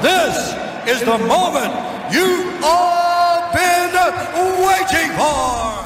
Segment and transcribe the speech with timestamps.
[0.00, 0.54] This
[0.88, 1.74] is the moment
[2.10, 3.92] you've all been
[4.64, 5.82] waiting for.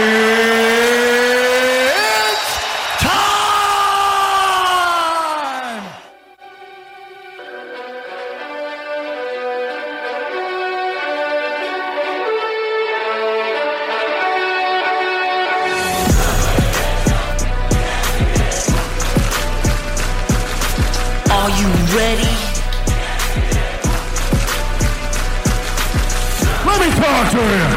[27.38, 27.67] Me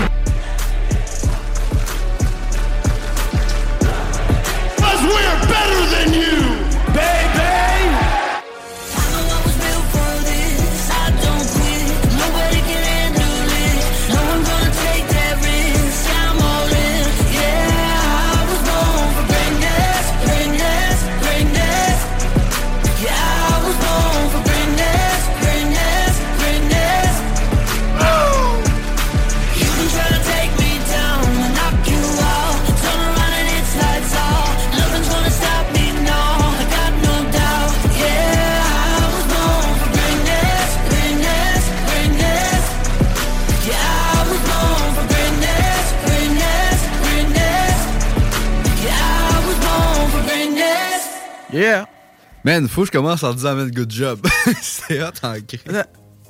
[52.44, 54.20] Man, faut que je commence en disant, man, good job.
[54.62, 55.60] C'est hot en cri.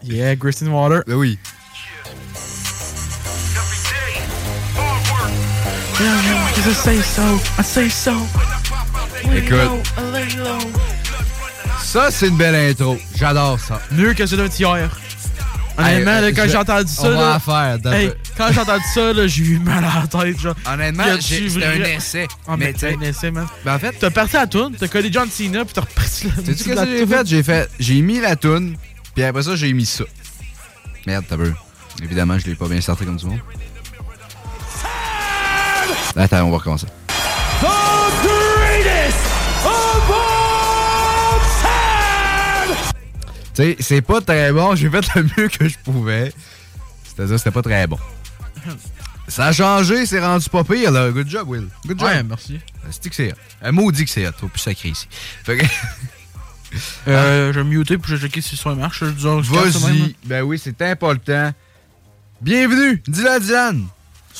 [0.03, 1.03] Yeah, Grist in Water.
[1.07, 1.37] Ben oui.
[9.35, 9.87] Écoute,
[11.83, 12.97] ça, c'est une belle intro.
[13.15, 13.79] J'adore ça.
[13.91, 14.89] Mieux que celui d'un tiers.
[15.77, 18.59] Honnêtement, Hey, là, quand je- j'ai entendu ça, on va là, faire, hey, quand j'ai
[18.59, 20.39] entendu ça, là, j'ai eu mal à la tête.
[20.39, 20.55] Genre.
[20.71, 22.27] Honnêtement, c'était un essai.
[22.47, 23.47] Ah, Mais un essai, man.
[23.65, 26.35] Ben en fait, T'as parti la toune, t'as collé John Cena, puis t'as reparti la
[26.35, 27.27] sais-tu la qu'est-ce que j'ai fait?
[27.27, 28.75] J'ai fait, j'ai mis la toune,
[29.15, 30.03] puis après ça, j'ai mis ça.
[31.07, 31.51] Merde, t'as peu.
[32.03, 33.41] Évidemment, je l'ai pas bien sorti comme tout le monde.
[36.15, 36.87] Attends, on va recommencer.
[43.61, 44.75] Sais, c'est pas très bon.
[44.75, 46.33] J'ai fait le mieux que je pouvais.
[47.03, 47.97] C'est-à-dire, c'était pas très bon.
[49.27, 51.09] Ça a changé, c'est rendu pas pire, là.
[51.09, 51.67] Good job, Will.
[51.85, 52.09] Good job.
[52.09, 52.59] Ouais, merci.
[52.89, 53.35] C'est que c'est hot.
[53.61, 54.31] Un mot dit que c'est hot.
[54.37, 55.07] Faut plus sacrer ici.
[55.43, 55.65] Fait que,
[57.07, 58.99] Euh, je vais me muter vais checker si le marche.
[58.99, 60.15] Ça même, vas-y.
[60.25, 61.51] Ben oui, c'est important.
[62.41, 63.85] Bienvenue, Dylan Dylan.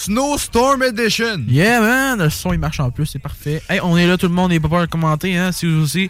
[0.02, 1.44] Snowstorm Edition.
[1.48, 3.62] Yeah, man, le son il marche en plus, c'est parfait.
[3.70, 5.84] Hey, on est là, tout le monde, n'ayez pas peur de commenter, hein, si vous
[5.84, 6.10] aussi.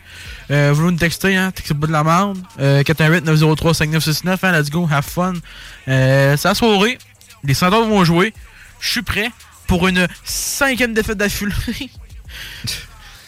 [0.49, 2.37] Euh, vous voulez nous texter, hein, textez pas de la merde.
[2.61, 5.33] Euh, 418-903-5969, hein, let's go, have fun.
[5.89, 6.99] Euh, c'est la soirée,
[7.43, 8.33] les Centaures vont jouer.
[8.79, 9.29] Je suis prêt
[9.67, 11.51] pour une cinquième défaite d'affilée.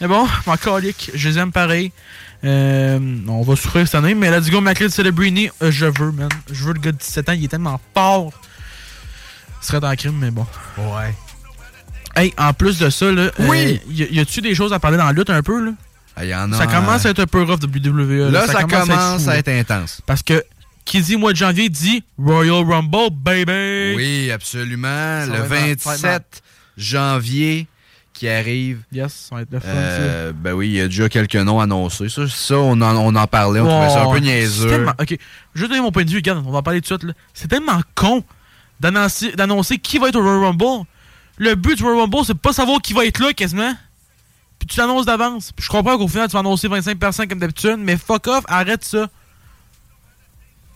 [0.00, 1.92] mais bon, mon colique, je les aime pareil.
[2.42, 2.98] Euh,
[3.28, 6.30] on va souffrir cette année, mais let's go, McLeod Celebrini, euh, je veux, man.
[6.50, 8.32] Je veux le gars de 17 ans, il est tellement fort.
[9.64, 10.46] Serait dans le crime, mais bon.
[10.78, 11.14] Ouais.
[12.16, 13.80] Hey, en plus de ça, là, Oui!
[13.86, 15.72] euh, y, y a-tu des choses à parler dans la lutte un peu, là?
[16.22, 16.56] Il y en a.
[16.56, 18.30] Ça commence à être un peu rough WWE.
[18.30, 19.38] Là, ça, commence fou, à là.
[19.38, 20.00] être intense.
[20.06, 20.44] Parce que
[20.84, 23.94] qui dit mois de janvier dit Royal Rumble, baby!
[23.96, 24.86] Oui, absolument.
[24.86, 26.42] Ça le va être- ça va être 27
[26.76, 27.66] janvier
[28.12, 28.82] qui arrive.
[28.92, 31.58] Yes, ça va être le fun, Euh, ben oui, il y a déjà quelques noms
[31.58, 32.08] annoncés.
[32.08, 34.68] Ça, ça on, en, on en parlait, on trouvait ça un peu niaiseux.
[34.68, 35.16] tellement- Ok,
[35.54, 37.08] je vais donner mon point de vue, regarde, on va en parler tout de suite.
[37.08, 37.14] là.
[37.32, 38.22] C'est tellement con
[38.80, 40.86] d'annoncer qui va être au Royal Rumble.
[41.38, 43.74] Le but du Royal Rumble, c'est pas savoir qui va être là quasiment.
[44.58, 45.52] Puis tu l'annonces d'avance.
[45.52, 48.44] Puis je comprends qu'au final, tu vas annoncer 25 personnes comme d'habitude, mais fuck off,
[48.48, 49.08] arrête ça.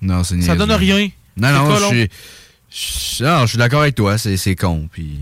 [0.00, 1.08] Non, c'est Ça donne rien.
[1.36, 2.08] Non, non, je suis.
[3.18, 4.88] je- non, je suis d'accord avec toi, c'est con.
[4.90, 5.18] Puis.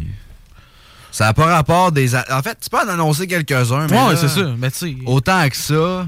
[1.12, 2.14] Ça n'a pas rapport des.
[2.14, 3.98] En fait, tu peux en annoncer quelques-uns, mais.
[4.08, 4.54] Ouais, c'est ça.
[4.58, 4.96] Mais tu sais.
[5.06, 6.06] Autant que ça.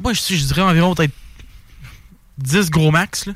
[0.00, 1.12] Moi, je, je dirais environ peut-être
[2.38, 3.34] 10 gros max, là.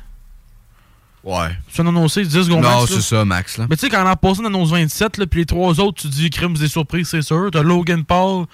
[1.25, 1.49] Ouais.
[1.67, 3.57] Tu viens d'annoncer 10 gros non, c'est ça, Max.
[3.57, 3.65] Là.
[3.69, 6.03] Mais tu sais, quand on a passé on annonce 27, là, puis les trois autres,
[6.03, 7.49] tu dis crime des surprises, c'est sûr.
[7.51, 8.45] T'as Logan Paul,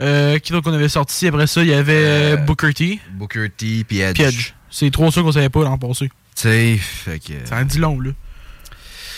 [0.00, 1.28] euh, qui donc on avait sorti?
[1.28, 4.20] Après ça, il y avait Euh, Booker T, Booker T, puis Edge.
[4.20, 4.52] Edge.
[4.70, 6.08] C'est les trois ceux qu'on savait pas l'an passé.
[6.08, 7.32] Tu sais, fait que.
[7.44, 8.10] Ça en dit long, là.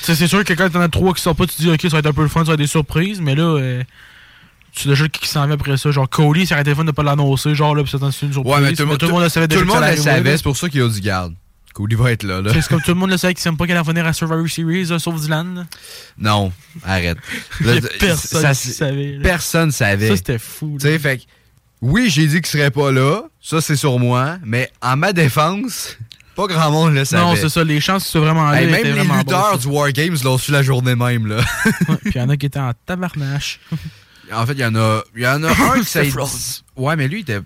[0.01, 1.71] Tu sais, c'est sûr que quand t'en as trois qui sortent pas, tu te dis,
[1.71, 3.43] ok, ça va être un peu le fun, ça va être des surprises, mais là,
[3.43, 3.83] euh,
[4.73, 5.91] tu sais déjà qui s'en vient après ça.
[5.91, 8.33] Genre, Cody, ça aurait été le fun de pas l'annoncer, genre, là, puis c'est une
[8.33, 8.55] surprise.
[8.55, 9.83] Ouais, mais tout, le monde- tout le monde le savait tout déjà le que monde
[9.83, 11.35] ça le savait, c'est pour ça qu'il a dit garde.
[11.75, 12.53] Cody va être là, là.
[12.55, 14.49] C'est comme tout le monde le savait qu'ils s'aiment pas qu'elle allait revenir à Survivor
[14.49, 15.67] Series, là, sauf Dylan.
[16.19, 16.53] Non,
[16.85, 17.19] arrête.
[17.61, 19.13] Là, personne ça, qui savait.
[19.17, 19.23] là.
[19.23, 20.09] Personne savait.
[20.09, 20.77] Ça, c'était fou.
[20.81, 21.23] Tu sais, fait
[21.81, 23.23] oui, j'ai dit qu'il serait pas là.
[23.41, 24.39] Ça, c'est sur moi.
[24.45, 25.97] Mais en ma défense,
[26.35, 27.23] pas grand monde le savait.
[27.23, 29.61] Non, c'est ça, les chances c'est vraiment Hey, même les lutteurs bonnes.
[29.61, 31.37] du War Games l'ont su la journée même, là.
[31.89, 33.61] Ouais, Puis il y en a qui étaient en tabarnache.
[34.33, 36.11] en fait, il y en a, il y en a un qui s'est.
[36.77, 37.41] Ouais, mais lui, il était.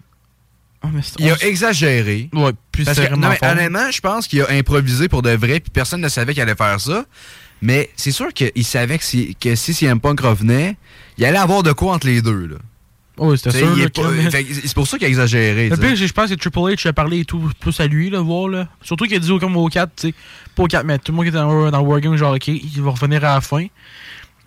[0.83, 0.89] Ah,
[1.19, 2.29] Il a on- exagéré.
[2.33, 3.51] Ouais, puis Parce c'est que, non, vraiment mais fort.
[3.51, 6.55] honnêtement, je pense qu'il a improvisé pour de vrai, puis personne ne savait qu'il allait
[6.57, 7.05] faire ça.
[7.61, 10.77] Mais c'est sûr qu'il savait que si, que si CM Punk revenait,
[11.19, 12.47] il allait avoir de quoi entre les deux.
[12.47, 12.57] Là.
[13.37, 13.77] C'était T'sais, sûr.
[14.65, 15.69] c'est pour ça qu'il a exagéré.
[15.69, 18.21] Le pire, je pense que Triple H a parlé et tout plus à lui, là,
[18.21, 18.67] voir, là.
[18.81, 20.15] Surtout qu'il a dit au comme au 4, tu sais.
[20.57, 22.49] Pas au 4, mais tout le monde qui était dans, dans le Wargame, genre, ok,
[22.49, 23.67] il va revenir à la fin.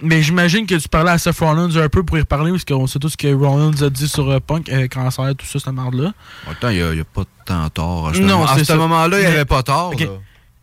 [0.01, 2.85] Mais j'imagine que tu parlais à Seth Rollins un peu pour y reparler, parce qu'on
[2.85, 5.73] sait tout ce que Rollins a dit sur euh, Punk, euh, cancer, tout ça, cette
[5.73, 6.13] merde-là.
[6.45, 8.11] En même temps, il n'y a, pas tant tort.
[8.19, 9.93] Non, à c'est ce moment-là, il n'y avait pas tort.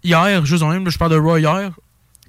[0.05, 1.71] Hier, juste en même, là, je parle de Raw hier.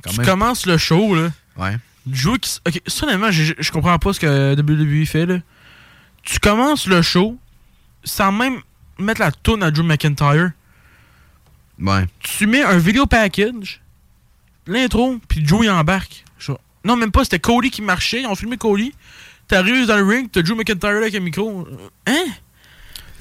[0.03, 0.25] Quand tu même.
[0.27, 1.29] commences le show, là.
[1.57, 1.77] Ouais.
[2.09, 2.59] Joe qui.
[2.67, 5.37] Ok, ça, honnêtement, je, comprends pas ce que WWE fait, là.
[6.23, 7.37] Tu commences le show
[8.03, 8.59] sans même
[8.99, 10.51] mettre la toune à Drew McIntyre.
[11.79, 12.05] Ouais.
[12.19, 13.81] Tu mets un vidéo package,
[14.67, 16.22] l'intro, puis Joe il embarque.
[16.83, 18.21] Je Non, même pas, c'était Cody qui marchait.
[18.21, 18.93] Ils ont filmé Cody.
[19.47, 21.67] T'arrives dans le ring, t'as Drew McIntyre avec un micro.
[22.07, 22.25] Hein?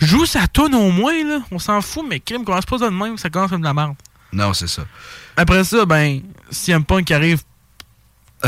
[0.00, 1.40] Joue sa toune au moins, là.
[1.50, 3.74] On s'en fout, mais crime, commence pas ça de même, ça commence comme de la
[3.74, 3.94] merde.
[4.32, 4.84] Non, c'est ça.
[5.36, 6.20] Après ça, ben,
[6.50, 7.42] si un punk qui arrive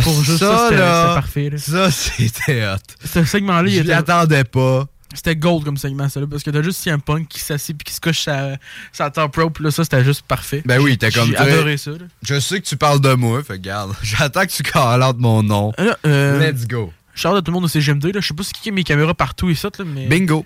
[0.03, 1.51] pour juste ça, là, c'était parfait.
[1.51, 1.59] là.
[1.59, 2.77] Ça, c'était hot.
[3.05, 3.89] Ce segment-là, il Je était.
[3.89, 4.87] m'y attendais pas.
[5.15, 7.85] C'était gold comme segment, ça, là, parce que t'as juste CM Punk qui s'assied puis
[7.85, 8.57] qui se couche sa,
[8.93, 10.63] sa top rope, là, ça, c'était juste parfait.
[10.65, 12.07] Ben oui, t'as J'ai comme J'ai adoré ça, là.
[12.23, 13.95] Je sais que tu parles de moi, fait garde.
[14.03, 15.73] J'attends que tu out mon nom.
[15.79, 16.93] Là, euh, Let's go.
[17.15, 18.21] Shout out à tout le monde de CGM2, là.
[18.21, 20.07] Je sais pas c'est qui a mes caméras partout et ça, là, mais.
[20.07, 20.45] Bingo.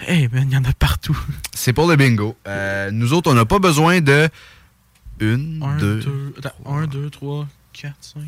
[0.00, 1.18] Hey, man, il y en a partout.
[1.54, 2.36] C'est pour le bingo.
[2.46, 4.28] Euh, nous autres, on n'a pas besoin de.
[5.20, 6.00] Une, 1, deux.
[6.00, 6.34] 2,
[6.64, 8.22] 1, 2, 3, 4, 5,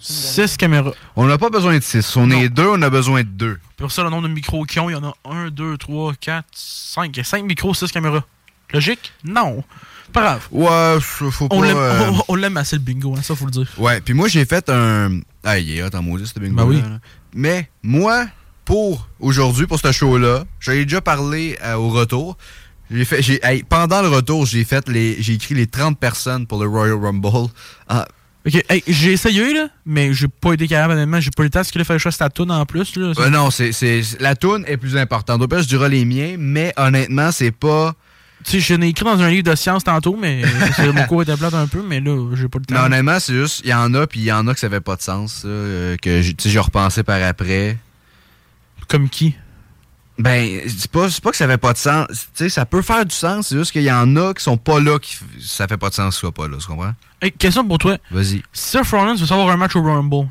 [0.00, 0.92] 6 caméras.
[1.16, 2.16] On n'a pas besoin de six.
[2.16, 3.58] On est deux, on a besoin de deux.
[3.76, 6.14] Pour ça, le nombre de micros qu'ils ont, il y en a 1, 2, 3,
[6.20, 7.10] 4, 5.
[7.14, 8.24] Il y a 5 micros, 6 caméras.
[8.72, 9.12] Logique?
[9.24, 9.62] Non.
[10.12, 10.48] Pas grave.
[10.50, 11.56] Ouais, faut pas.
[11.56, 13.66] On l'aime euh, on- l'aime assez le bingo, hein, ça faut le dire.
[13.78, 15.20] Ouais, puis moi, j'ai fait un.
[15.44, 16.54] Ah, il est hot en maudit, ce bingo.
[16.56, 16.80] Ben oui.
[16.80, 16.98] là.
[17.34, 18.26] Mais moi,
[18.64, 22.36] pour aujourd'hui, pour ce show-là, j'avais déjà parlé euh, au retour.
[22.90, 26.46] J'ai fait, j'ai, hey, pendant le retour, j'ai fait les, j'ai écrit les 30 personnes
[26.46, 27.48] pour le Royal Rumble.
[27.88, 28.06] Ah,
[28.46, 31.20] Ok, hey, j'ai essayé, là, mais j'ai pas été capable, honnêtement.
[31.20, 33.12] J'ai pas eu le temps, parce qu'il a fallu choisir ta toune en plus, là.
[33.16, 35.40] euh, non, c'est, c'est, la toune est plus importante.
[35.40, 37.94] Au pire, je dirais les miens, mais honnêtement, c'est pas.
[38.44, 40.42] Tu sais, je l'ai écrit dans un livre de science tantôt, mais
[40.92, 42.74] mon cours était plate un peu, mais là, j'ai pas le temps.
[42.74, 44.68] Non, honnêtement, c'est juste, il y en a, puis il y en a que ça
[44.68, 47.78] fait pas de sens, ça, euh, que j'ai- tu sais, j'ai repensé par après.
[48.88, 49.36] Comme qui?
[50.18, 52.06] Ben, c'est pas, pas que ça fait pas de sens.
[52.08, 54.58] Tu sais, ça peut faire du sens, c'est juste qu'il y en a qui sont
[54.58, 56.92] pas là, qui, ça fait pas de sens qu'ils soient pas là, tu comprends?
[57.22, 57.96] Hey, question pour toi.
[58.10, 58.42] Vas-y.
[58.52, 60.28] Seth Rollins veut savoir un match au Rumble.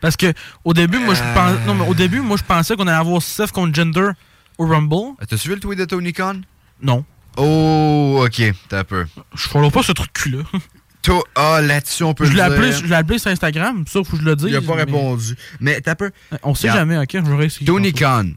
[0.00, 0.32] Parce que
[0.64, 1.64] au début, moi je pensais.
[1.66, 4.10] Non, mais au début, moi je pensais qu'on allait avoir Seth contre Gender
[4.58, 5.14] au Rumble.
[5.20, 6.40] Euh, T'as suivi le tweet de Tony Khan?
[6.82, 7.04] Non.
[7.36, 9.06] Oh, ok, t'as peu.
[9.34, 10.38] Je follow pas ce truc-là.
[11.02, 12.72] Toi, ah, là-dessus, on peut Je le dire.
[12.78, 14.48] je l'ai appelé sur Instagram, ça faut que je le dise.
[14.50, 15.34] Il a pas mais- répondu.
[15.60, 16.10] Mais t'as peu.
[16.42, 17.08] On sait jamais, ok?
[17.12, 17.64] Je.
[17.64, 18.30] Tony Khan.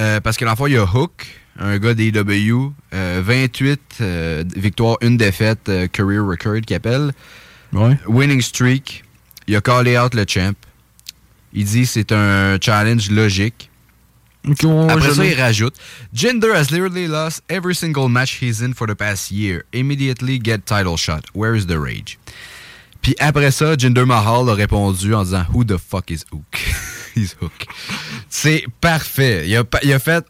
[0.00, 1.26] Euh, parce que l'enfant, il y a Hook,
[1.58, 7.12] un gars des AEW, euh, 28 euh, victoires, une défaite, euh, career record qu'il appelle.
[7.72, 7.98] Ouais.
[8.06, 9.04] Winning streak.
[9.46, 10.56] Il a callé out le champ.
[11.52, 13.70] Il dit c'est un challenge logique.
[14.88, 15.74] Après ça, il rajoute
[16.14, 19.64] Jinder has literally lost every single match he's in for the past year.
[19.74, 21.24] Immediately get title shot.
[21.34, 22.18] Where is the rage?
[23.02, 26.58] Puis après ça, Jinder Mahal a répondu en disant Who the fuck is Hook?
[28.28, 29.48] C'est parfait.
[29.48, 29.56] Il
[29.92, 30.22] a, fait.
[30.22, 30.28] Tu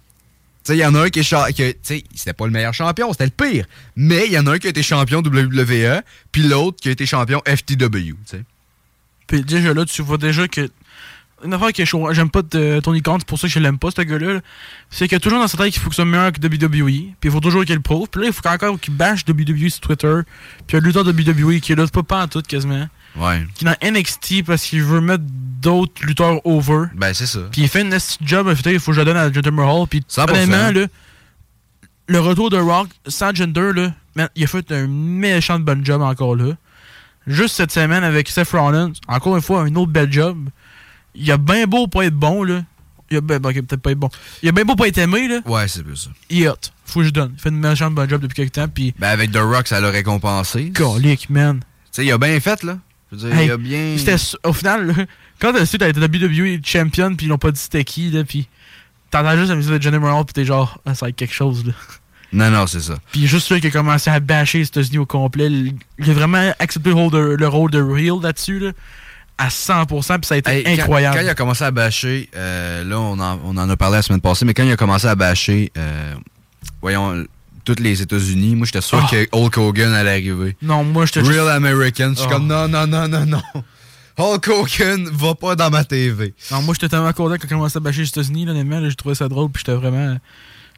[0.65, 2.47] sais, il y en a un qui est cha- qui a- Tu sais, c'était pas
[2.47, 3.67] le meilleur champion, c'était le pire.
[3.97, 6.93] Mais il y en a un qui a été champion WWE, puis l'autre qui a
[6.93, 8.15] été champion FTW.
[9.27, 10.69] Puis déjà là, tu vois déjà que.
[11.43, 11.83] Une affaire que
[12.13, 14.35] j'aime pas de Tony c'est pour ça que je l'aime pas, ce gars-là.
[14.35, 14.41] là.
[14.91, 16.39] C'est qu'il y a toujours dans sa tête qu'il faut que ce soit meilleur que
[16.47, 16.85] WWE.
[16.87, 18.09] Puis il faut toujours qu'il le prouve.
[18.11, 20.17] Puis là, il faut encore qu'il bâche WWE sur Twitter.
[20.67, 22.87] Puis le lutteur WWE qui est là, pas pas en tout quasiment.
[23.17, 23.45] Ouais.
[23.55, 25.25] qui est dans NXT parce qu'il veut mettre
[25.61, 26.87] d'autres lutteurs over.
[26.95, 27.41] Ben, c'est ça.
[27.51, 29.87] Puis il fait une job, il faut que je le donne à Jinder Mahal.
[29.89, 30.31] Puis 100%.
[30.31, 30.87] honnêtement, là,
[32.07, 35.85] le retour de Rock sans Jinder, là, man, il a fait un méchant de bon
[35.85, 36.55] job encore là.
[37.27, 40.49] Juste cette semaine avec Seth Rollins, encore une fois, un autre bel job.
[41.15, 42.63] Il a bien beau pas être bon, là.
[43.11, 44.09] Il a ben, ok, peut-être pas être bon.
[44.43, 45.41] Il a bien beau pas être aimé, là.
[45.45, 46.11] Ouais, c'est plus ça.
[46.31, 46.55] Il est hot.
[46.85, 47.33] Faut que je donne.
[47.37, 48.95] Il fait une méchante bonne job depuis quelques temps, puis...
[48.99, 50.67] Ben, avec The Rock, ça l'a récompensé.
[50.67, 51.61] Tu Colique, man.
[51.91, 52.79] sais, il a bien fait, là.
[53.13, 53.97] Je veux dire, Hey, il a bien.
[54.45, 54.95] Au final, là,
[55.41, 58.11] quand t'as su que t'as été WWE champion puis ils l'ont pas dit c'était qui,
[58.11, 58.49] là, puis
[59.11, 61.35] t'entends juste la musique de Johnny Morale puis t'es genre, ah, ça va être quelque
[61.35, 61.73] chose, là.
[62.33, 62.95] Non, non, c'est ça.
[63.11, 66.53] Puis juste là qui a commencé à bâcher les États-Unis au complet, il a vraiment
[66.61, 68.71] accepté le rôle de, le rôle de Real là-dessus, là,
[69.37, 69.87] à 100%,
[70.19, 71.17] puis ça a été Hey, quand- incroyable.
[71.17, 74.03] Quand, il a commencé à bâcher, euh, là, on en, on en a parlé la
[74.03, 76.15] semaine passée, mais quand il a commencé à bâcher, euh,
[76.81, 77.25] voyons,
[77.79, 79.07] les États-Unis, moi, j'étais sûr Oh.
[79.11, 80.57] que Hulk Hogan allait arriver.
[80.63, 82.11] Non, moi, te Real American.
[82.15, 82.33] Je suis Oh.
[82.33, 83.43] comme, non, non, non, non, non.
[84.19, 86.35] Hulk Hogan va pas dans ma TV.
[86.51, 88.95] Non, moi, j'étais tellement content quand a commencé à bâcher les États-Unis, là, honnêtement, j'ai
[88.97, 90.19] trouvé ça drôle, puis j'étais vraiment.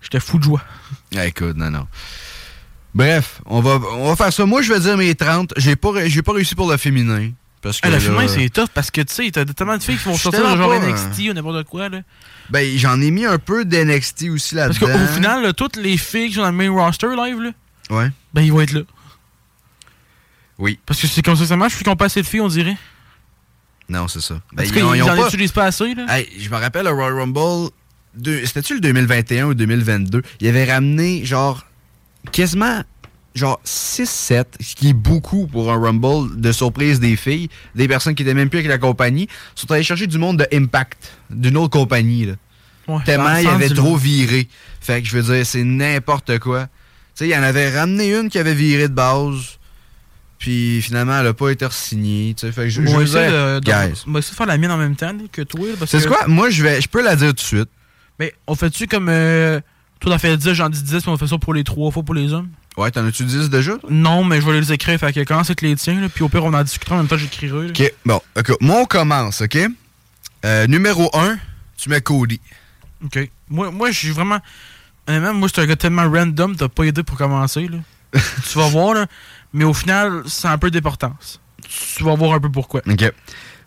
[0.03, 0.63] J'étais fou de joie.
[1.17, 1.87] Ah, écoute, non, non.
[2.95, 4.45] Bref, on va, on va faire ça.
[4.45, 5.55] Moi, je vais dire mes 30.
[5.57, 7.31] J'ai pas, j'ai pas réussi pour le féminin.
[7.63, 9.83] Parce que Ah, le là, féminin, c'est tough parce que, tu sais, t'as tellement de
[9.83, 12.01] filles qui vont sortir genre pas, NXT ou n'importe quoi, là.
[12.53, 14.99] Ben, j'en ai mis un peu d'NXT aussi Parce là-dedans.
[15.07, 17.51] qu'au final, là, toutes les filles qui sont dans le main roster live, là,
[17.91, 18.11] Ouais.
[18.35, 18.83] ben, ils vont être là.
[20.59, 20.79] Oui.
[20.87, 22.49] Parce que c'est comme ça que ça marche, puis qu'on pas assez de filles, on
[22.49, 22.77] dirait.
[23.89, 24.35] Non, c'est ça.
[24.35, 26.07] En Ben, ils ont- ils ils ont en pas- utilisent pas assez, là.
[26.09, 27.71] Hey, je me rappelle, le Royal Rumble,
[28.15, 30.23] deux- c'était-tu le 2021 ou 2022?
[30.41, 31.65] Il avait ramené, genre,
[32.31, 32.83] quasiment,
[33.35, 38.15] genre, 6-7, ce qui est beaucoup pour un Rumble de surprise des filles, des personnes
[38.15, 41.57] qui étaient même plus avec la compagnie, sont allés chercher du monde de Impact, d'une
[41.57, 42.35] autre compagnie, là.
[42.89, 44.49] Ouais, Tellement il avait trop viré.
[44.81, 46.65] Fait que je veux dire, c'est n'importe quoi.
[46.65, 46.71] Tu
[47.15, 49.59] sais, il en avait ramené une qui avait viré de base.
[50.39, 52.35] Puis finalement, elle a pas été re-signée.
[52.37, 54.03] Tu sais, fait que je, je On va veux dire, de, de- guys.
[54.09, 55.65] on va essayer de faire la mienne en même temps que toi.
[55.87, 56.27] C'est que- quoi?
[56.27, 57.69] Moi, je vais, je peux la dire tout de suite.
[58.19, 59.09] Mais on fait-tu comme.
[59.09, 59.61] Euh,
[60.01, 62.03] toi, t'en fais 10, j'en dis 10, puis on fait ça pour les 3 fois
[62.03, 62.49] pour les hommes?
[62.77, 63.73] Ouais, t'en as-tu 10 déjà?
[63.91, 64.99] Non, mais je vais les écrire.
[64.99, 67.09] Fait que commence avec les tiens, là, puis au pire, on en discutera en même
[67.09, 67.69] temps, j'écrirai.
[67.69, 68.53] Ok, bon, ok.
[68.61, 69.59] Moi, on commence, ok?
[70.45, 71.39] Euh, numéro 1,
[71.77, 72.41] tu mets Cody.
[73.05, 73.31] Ok.
[73.49, 74.39] Moi, moi je suis vraiment.
[75.07, 77.79] Honnêtement, moi, je suis un gars tellement random, t'as pas aidé pour commencer, là.
[78.51, 79.07] tu vas voir, là.
[79.53, 81.41] Mais au final, c'est un peu d'importance.
[81.97, 82.81] Tu vas voir un peu pourquoi.
[82.89, 83.13] Ok.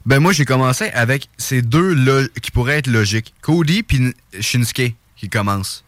[0.05, 3.33] Ben, moi, j'ai commencé avec ces deux qui pourraient être logiques.
[3.41, 5.84] Cody puis Shinsuke qui commencent.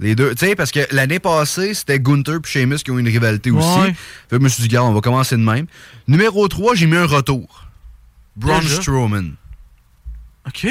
[0.00, 0.34] Les deux.
[0.34, 3.68] Tu sais, parce que l'année passée, c'était Gunther puis Sheamus qui ont une rivalité aussi.
[3.82, 3.92] Fait
[4.30, 5.66] que je me suis dit, gars, on va commencer de même.
[6.08, 7.66] Numéro 3, j'ai mis un retour.
[8.36, 8.80] Braun Déjà?
[8.82, 9.32] Strowman.
[10.46, 10.66] Ok.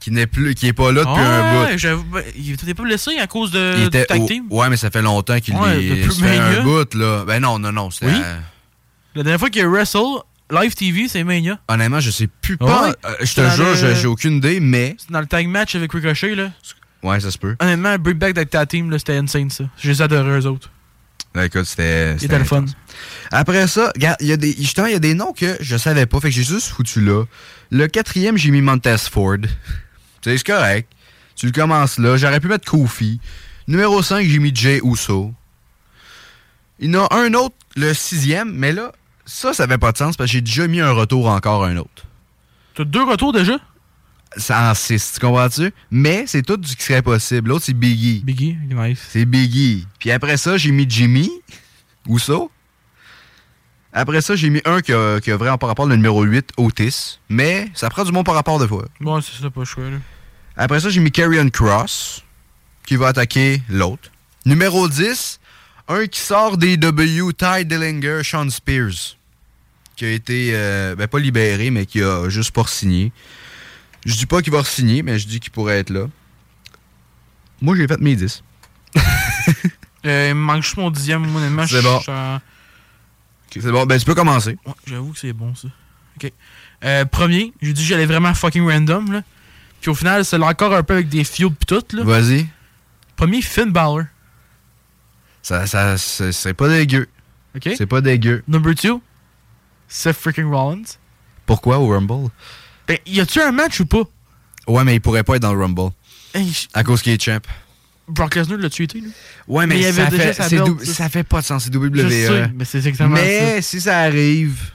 [0.00, 2.12] Qui n'est plus, qui est pas là depuis un bout.
[2.12, 4.56] ben, il était pas blessé à cause de, Il était tag au-.
[4.60, 6.08] Ouais, mais ça fait longtemps qu'il Ouais, est.
[6.10, 7.24] fait un bout, là.
[7.24, 7.88] Ben non, non, non.
[8.02, 8.08] Oui?
[8.12, 8.36] euh,
[9.14, 9.98] La dernière fois qu'il a wrestle,
[10.50, 11.58] live TV, c'est Mania.
[11.68, 12.66] honnêtement, je sais plus Ouais.
[12.66, 12.94] pas.
[13.04, 14.94] Euh, je te jure, le- j'ai aucune idée, mais.
[14.98, 16.50] C'est dans le tag match avec Ricochet, là.
[17.06, 17.54] Ouais, ça se peut.
[17.60, 19.64] Honnêtement, Bring Back avec ta team, là, c'était insane, ça.
[19.78, 20.70] Je les adorais, eux autres.
[21.34, 22.18] Ben, écoute, c'était.
[22.18, 22.64] C'était le fun.
[23.30, 25.76] Après ça, regarde, il y a des, justement, il y a des noms que je
[25.76, 27.24] savais pas, fait que j'ai juste foutu là.
[27.70, 29.36] Le quatrième, j'ai mis Montez Ford.
[30.20, 30.90] tu sais, c'est correct.
[31.36, 32.16] Tu le commences là.
[32.16, 33.20] J'aurais pu mettre Kofi.
[33.68, 35.32] Numéro 5, j'ai mis Jay Uso.
[36.80, 38.90] Il y en a un autre, le sixième, mais là,
[39.26, 41.76] ça, ça avait pas de sens parce que j'ai déjà mis un retour encore un
[41.76, 42.04] autre.
[42.74, 43.58] T'as deux retours déjà?
[44.36, 45.72] C'est en 6, tu comprends-tu?
[45.90, 47.48] Mais c'est tout du qui serait possible.
[47.48, 48.22] L'autre, c'est Biggie.
[48.24, 48.98] Biggie, nice.
[49.10, 49.86] C'est Biggie.
[49.98, 51.30] Puis après ça, j'ai mis Jimmy.
[52.08, 52.50] Uso.
[53.92, 56.50] Après ça, j'ai mis un qui a, qui a vraiment par rapport le numéro 8,
[56.58, 57.18] Otis.
[57.30, 58.84] Mais ça prend du bon par rapport de fois.
[59.00, 59.94] Bon, c'est ça, pas chouette.
[60.54, 62.22] Après ça, j'ai mis Carrion Cross,
[62.86, 64.10] qui va attaquer l'autre.
[64.44, 65.40] Numéro 10,
[65.88, 69.16] un qui sort des W, Ty Dillinger, Sean Spears,
[69.96, 73.12] qui a été, euh, ben pas libéré, mais qui a juste pas signé.
[74.06, 76.06] Je dis pas qu'il va signer, mais je dis qu'il pourrait être là.
[77.60, 78.42] Moi, j'ai fait mes 10.
[80.04, 81.66] Euh, il me manque juste mon dixième, moi, honnêtement.
[81.66, 82.00] C'est bon.
[83.50, 84.56] C'est bon, ben tu peux commencer.
[84.64, 85.66] Ouais, j'avoue que c'est bon, ça.
[86.16, 86.32] OK.
[86.84, 89.22] Euh, premier, j'ai dit que j'allais vraiment fucking random, là.
[89.80, 92.04] Puis au final, c'est encore un peu avec des feuds pis tout, là.
[92.04, 92.46] Vas-y.
[93.16, 94.04] Premier, Finn Balor.
[95.42, 97.08] Ça, ça, c'est c'est pas dégueu.
[97.56, 97.70] OK?
[97.76, 98.44] C'est pas dégueu.
[98.46, 99.02] Number two,
[99.88, 100.98] Seth freaking Rollins.
[101.46, 102.30] Pourquoi au Rumble?
[102.86, 104.02] Ben, y a-tu un match ou pas?
[104.66, 105.90] Ouais, mais il pourrait pas être dans le Rumble.
[106.34, 107.38] Hey, À cause qu'il est champ.
[108.08, 109.00] Brock Lesnar l'a tué, là.
[109.48, 111.08] Ouais, Mais il y avait ça, déjà fait, sa ça.
[111.08, 111.90] fait pas de sens, c'est WWE.
[111.96, 113.62] Je sais, mais c'est exactement mais ça.
[113.62, 114.70] si ça arrive,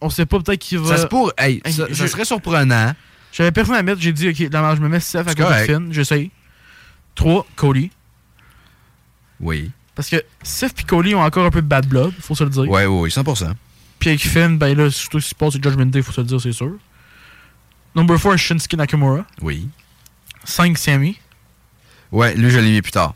[0.00, 0.96] On sait pas, peut-être qu'il va...
[0.96, 1.32] ça se pourrait.
[1.38, 2.92] Hey, Hey, ça, je- ça serait surprenant.
[3.32, 5.52] J'avais personne à mettre, j'ai dit, OK, je me mets Seth à cause de.
[5.64, 6.30] Finn, j'essaye.
[7.16, 7.90] 3, Cody.
[9.40, 9.70] Oui.
[9.94, 12.50] Parce que Seth et Cody ont encore un peu de bad blood, faut se le
[12.50, 12.62] dire.
[12.68, 13.52] Ouais, ouais, ouais, 100%.
[13.98, 16.20] Puis avec Finn, ben là, surtout ce qui se passe, c'est Judgment Day, faut se
[16.20, 16.72] le dire, c'est sûr.
[17.94, 19.26] Number 4, Shinsuke Nakamura.
[19.40, 19.68] Oui.
[20.44, 21.18] 5, Sammy.
[22.10, 23.14] Ouais, lui, je l'ai mis plus tard.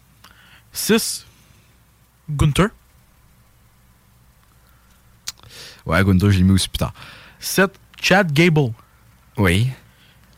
[0.72, 1.26] 6,
[2.30, 2.68] Gunther.
[5.84, 6.92] Ouais, Gunther, je l'ai mis aussi plus tard.
[7.40, 8.72] 7, Chad Gable.
[9.36, 9.70] Oui.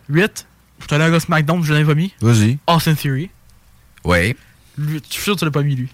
[0.08, 0.46] 8,
[0.80, 2.14] je suis allé à SmackDown, je l'avais pas mis.
[2.20, 2.58] Vas-y.
[2.66, 3.30] Austin Theory.
[4.04, 4.36] Ouais.
[4.76, 5.88] Lui, je suis sûr que tu l'as pas mis, lui.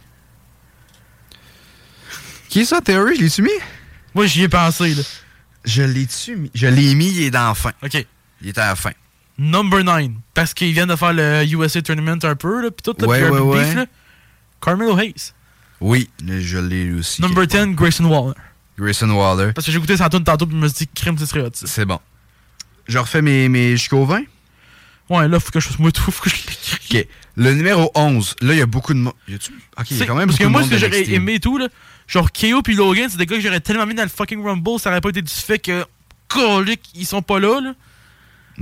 [2.49, 3.17] Qui est ça, Theory?
[3.17, 3.51] Je l'ai-tu mis?
[4.15, 5.03] Moi, j'y ai pensé, là.
[5.65, 6.51] Je l'ai-tu mis?
[6.55, 7.73] Je l'ai mis, il est dans la fin.
[7.83, 8.07] OK.
[8.45, 8.93] Il est à la fin.
[9.39, 10.11] Number 9.
[10.35, 13.59] Parce qu'ils viennent de faire le USA Tournament un peu, là, pis tout, là, Ouais,
[13.59, 13.87] beef, là.
[14.61, 15.33] Carmelo Hayes.
[15.81, 17.21] Oui, je l'ai aussi.
[17.21, 18.35] Number 10, Grayson Waller.
[18.79, 19.53] Grayson Waller.
[19.53, 21.41] Parce que j'ai écouté sa tune tantôt, pis je me suis dit, crime, ce serait
[21.41, 21.51] hot.
[21.55, 21.99] C'est bon.
[22.87, 24.23] Je refais mes, mes jusqu'au 20.
[25.11, 26.79] Ouais, là, faut que je fasse moi tout, faut que je l'écris.
[27.01, 27.09] OK.
[27.37, 28.37] Le numéro 11.
[28.43, 29.15] Là, il y a beaucoup de monde.
[29.27, 29.35] Y?
[29.79, 31.41] OK, il y a quand même Parce beaucoup que moi, ce que j'aurais aimé et
[31.41, 31.69] tout, là,
[32.07, 34.79] genre KO puis Logan, c'est des gars que j'aurais tellement mis dans le fucking Rumble,
[34.79, 35.85] ça aurait pas été du fait que,
[36.29, 37.75] colique, ils sont pas là, là.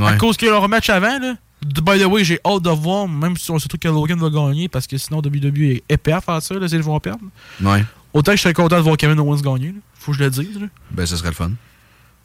[0.01, 1.35] À cause que leur match avant, là.
[1.63, 4.31] By the way, j'ai hâte de voir, même si on sait tout que Logan va
[4.31, 7.25] gagner, parce que sinon WWE est épais à faire ça, là, s'ils vont perdre.
[7.61, 7.85] Ouais.
[8.13, 9.79] Autant que je serais content de voir Kevin Owens gagner, là.
[9.95, 10.67] Faut que je le dise, là.
[10.91, 11.53] Ben, ce serait le fun.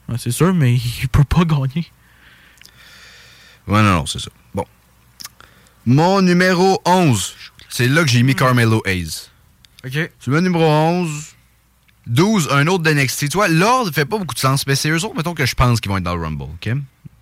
[0.10, 1.86] Ouais, c'est sûr, mais il peut pas gagner.
[3.68, 4.32] Ouais, non, non, c'est ça.
[4.56, 4.66] Bon.
[5.86, 7.36] Mon numéro 11.
[7.70, 9.30] C'est là que j'ai mis Carmelo Hayes.
[9.86, 10.10] Ok.
[10.20, 11.10] Tu mets numéro 11.
[12.08, 13.30] 12, un autre d'NXT.
[13.30, 15.56] Tu vois, l'ordre fait pas beaucoup de sens, mais c'est eux autres, mettons, que je
[15.56, 16.70] pense qu'ils vont être dans le Rumble, OK?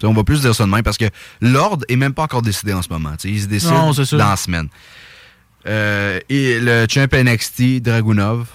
[0.07, 1.05] On va plus dire ça de même parce que
[1.41, 3.13] l'ordre est même pas encore décidé en ce moment.
[3.23, 4.67] Il se décide Non, dans la semaine.
[5.67, 8.47] Euh, et le champ NXT, Dragunov.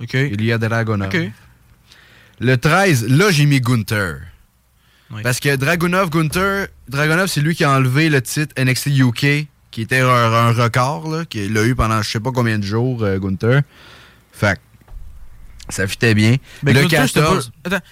[0.00, 0.14] Ok.
[0.14, 1.08] Il y a Dragunov.
[1.08, 1.30] Ok.
[2.40, 4.20] Le 13, là, j'ai mis Gunther.
[5.10, 5.22] Oui.
[5.22, 9.82] Parce que Dragunov, Gunther, Dragunov, c'est lui qui a enlevé le titre NXT UK, qui
[9.82, 13.18] était un, un record, qu'il a eu pendant je sais pas combien de jours, euh,
[13.18, 13.62] Gunther.
[14.32, 14.58] Fait
[15.68, 16.36] ça fitait bien.
[16.62, 17.84] Ben, le Gunther, c'était 14, pas- Attends,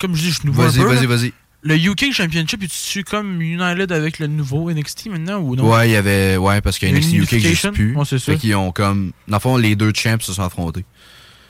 [0.00, 0.62] comme je dis, je suis nouveau.
[0.62, 1.32] vas-y, vas-y, vas-y.
[1.62, 5.70] Le UK Championship, est-tu comme United avec le nouveau NXT maintenant ou non?
[5.70, 6.36] Ouais, il y avait.
[6.38, 7.94] Ouais, parce que Il y NXT UK n'existe plus.
[7.94, 8.32] Ouais, c'est ça.
[8.32, 9.12] Fait qu'ils ont comme.
[9.28, 10.84] Dans le fond, les deux champs se sont affrontés.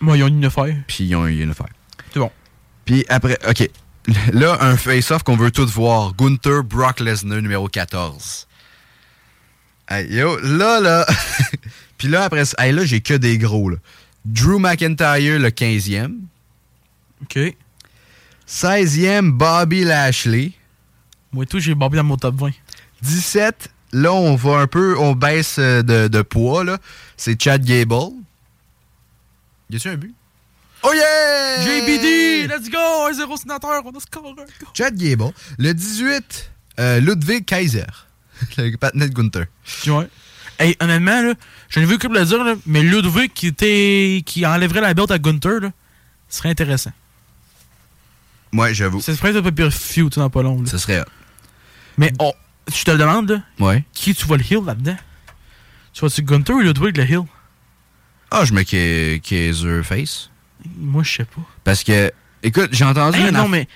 [0.01, 0.75] Moi, ils ont une affaire.
[0.89, 1.69] Puis ils ont eu une affaire.
[2.13, 2.31] C'est bon.
[2.85, 3.69] Puis après, OK.
[4.33, 6.15] Là, un face-off qu'on veut tous voir.
[6.17, 8.49] Gunther Brock Lesnar, numéro 14.
[9.89, 11.07] Hey, yo, là, là.
[11.99, 13.77] Puis là, après ça, hey, là, j'ai que des gros, là.
[14.25, 16.15] Drew McIntyre, le 15e.
[17.23, 17.55] Ok.
[18.51, 20.53] 16e, Bobby Lashley.
[21.33, 22.51] Moi, tout, j'ai Bobby dans mon top 20.
[23.01, 26.79] 17, là, on va un peu, on baisse euh, de, de poids, là.
[27.17, 28.13] C'est Chad Gable.
[29.71, 30.13] Y a-tu un but?
[30.83, 31.63] Oh yeah!
[31.63, 32.49] JBD!
[32.49, 33.09] Let's go!
[33.09, 34.35] 1-0 sénateur, on a score!
[34.75, 35.33] Chad Gable.
[35.59, 37.85] Le 18, euh, Ludwig Kaiser.
[38.59, 39.47] le patinet de Gunther.
[39.87, 40.09] Ouais.
[40.59, 41.35] Hey, honnêtement, là,
[41.69, 44.23] j'en ai vu couple le dire, là, mais Ludwig qui était.
[44.27, 45.71] qui enlèverait la belt à Gunther, là,
[46.29, 46.91] ce serait intéressant.
[48.53, 49.01] Ouais, j'avoue.
[49.01, 50.65] Ça se ferait un peu pire feud dans pas long.
[50.67, 51.05] Ce serait.
[51.99, 52.33] Mais oh,
[52.75, 53.85] je te le demande, là, Ouais.
[53.93, 54.97] qui tu vois le heal là-dedans?
[55.93, 57.23] Tu vois-tu Gunther ou Ludwig le heal?
[58.31, 60.31] Ah, je mets Ka- Kaiser face.
[60.79, 61.41] Moi, je sais pas.
[61.65, 63.19] Parce que, écoute, j'ai entendu.
[63.19, 63.67] Hey, non, mais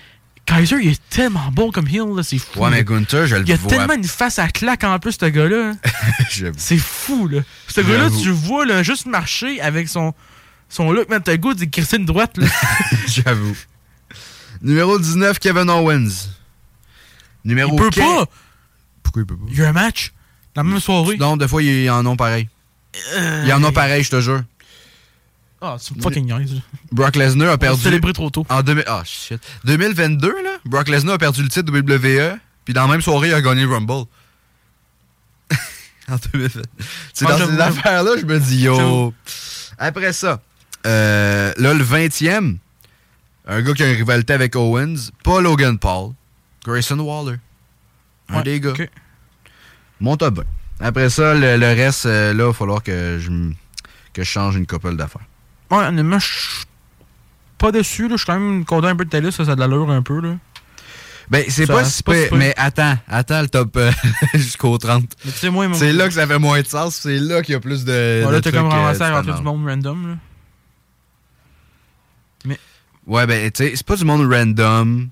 [0.47, 2.61] Kaiser, il est tellement bon comme heal, là, c'est fou.
[2.61, 3.71] Ouais, mais Gunther, je le Il a vois.
[3.71, 5.71] tellement une face à claque en plus, ce gars-là.
[5.73, 5.91] hein.
[6.31, 6.55] J'avoue.
[6.59, 7.41] C'est fou, là.
[7.69, 10.15] Ce gars-là, tu le vois, là, juste marcher avec son,
[10.69, 12.47] son look, t'as le goût de crisser une droite, là.
[13.09, 13.57] J'avoue.
[14.65, 16.31] Numéro 19, Kevin Owens.
[17.45, 18.25] Numéro Il peut 15 pas!
[19.03, 19.45] Pourquoi il peut pas?
[19.51, 20.13] Il y a un match,
[20.57, 21.19] la même soirée.
[21.19, 22.49] Non, des fois, ils en ont pareil.
[23.45, 24.43] Ils en ont pareil, je te jure.
[25.61, 26.51] Ah, c'est fucking nice.
[26.93, 27.83] Brock Lesnar a perdu.
[27.83, 28.47] célébré trop tôt.
[28.49, 29.41] En 2000 ah, shit.
[29.65, 33.29] 2022, là, Brock Lesnar a perdu le titre de WWE, puis dans la même soirée,
[33.29, 34.07] il a gagné le Rumble.
[36.09, 36.63] en 2020.
[37.13, 37.53] C'est dans j'avoue.
[37.53, 39.13] ces affaires-là, je me dis, yo.
[39.79, 40.41] Après ça,
[40.87, 42.59] euh, là, le 20e,
[43.47, 46.13] un gars qui a une rivalité avec Owens, pas Logan Paul,
[46.65, 47.39] Grayson Waller.
[48.29, 48.73] Un Ouais, des gars.
[50.01, 50.45] Mon top 20.
[50.81, 53.31] Après ça, le, le reste, euh, là, il va falloir que je,
[54.13, 55.23] que je change une couple d'affaires.
[55.71, 56.65] Ouais, honnêtement, je suis
[57.59, 58.15] pas déçu, là.
[58.15, 59.91] Je suis quand même content un peu de ta liste, ça, ça a de l'allure
[59.91, 60.37] un peu, là.
[61.31, 63.91] Ben, c'est pas si pas si mais attends, attends le top euh,
[64.35, 65.05] jusqu'au 30.
[65.25, 65.75] Mais tu sais, moi, mon.
[65.75, 68.25] C'est là que ça fait moins de sens, c'est là qu'il y a plus de.
[68.27, 70.15] Ouais, là, t'as comme euh, ramassé à rentrer du monde random, là.
[73.07, 75.11] Ouais, ben, tu sais, c'est pas du monde random.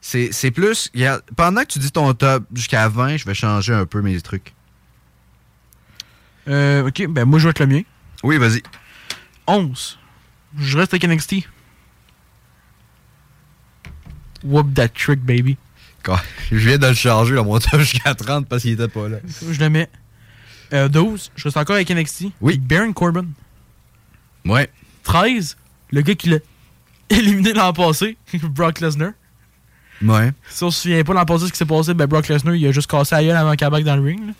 [0.00, 0.90] C'est plus.
[0.94, 4.20] regarde, pendant que tu dis ton top jusqu'à 20, je vais changer un peu mes
[4.20, 4.54] trucs.
[6.48, 7.82] Euh, ok, ben moi, je vais être le mien.
[8.22, 8.62] Oui, vas-y.
[9.46, 9.98] 11.
[10.58, 11.48] Je reste avec NXT.
[14.42, 15.56] Whoop that trick, baby.
[16.02, 19.08] Quoi, Je viens de le changer, là, mon top jusqu'à 30 parce qu'il était pas
[19.08, 19.18] là.
[19.50, 19.90] Je le mets.
[20.72, 21.32] Euh, 12.
[21.36, 22.26] Je reste encore avec NXT.
[22.40, 22.58] Oui.
[22.58, 23.26] Baron Corbin.
[24.46, 24.70] Ouais.
[25.02, 25.56] 13.
[25.92, 26.38] Le gars qui l'a.
[27.18, 29.12] éliminé l'an passé, Brock Lesnar.
[30.02, 30.32] Ouais.
[30.48, 32.66] Si on se souvient pas l'an passé ce qui s'est passé, ben Brock Lesnar il
[32.66, 34.28] a juste cassé la gueule avant qu'il back dans le ring.
[34.28, 34.32] là.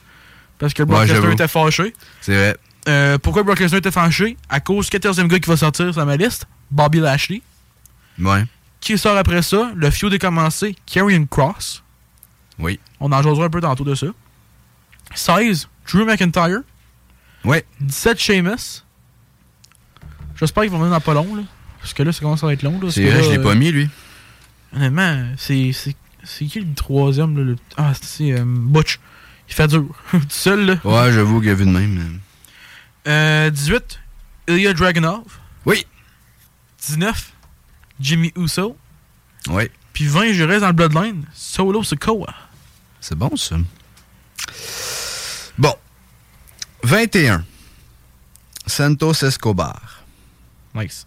[0.59, 1.93] Parce que Brock Ouais, Lesnar était fâché.
[2.21, 2.57] C'est vrai.
[2.89, 4.37] Euh, pourquoi Brock Lesnar était fâché?
[4.49, 7.43] À cause du 14e gars qui va sortir sur ma liste, Bobby Lashley.
[8.19, 8.45] Ouais.
[8.81, 9.71] Qui sort après ça?
[9.75, 11.83] Le feud est commencé, Karrion Cross.
[12.59, 12.79] Oui.
[13.01, 14.07] On en jasera un peu tantôt de ça.
[15.15, 16.61] 16, Drew McIntyre.
[17.45, 17.65] Ouais.
[17.81, 18.85] 17, Sheamus.
[20.39, 21.37] J'espère qu'ils vont venir dans pas long.
[21.37, 21.43] Là,
[21.81, 22.79] parce que là, ça commence à être long.
[22.91, 23.89] C'est vrai, là, je l'ai euh, pas mis, lui.
[24.75, 25.73] Honnêtement, c'est.
[25.73, 27.57] c'est- C'est qui le troisième là, le...
[27.79, 28.99] Ah, c'est euh, Butch.
[29.49, 29.87] Il fait dur.
[30.11, 30.75] Tout seul, là.
[30.85, 32.21] Ouais, j'avoue qu'il y a vu de même.
[33.09, 33.99] Euh, 18,
[34.49, 35.23] Ilya Dragunov.
[35.65, 35.87] Oui.
[36.87, 37.33] 19,
[38.01, 38.77] Jimmy Uso.
[39.49, 39.71] Ouais.
[39.95, 42.35] Puis 20, je reste dans le Bloodline, Solo Sokoa.
[43.01, 43.57] C'est bon, ça.
[45.59, 45.75] Bon.
[46.83, 47.45] 21.
[48.67, 50.03] Santos Escobar.
[50.75, 51.07] Nice.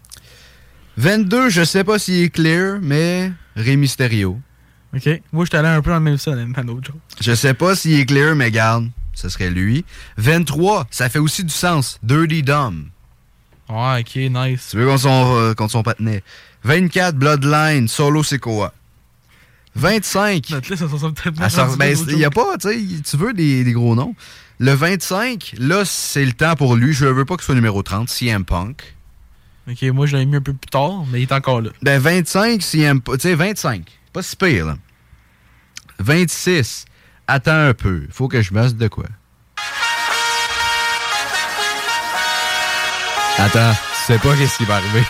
[0.98, 4.40] 22, je sais pas s'il est clear, mais Rey Mysterio.
[4.96, 5.10] Ok.
[5.32, 7.02] Moi, j'étais allé un peu dans le même sens, dans l'autre chose.
[7.20, 9.86] Je sais pas s'il est clear, mais garde, ce serait lui.
[10.18, 11.98] 23, ça fait aussi du sens.
[12.04, 12.90] Dirty Dom.
[13.70, 14.68] Ouais, ok, nice.
[14.70, 16.22] Tu veux contre son, euh, son patinet.
[16.64, 18.72] 24, Bloodline, Solo Sequoia.
[19.76, 20.52] 25.
[20.52, 22.34] Notre liste, ça ressemble tellement Ah, ben, il y a choses.
[22.36, 24.14] pas, tu sais, tu veux des, des gros noms.
[24.60, 26.94] Le 25, là, c'est le temps pour lui.
[26.94, 28.96] Je veux pas qu'il soit numéro 30, CM Punk.
[29.70, 31.70] Ok, moi, je l'avais mis un peu plus tard, mais il est encore là.
[31.82, 33.18] Ben, 25, CM Punk.
[33.18, 33.86] Tu sais, 25.
[34.12, 34.76] Pas si pire, là.
[36.00, 36.86] 26.
[37.28, 38.08] Attends un peu.
[38.12, 39.06] Faut que je masse de quoi.
[43.38, 45.04] Attends, tu sais pas qu'est-ce qui va arriver.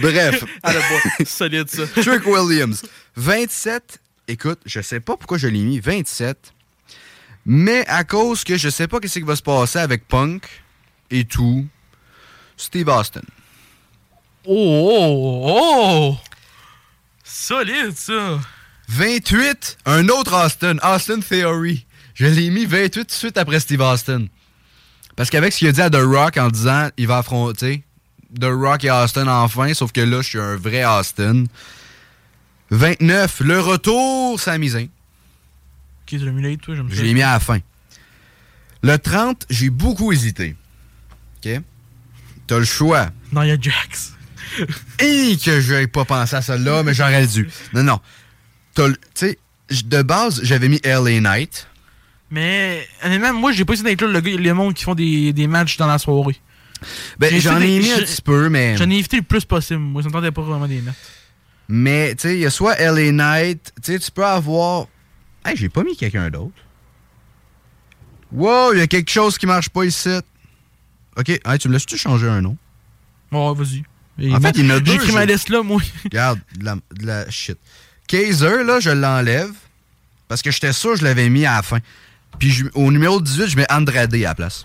[0.00, 0.44] Bref.
[1.26, 1.86] Solide, ça.
[1.86, 2.82] Trick Williams.
[3.16, 4.00] 27.
[4.28, 6.52] Écoute, je sais pas pourquoi je l'ai mis 27.
[7.44, 10.44] Mais à cause que je sais pas qu'est-ce qui va se passer avec Punk
[11.10, 11.66] et tout.
[12.56, 13.22] Steve Austin.
[14.44, 16.16] Oh, oh, oh!
[17.24, 18.40] Solide, ça.
[18.88, 19.78] 28.
[19.86, 20.76] Un autre Austin.
[20.82, 21.86] Austin Theory.
[22.14, 24.26] Je l'ai mis 28 tout de suite après Steve Austin.
[25.16, 27.84] Parce qu'avec ce qu'il a dit à The Rock en disant il va affronter
[28.38, 31.44] The Rock et Austin enfin, sauf que là, je suis un vrai Austin.
[32.70, 33.40] 29.
[33.40, 34.84] Le retour, Sami Zayn.
[34.84, 34.90] Ok,
[36.06, 36.88] tu l'as mis là, toi, j'aime.
[36.90, 37.58] Je l'ai mis à la fin.
[38.82, 40.56] Le 30, j'ai beaucoup hésité.
[41.44, 41.60] OK?
[42.46, 43.10] T'as le choix.
[43.30, 44.14] Non, il y a Jax.
[44.98, 47.48] Et que j'avais pas pensé à celle-là, mais j'aurais dû.
[47.72, 48.00] Non, non.
[48.74, 48.82] Tu
[49.14, 49.38] sais,
[49.84, 51.68] de base, j'avais mis LA Knight.
[52.30, 55.46] Mais, honnêtement, moi, j'ai pas essayé d'être là, le les mondes qui font des, des
[55.46, 56.40] matchs dans la soirée.
[57.18, 58.76] Ben, j'en ai mis un petit peu, mais.
[58.76, 59.80] J'en ai évité le plus possible.
[59.80, 60.96] Moi, ça me tentait pas vraiment des mettre.
[61.68, 63.72] Mais, tu sais, il y a soit LA Knight.
[63.82, 64.86] Tu sais, tu peux avoir.
[65.44, 66.52] Hey, j'ai pas mis quelqu'un d'autre.
[68.32, 70.08] Wow, il y a quelque chose qui marche pas ici.
[71.16, 72.56] Ok, hey, tu me laisses-tu changer un nom?
[73.30, 73.82] Ouais, vas-y.
[74.34, 75.80] En fait, il y en a deux, J'ai écrit ma liste là, moi.
[76.04, 77.58] Regarde, de la, de la shit.
[78.06, 79.52] Kaiser, là, je l'enlève.
[80.28, 81.78] Parce que j'étais sûr que je l'avais mis à la fin.
[82.38, 84.64] Puis je- au numéro 18, je mets Andrade à la place.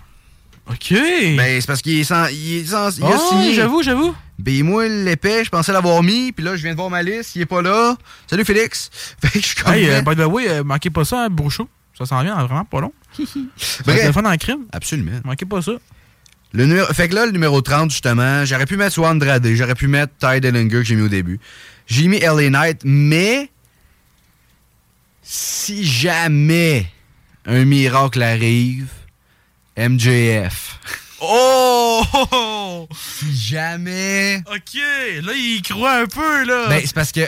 [0.70, 0.90] Ok.
[1.36, 3.54] Ben, c'est parce qu'il est sans, il est sans, il a Ah, signé.
[3.54, 4.14] j'avoue, j'avoue.
[4.38, 6.30] Ben, moi, l'épais, je pensais l'avoir mis.
[6.32, 7.34] Puis là, je viens de voir ma liste.
[7.36, 7.96] Il est pas là.
[8.26, 8.90] Salut, Félix.
[9.22, 9.72] Fait que je suis comme.
[9.74, 11.68] Hey, mais- by the way, euh, manquez pas ça, hein, Brouchot.
[11.96, 12.92] Ça s'en vient dans vraiment pas long.
[13.18, 13.82] Bref.
[13.84, 14.00] Bref.
[14.00, 14.66] téléphone en crime.
[14.72, 15.18] Absolument.
[15.24, 15.72] Manquez pas ça.
[16.52, 19.74] Le numéro, fait que là, le numéro 30, justement, j'aurais pu mettre soit Andrade, j'aurais
[19.74, 21.38] pu mettre Ty Dellinger que j'ai mis au début.
[21.86, 23.50] J'ai mis LA Knight, mais
[25.22, 26.86] si jamais
[27.44, 28.88] un miracle arrive,
[29.78, 30.80] MJF.
[31.20, 32.88] Oh!
[32.92, 34.42] Si jamais.
[34.52, 34.74] Ok,
[35.22, 36.68] là, il croit un peu, là.
[36.68, 37.20] Ben, c'est parce que,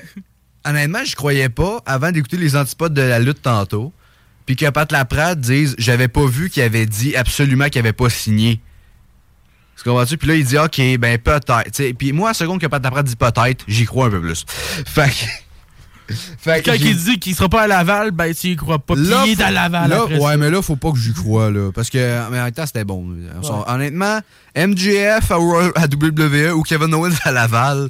[0.65, 3.93] honnêtement, je croyais pas, avant d'écouter les antipodes de la lutte tantôt,
[4.47, 8.11] puis que Pat Laprade dise J'avais pas vu qu'il avait dit absolument qu'il avait pas
[8.11, 8.61] signé.
[9.77, 10.19] Tu comprends-tu?
[10.19, 11.93] Puis là, il dit OK, ben peut-être.
[11.93, 14.45] Puis moi, à la seconde que Pat Laprade dit peut-être, j'y crois un peu plus.
[14.47, 15.50] Fait que.
[16.39, 18.95] fait que Quand il dit qu'il sera pas à Laval, ben, tu y crois pas.
[18.97, 20.37] Là, il est à Laval là, après Ouais, ça.
[20.37, 21.71] mais là, faut pas que j'y croie, là.
[21.73, 21.99] Parce que,
[22.31, 23.15] mais en même temps, c'était bon.
[23.67, 24.21] Honnêtement,
[24.57, 27.89] MJF à, WWE ou Kevin Owens à Laval,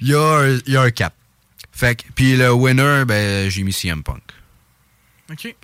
[0.00, 1.12] il y, a y a un cap.
[1.72, 4.22] Fait que, puis le winner, ben, j'ai mis CM Punk.
[5.30, 5.54] Ok.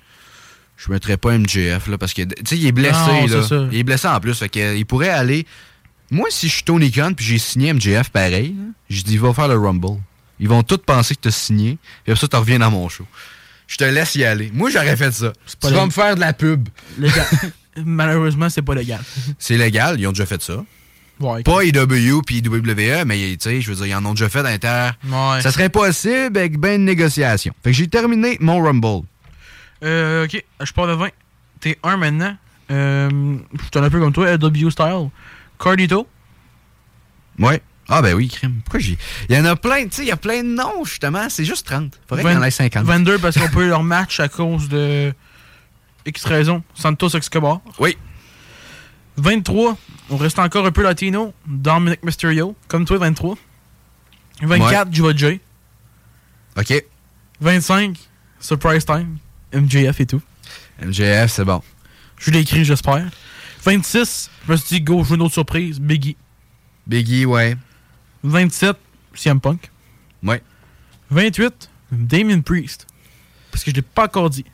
[0.77, 3.69] Je mettrais pas MJF, là, parce que, tu sais, il est blessé, Non, là.
[3.73, 5.47] Il est blessé en plus, fait que, il pourrait aller.
[6.11, 8.55] Moi, si je suis Tony Khan puis j'ai signé MJF pareil,
[8.91, 9.99] je dis, va faire le Rumble.
[10.45, 13.07] Ils vont tous penser que t'as signé, et après ça, tu reviens dans mon show.
[13.67, 14.51] Je te laisse y aller.
[14.53, 15.33] Moi, j'aurais fait ça.
[15.59, 16.69] Tu vas me faire de la pub.
[16.99, 17.25] Légal.
[17.83, 19.01] Malheureusement, c'est pas légal.
[19.39, 20.63] C'est légal, ils ont déjà fait ça.
[21.19, 24.29] Ouais, Pas IW puis WWE, mais tu sais, je veux dire, ils en ont déjà
[24.29, 24.91] fait d'inter.
[25.07, 25.41] Ouais.
[25.41, 27.55] Ça serait possible avec ben de négociations.
[27.63, 29.07] Fait que j'ai terminé mon Rumble.
[29.83, 31.09] Euh, ok, je pars de 20.
[31.61, 32.37] T'es 1 maintenant.
[32.71, 33.09] Euh,
[33.55, 35.09] je suis un peu comme toi, LW style.
[35.59, 36.07] Cardito.
[37.39, 37.63] Ouais.
[37.89, 38.61] Ah ben oui, crime.
[38.65, 38.97] Pourquoi j'ai.
[39.29, 41.29] Il y en a plein, tu sais, il y a plein de noms, justement.
[41.29, 42.01] C'est juste 30.
[42.09, 42.85] Faudrait qu'il y en ait 50.
[42.85, 45.13] 22 parce qu'on peut eu leur match à cause de
[46.07, 46.63] X raison.
[46.75, 47.61] Santos Escobar.
[47.79, 47.97] Oui.
[49.17, 49.77] 23,
[50.11, 51.33] on reste encore un peu latino.
[51.47, 53.37] Dominic Mysterio, comme toi, 23.
[54.43, 55.41] 24, Juva J.
[56.57, 56.85] OK.
[57.41, 57.99] 25,
[58.41, 59.19] Surprise Time.
[59.53, 60.23] MJF et tout.
[60.83, 61.63] MJF, c'est bon.
[62.19, 63.09] Je l'ai écrit, j'espère.
[63.65, 65.79] 26, je me suis dit, go, je veux une autre surprise.
[65.81, 66.17] Biggie.
[66.87, 67.57] Biggie, ouais.
[68.25, 68.77] 27,
[69.15, 69.71] CM Punk.
[70.23, 70.43] Ouais.
[71.11, 72.87] 28, Damien Priest.
[73.53, 74.45] Parce que je l'ai pas encore dit.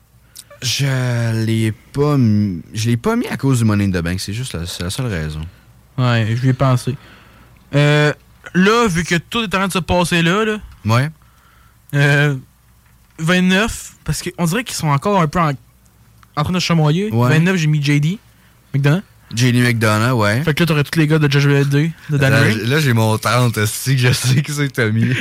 [0.63, 2.61] Je l'ai pas mis.
[2.75, 4.83] Je l'ai pas mis à cause du Money in the Bank, c'est juste la, c'est
[4.83, 5.41] la seule raison.
[5.97, 6.97] Ouais, je lui ai pensé.
[7.75, 8.13] Euh,
[8.55, 11.09] là, vu que tout est en train de se passer là, là Ouais.
[11.95, 12.37] euh,
[13.19, 15.53] 29, parce qu'on dirait qu'ils sont encore un peu en,
[16.37, 17.11] en train de chamoyer.
[17.11, 17.29] Ouais.
[17.31, 18.19] 29, j'ai mis JD
[18.75, 19.03] McDonough.
[19.35, 20.43] JD McDonough, ouais.
[20.43, 22.93] Fait que là, t'aurais tous les gars de Day, de Dan Là, j- là, j'ai
[22.93, 25.05] mon 30, aussi que je sais que c'est que t'as mis.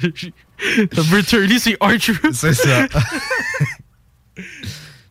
[0.00, 2.14] Le Turley, c'est Archer.
[2.32, 2.86] c'est ça.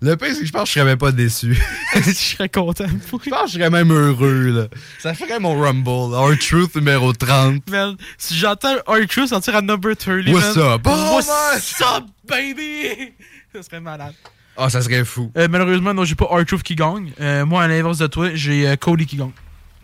[0.01, 1.57] Le pire, c'est que je pense que je serais même pas déçu.
[1.95, 2.85] je serais content.
[2.87, 4.67] Je pense que je serais même heureux, là.
[4.99, 6.13] Ça ferait mon Rumble.
[6.13, 7.67] Our Truth numéro 30.
[7.69, 10.81] Man, si j'entends Archer sortir à number 30, What's man, up?
[10.85, 13.13] Oh, What's up, baby?
[13.55, 14.13] Ça serait malade.
[14.57, 15.31] Ah, ça serait fou.
[15.37, 17.11] Euh, malheureusement, non, j'ai pas R-Truth qui gagne.
[17.19, 19.31] Euh, moi, à l'inverse de toi, j'ai euh, Cody qui gagne.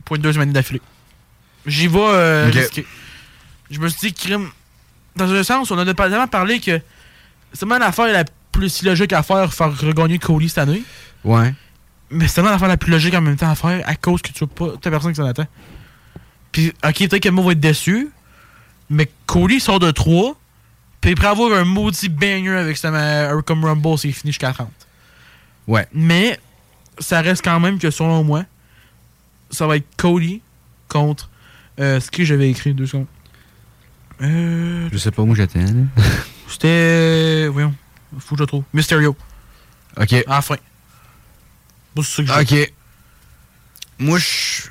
[0.06, 0.82] Pour une deuxième année d'affilée.
[1.66, 2.54] J'y vais euh, Ok.
[2.56, 2.86] risqué.
[3.70, 4.50] Je me suis dit, crime.
[5.16, 6.80] Dans un sens, on a tellement parlé que
[7.52, 10.84] c'est tellement l'affaire la plus logique à faire, faire regagner Cody cette année.
[11.24, 11.54] Ouais.
[12.10, 14.32] Mais c'est tellement l'affaire la plus logique en même temps à faire à cause que
[14.32, 14.74] tu veux pas.
[14.82, 15.48] T'as personne qui s'en attend.
[16.52, 18.10] Puis, ok, peut-être que moi va être déçu.
[18.90, 20.36] Mais Cody sort de 3.
[21.02, 24.70] Puis après avoir un maudit banger avec sa euh, comme Rumble, c'est fini jusqu'à 30.
[25.68, 25.88] Ouais.
[25.94, 26.40] Mais
[27.00, 28.46] ça reste quand même que selon moi,
[29.50, 30.42] ça va être Cody
[30.88, 31.30] contre
[31.80, 33.08] euh, ce que j'avais écrit deux secondes.
[34.22, 35.82] Euh, Je sais pas où j'étais, là.
[36.48, 37.48] C'était.
[37.48, 37.74] Voyons.
[38.20, 38.64] Faut que je trouve.
[38.74, 39.16] Mysterio.
[39.98, 40.14] OK.
[40.14, 40.58] À la fin.
[41.96, 42.64] Moi, c'est ça que j'ai.
[42.64, 42.74] OK.
[44.00, 44.70] Moi, je...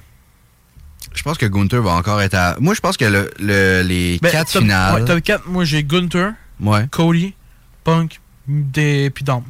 [1.21, 2.57] Je pense que Gunther va encore être à...
[2.61, 5.03] Moi, je pense que le, le- les Ben, quatre top- finales...
[5.03, 6.87] Ouais, top 4, moi j'ai Gunther, Ouais.
[6.91, 7.35] Cody,
[7.85, 9.43] Punk, des, puis Dom.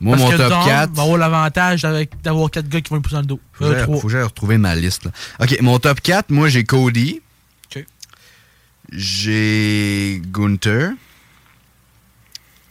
[0.00, 0.92] Moi, Parce mon top Dom 4...
[0.94, 3.40] va avoir l'avantage avec- d'avoir 4 gars qui vont lui pousser dans le dos.
[3.52, 3.96] Faut Euh, que j'aille- trois.
[4.00, 5.04] faut que j'aille retrouver ma liste.
[5.04, 5.10] Là.
[5.40, 7.20] OK, mon top 4, moi, j'ai Cody.
[7.76, 7.84] OK.
[8.92, 10.92] J'ai Gunther.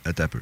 [0.05, 0.41] Attends un peu.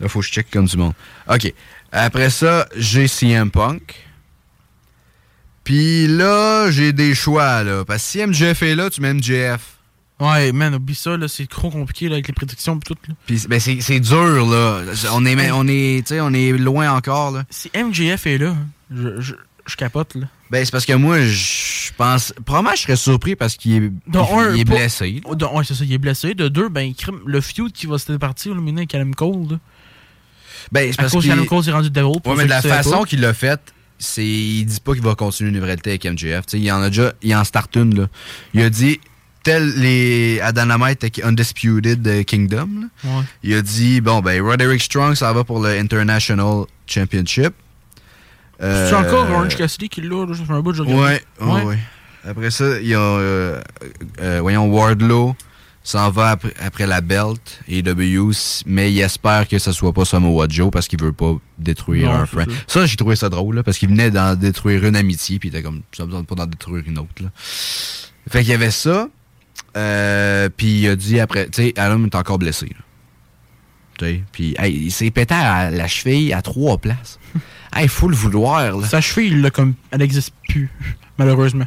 [0.00, 0.94] Là, faut que je check comme du monde.
[1.28, 1.52] OK.
[1.92, 3.94] Après ça, j'ai CM Punk.
[5.64, 7.84] Puis là, j'ai des choix, là.
[7.84, 9.60] Parce que si MJF est là, tu mets MJF.
[10.20, 12.96] Ouais, man, oublie ça, là, c'est trop compliqué là, avec les prédictions et tout.
[13.08, 13.14] Là.
[13.26, 14.82] Puis ben, c'est dur, là.
[15.12, 17.44] On est, on est, on est loin encore, là.
[17.50, 18.54] Si MJF est là,
[18.94, 19.34] je, je,
[19.66, 20.14] je capote.
[20.14, 20.26] Là.
[20.50, 22.32] Ben, c'est parce que moi, je pense...
[22.44, 25.22] Probablement, je serais surpris parce qu'il est, Donc, il, un, il est pas- blessé.
[25.26, 25.34] là.
[25.34, 26.34] De, ouais, c'est ça, il est blessé.
[26.34, 26.92] De deux, ben,
[27.26, 29.50] le feud qui va se partir là, maintenant avec Adam Cole.
[29.52, 29.58] Là.
[30.70, 33.20] Ben, c'est parce qu'il- qu'Adam Cole s'est rendu pour Ouais, mais de la façon qu'il
[33.20, 33.60] l'a fait,
[34.02, 36.46] c'est il dit pas qu'il va continuer une rivalité avec MJF.
[36.46, 38.08] T'sais, il en a déjà, il en start une là.
[38.52, 39.00] Il a dit
[39.44, 42.68] tel les à Dynamite avec Undisputed euh, Kingdom.
[42.80, 43.10] là.
[43.10, 43.24] Ouais.
[43.42, 47.54] Il a dit bon ben Roderick Strong ça va pour le International Championship.
[48.60, 50.82] Euh, C'est encore Orange Cassidy qui l'a, fait un bout de je.
[50.82, 51.78] Ouais, ouais, ouais.
[52.24, 53.60] Après ça, il y a euh,
[54.20, 55.34] euh, voyons Wardlow
[55.84, 58.30] s'en va après, après la belt et W,
[58.66, 62.18] mais il espère que ce soit pas Samoa Joe parce qu'il veut pas détruire Non,
[62.20, 62.50] un friend.
[62.50, 62.80] ça.
[62.80, 65.54] Ça, j'ai trouvé ça drôle là, parce qu'il venait d'en détruire une amitié puis il
[65.56, 67.28] était comme ça tente pas d'en détruire une autre là.
[68.30, 69.08] Fait qu'il y avait ça.
[69.76, 72.66] Euh, puis il a dit après, tu sais, Adam est encore blessé.
[72.66, 72.84] là.
[73.98, 77.18] Tu sais, puis hey, il s'est pété à la cheville à trois places.
[77.80, 78.86] Il faut le vouloir là.
[78.86, 80.70] Sa cheville, là, comme, elle n'existe plus,
[81.18, 81.66] malheureusement.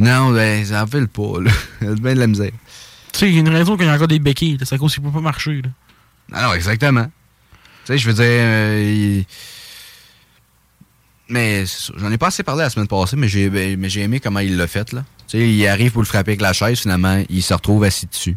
[0.00, 1.52] Non, ben, ça en fait le pas, là.
[1.80, 2.50] Il a bien de la misère.
[3.12, 4.58] Tu sais, il y a une raison qu'il y a encore des béquilles.
[4.62, 5.60] C'est à cause qu'il peut pas marcher.
[5.62, 5.68] Là.
[6.32, 7.04] Ah non, exactement.
[7.84, 8.24] Tu sais, je veux dire...
[8.26, 9.26] euh, il-
[11.28, 11.64] Mais
[11.96, 14.40] j'en ai pas assez parlé la semaine passée, mais j'ai ben, mais j'ai aimé comment
[14.40, 15.04] il l'a fait, là.
[15.28, 18.06] Tu sais, il arrive pour le frapper avec la chaise, finalement, il se retrouve assis
[18.06, 18.36] dessus.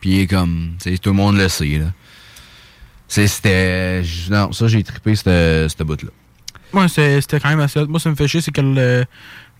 [0.00, 0.74] Puis il est comme...
[0.82, 1.92] Tu sais, tout le monde le sait, là.
[3.08, 4.02] C'était...
[4.30, 6.10] Non, ça, j'ai trippé, cette, bout-là.
[6.72, 7.78] Ouais, c'était quand même assez.
[7.78, 7.86] hot.
[7.86, 9.04] Moi, ça me fait chier, c'est que le,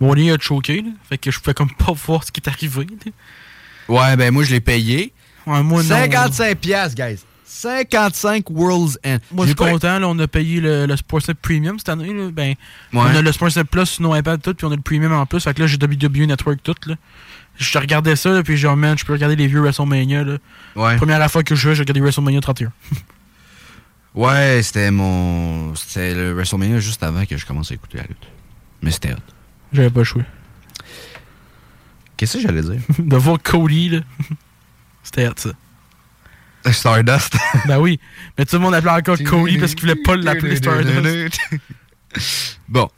[0.01, 0.81] mon lit a choqué.
[0.81, 2.87] Là, fait que je pouvais comme pas voir ce qui est arrivé.
[2.87, 3.12] là.
[3.88, 5.12] Ouais, ben moi, je l'ai payé.
[5.47, 5.88] Ouais, moi, non.
[5.88, 7.21] 55 piastres, guys.
[7.45, 9.18] 55 World's End.
[9.31, 9.99] Moi, je suis content.
[9.99, 12.12] Là, on a payé le, le Sportsnet Premium cette année.
[12.12, 12.31] Là.
[12.33, 12.55] Ben,
[12.92, 13.01] Ouais.
[13.12, 15.27] On a le Sportsnet Plus sur nos iPads tout, puis on a le Premium en
[15.27, 15.40] plus.
[15.40, 16.75] Fait que là, j'ai WWE Network tout.
[16.87, 16.97] Là.
[17.59, 20.25] Je regardais ça, là, puis genre, man, je peux regarder les vieux WrestleMania.
[20.25, 20.38] Là.
[20.75, 20.97] Ouais.
[20.97, 22.73] Première fois que je jouais, j'ai regardé WrestleMania 31.
[24.14, 25.75] Ouais, c'était mon.
[25.75, 28.29] C'était le WrestleMania juste avant que je commence à écouter la lutte.
[28.83, 29.16] Mais c'était hot.
[29.73, 30.23] J'avais pas joué.
[32.23, 32.81] Qu'est-ce que j'allais dire?
[33.01, 33.99] De voir Cody, là.
[35.03, 35.51] C'était ça.
[36.71, 37.37] Stardust.
[37.67, 37.99] Ben oui.
[38.39, 41.37] Mais tout le monde appelait encore Cody parce qu'il voulait pas l'appeler Stardust.
[42.69, 42.89] bon.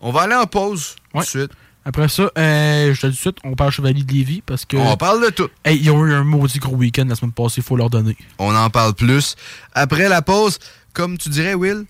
[0.00, 1.20] On va aller en pause Ouais.
[1.20, 1.52] tout de suite.
[1.84, 4.64] Après ça, euh, je te dis tout de suite, on parle Chevalier de Lévis parce
[4.64, 4.76] que.
[4.76, 5.48] On parle de tout.
[5.64, 8.16] Hey, ils ont eu un maudit gros week-end la semaine passée, faut leur donner.
[8.40, 9.36] On en parle plus.
[9.72, 10.58] Après la pause,
[10.92, 11.84] comme tu dirais, Will,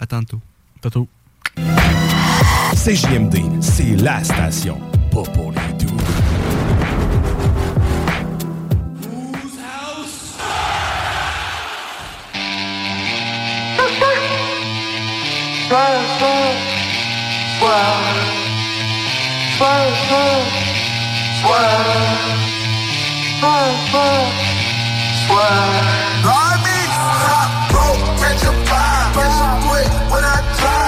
[0.00, 0.40] à tantôt.
[0.80, 1.06] Tato.
[2.74, 4.80] CJMD, c'est la station.
[5.20, 6.00] up on YouTube.
[9.02, 10.38] Whose house?
[26.22, 30.26] Garbage, hot, broke, catch a vibe, pressure quick when I
[30.60, 30.87] drive.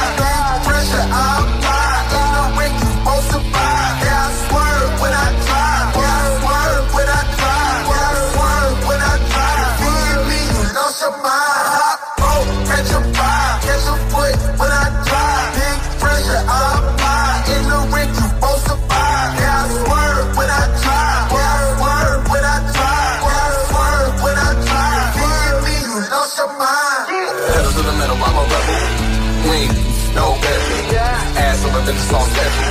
[31.90, 32.70] Ass over the song devil.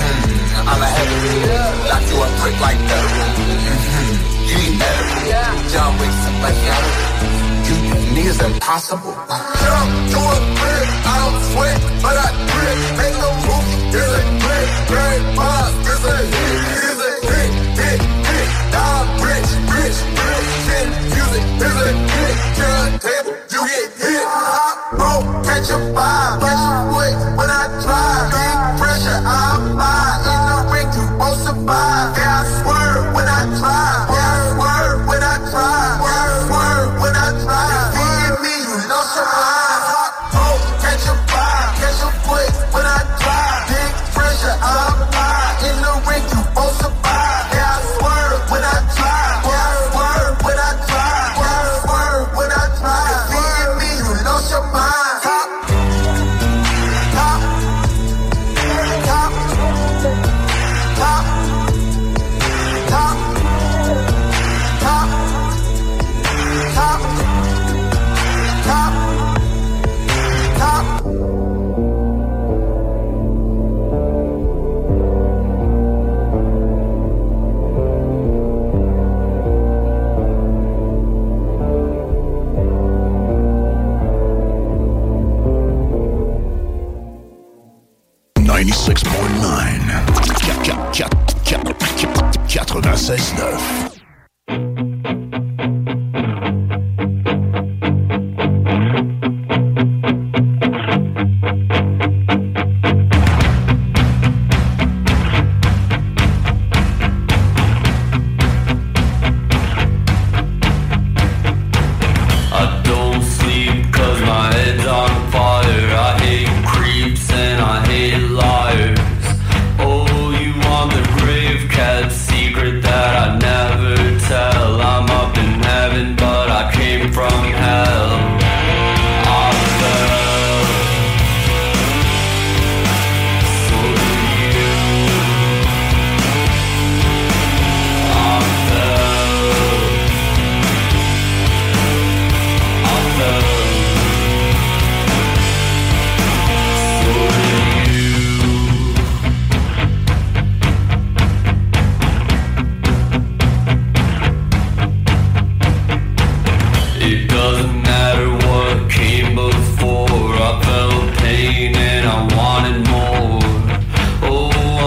[0.00, 1.32] Hmm, I'm a heavy.
[1.88, 3.28] Lock you up quick like federal.
[3.40, 4.16] Hmm,
[4.48, 5.20] you need medical.
[5.72, 6.12] John Wick,
[6.60, 6.92] Keanu.
[7.64, 7.74] You
[8.14, 9.16] niggas impossible.
[9.16, 12.78] Jump to a grip, I don't sweat, but I grip.
[13.00, 14.68] Make no move, there's a grip.
[14.92, 18.48] Great boss, there's a hit, there's a hit, hit, hit.
[18.76, 21.44] I'm rich, rich, rich in music.
[21.60, 22.99] There's a hit, turntable,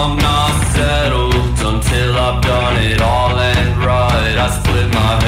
[0.04, 4.36] I'm not settled until I've done it all and right.
[4.38, 5.23] I split my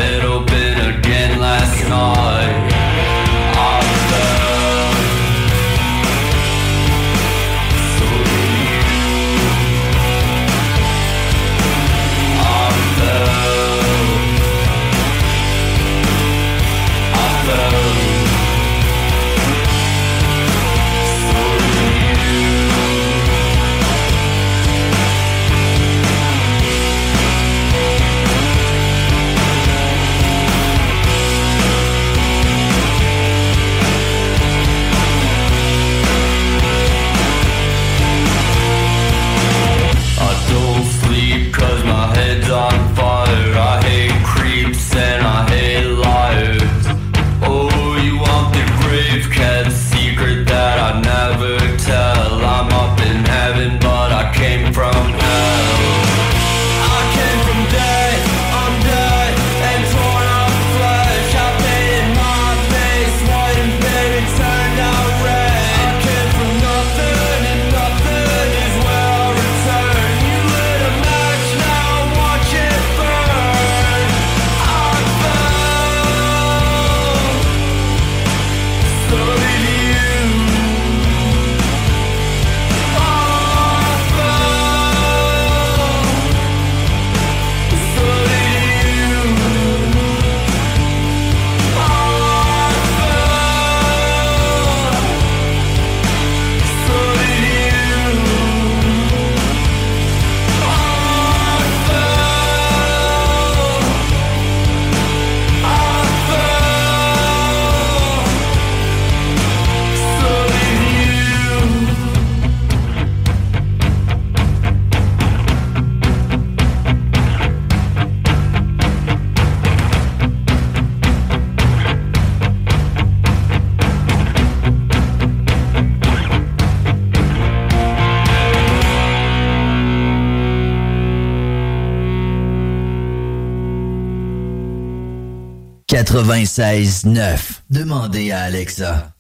[136.16, 137.62] 96.9.
[137.70, 139.12] Demandez à Alexa.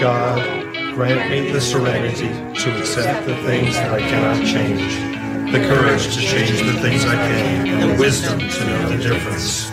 [0.00, 0.42] God,
[0.92, 4.96] grant me the serenity to accept the things that I cannot change,
[5.52, 9.70] the courage to change the things I can, and the wisdom to know the difference.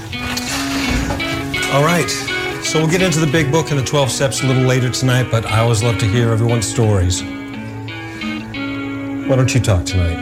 [1.74, 2.33] All right.
[2.74, 5.28] So we'll get into the big book and the 12 steps a little later tonight,
[5.30, 7.22] but I always love to hear everyone's stories.
[7.22, 7.30] Why
[9.38, 10.18] don't you talk tonight?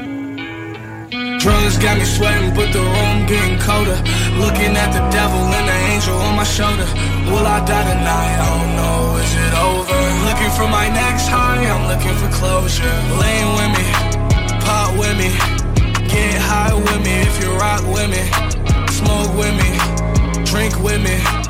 [1.39, 3.95] Drugs got me sweating, but the room getting colder.
[4.35, 6.83] Looking at the devil and the angel on my shoulder.
[7.31, 8.35] Will I die tonight?
[8.35, 9.15] I don't know.
[9.15, 9.95] Is it over?
[10.27, 11.55] Looking for my next high.
[11.55, 12.83] I'm looking for closure.
[13.15, 13.87] Laying with me,
[14.59, 15.31] pop with me,
[16.11, 17.15] get high with me.
[17.23, 18.27] If you rock with me,
[18.91, 19.71] smoke with me,
[20.43, 21.40] drink with me.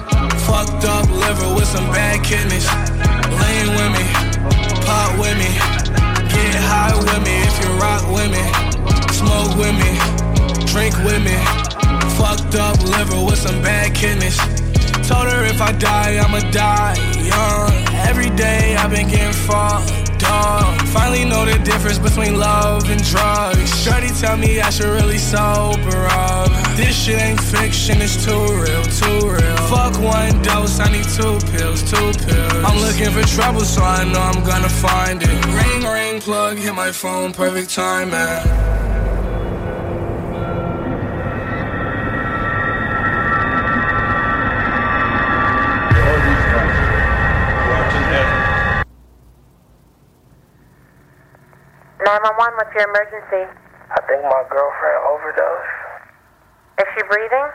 [0.52, 2.68] Fucked up liver with some bad kidneys.
[3.42, 4.06] Laying with me,
[4.86, 5.52] pop with me,
[6.34, 7.36] get high with me.
[7.48, 8.72] If you rock with me
[9.22, 9.92] smoke with me,
[10.72, 11.38] drink with me.
[12.18, 14.38] Fucked up liver with some bad kidneys.
[15.08, 16.96] Told her if I die, I'ma die
[17.34, 17.72] young.
[18.10, 20.82] Every day I've been getting fucked up.
[20.88, 23.70] Finally know the difference between love and drugs.
[23.84, 26.50] Shorty tell me I should really sober up.
[26.76, 29.58] This shit ain't fiction, it's too real, too real.
[29.72, 32.64] Fuck one dose, I need two pills, two pills.
[32.66, 35.46] I'm looking for trouble, so I know I'm gonna find it.
[35.46, 38.81] Ring, ring, plug, hit my phone, perfect timing.
[52.22, 52.58] Nine one one.
[52.58, 53.50] What's your emergency?
[53.90, 55.70] I think my girlfriend overdosed.
[56.78, 57.50] Is she breathing?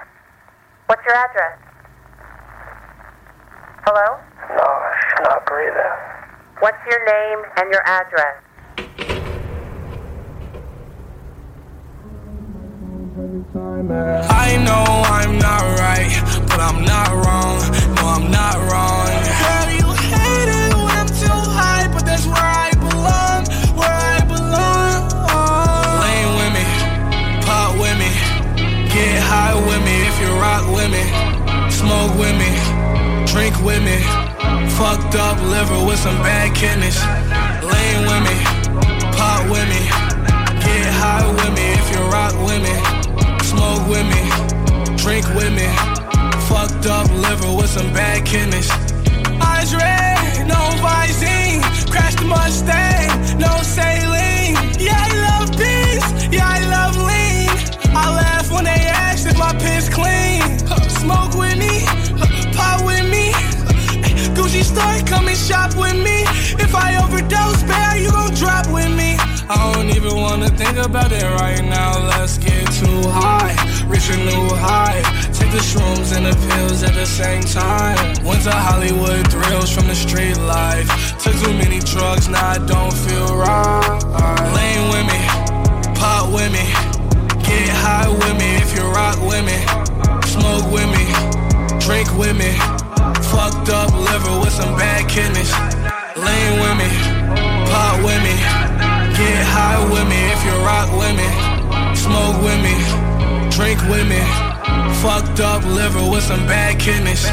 [0.86, 1.58] What's your address?
[3.86, 4.18] Hello?
[4.56, 4.66] No,
[4.98, 5.94] she's not breathing.
[6.58, 8.42] What's your name and your address?
[14.32, 17.60] I know I'm not right, but I'm not wrong.
[17.94, 19.05] No, I'm not wrong.
[32.18, 32.52] With me,
[33.32, 33.98] drink with me.
[34.76, 36.98] Fucked up liver with some bad kidneys.
[37.72, 38.38] Lane with me,
[39.16, 39.82] pop with me,
[40.64, 42.96] get high with me if you rock with me
[43.56, 44.22] smoke with me,
[44.96, 45.68] drink with me.
[46.48, 48.70] Fucked up liver with some bad kidneys.
[49.40, 51.62] Eyes red, no Visine.
[51.90, 53.08] Crashed the Mustang,
[53.38, 54.56] no saline.
[54.78, 56.08] Yeah, I love peace.
[56.34, 57.50] Yeah, I love lean.
[58.02, 60.42] I laugh when they ask if my piss clean.
[61.00, 61.74] Smoke with me,
[62.57, 63.32] pot with me.
[64.34, 66.24] Gucci store, come and shop with me.
[66.59, 69.16] If I overdose, babe, you gon' drop with me.
[69.48, 71.98] I don't even wanna think about it right now.
[72.11, 73.54] Let's get too high,
[73.86, 75.00] reach a new high.
[75.32, 77.96] Take the shrooms and the pills at the same time.
[78.24, 80.88] Went to Hollywood thrills from the street life.
[81.22, 84.00] Took too many drugs, now I don't feel right.
[84.57, 85.20] Lane with me,
[85.94, 86.66] pop with me,
[87.46, 89.59] get high with me if you rock with me.
[90.26, 91.07] Smoke with me,
[91.87, 92.51] drink with me.
[93.30, 95.53] Fucked up liver with some bad kidneys.
[96.18, 96.91] Lane with me,
[97.70, 98.34] pop with me.
[99.14, 101.30] Get high with me if you rock with me.
[101.95, 102.76] Smoke with me,
[103.51, 104.22] drink with me.
[105.01, 107.24] Fucked up liver with some bad kidneys.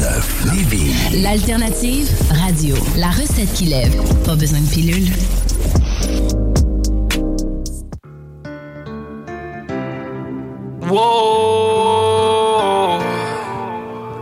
[0.00, 1.22] 96.9 Lévis.
[1.22, 2.74] L'alternative radio.
[2.96, 3.94] La recette qui lève.
[4.24, 5.08] Pas besoin de pilule.
[10.88, 11.80] Whoa.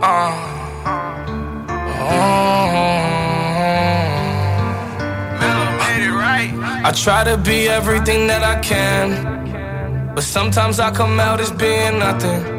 [0.01, 0.33] Uh.
[6.81, 11.99] I try to be everything that I can, but sometimes I come out as being
[11.99, 12.58] nothing.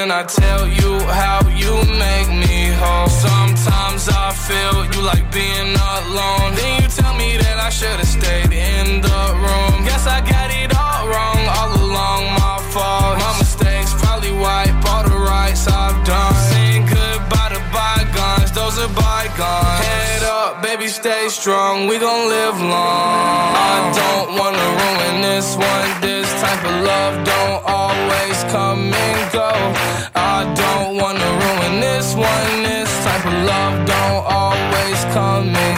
[0.00, 1.74] Then I tell you how you
[2.06, 3.10] make me whole.
[3.28, 6.48] Sometimes I feel you like being alone.
[6.56, 9.84] Then you tell me that I should've stayed in the room.
[9.84, 13.18] Guess I got it all wrong all along, my fault.
[13.20, 16.34] My mistakes probably wipe all the rights I've done.
[16.48, 19.84] Saying goodbye to bygones, those are bygones.
[19.84, 21.88] Head up, baby, stay strong.
[21.88, 23.52] We gon' live long.
[23.68, 25.88] I don't wanna ruin this one.
[26.00, 26.19] This
[26.50, 29.50] type of love don't always come and go.
[30.16, 32.62] I don't wanna ruin this one.
[32.64, 35.69] This type of love don't always come and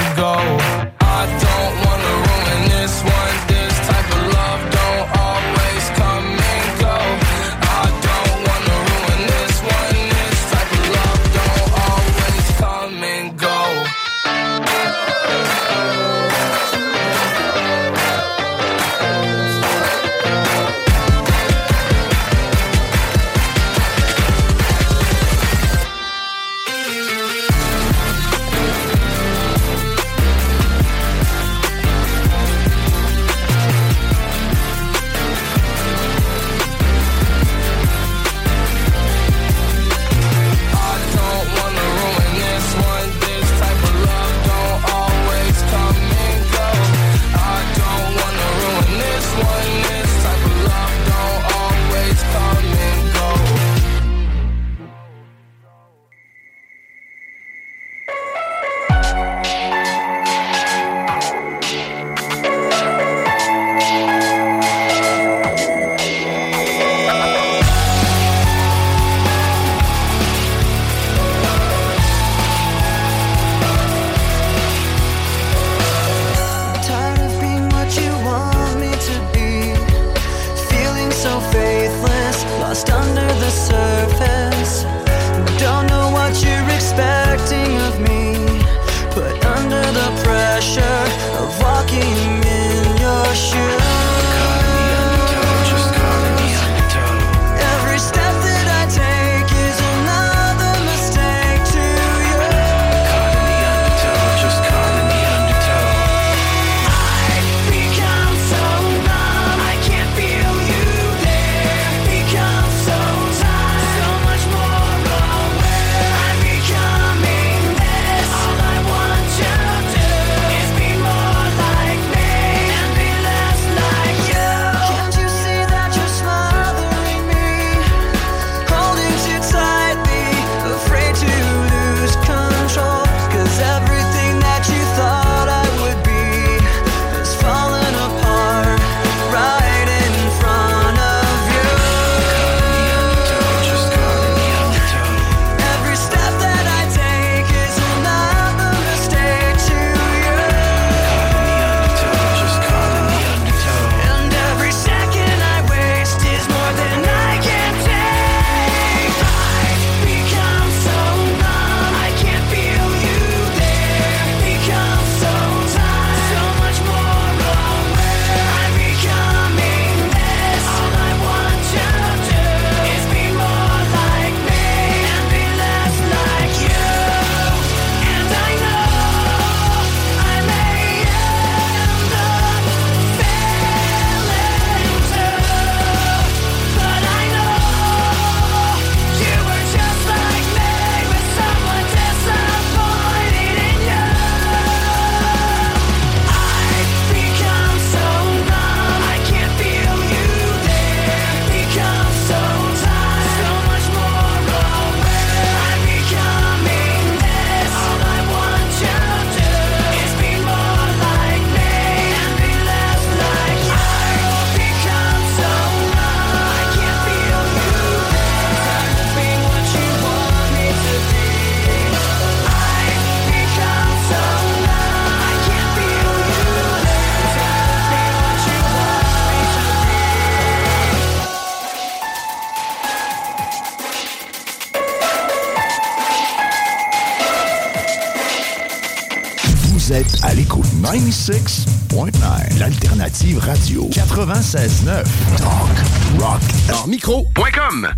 [241.22, 245.04] 96.9, l'alternative radio 96.9.
[245.36, 247.88] Talk, rock, Alors, micro.com.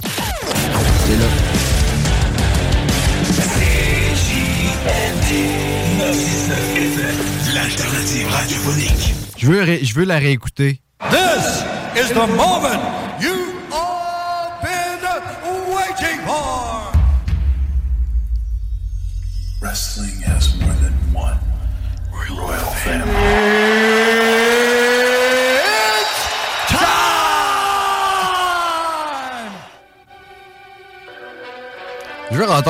[0.00, 1.26] C'est là.
[7.54, 9.14] L'alternative radiophonique.
[9.36, 10.80] Je veux, je veux la réécouter.
[11.10, 11.62] This
[11.94, 12.89] is the moment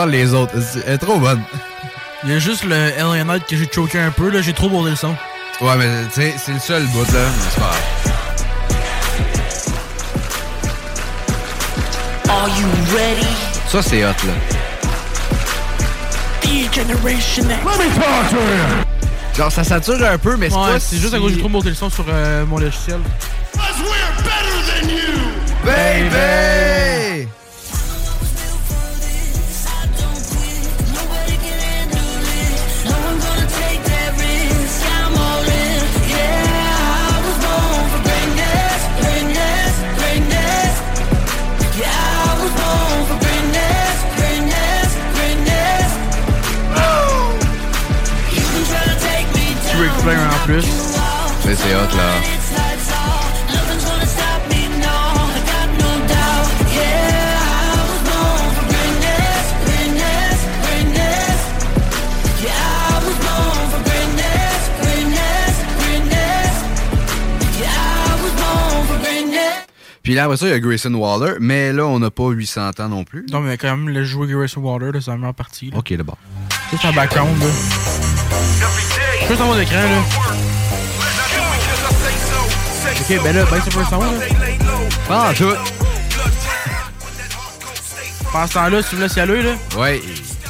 [0.01, 0.53] entendre les autres.
[0.87, 1.43] Elle est trop bonne.
[2.25, 4.41] Il y a juste le Alien Knight que j'ai choqué un peu, là.
[4.43, 5.15] J'ai trop bordé le son.
[5.61, 7.21] Ouais, mais tu sais, c'est le seul bout, là.
[7.21, 7.81] Mais c'est pas grave.
[12.29, 13.27] Are you ready?
[13.69, 14.33] Ça, c'est hot, là.
[19.37, 21.41] Genre, ça sature un peu, mais c'est Ouais, pas c'est juste à cause que j'ai
[21.41, 22.99] trop monté le son sur euh, mon logiciel.
[23.55, 25.21] Cause we're better than you.
[25.65, 26.70] Baby!
[68.23, 69.67] Was born for greatness.
[70.03, 72.71] Puis là, après ça, il y a Grayson Waller, mais là, on n'a pas 800
[72.81, 73.25] ans non plus.
[73.31, 75.71] Non, mais quand même, le jouer Grayson Water, là, c'est la meilleure partie.
[75.71, 75.79] Là.
[75.79, 76.19] Ok, d'abord.
[76.73, 77.47] Juste en background, là.
[79.29, 80.30] Juste en haut d'écran, là.
[83.11, 84.01] Ok, ben là, ben c'est pas le son.
[85.11, 85.53] Ah, tout.
[88.33, 89.55] Pendant ce temps-là, si tu me laisses y aller, là.
[89.77, 90.01] Ouais.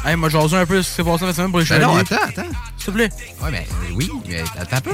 [0.05, 1.87] Hey, moi, j'ose un peu ce qui s'est passé cette semaine pour les Ben chevaliers.
[1.95, 2.49] non, attends, attends.
[2.77, 3.09] S'il te plaît.
[3.43, 4.91] Ouais, mais oui, mais attends un peu.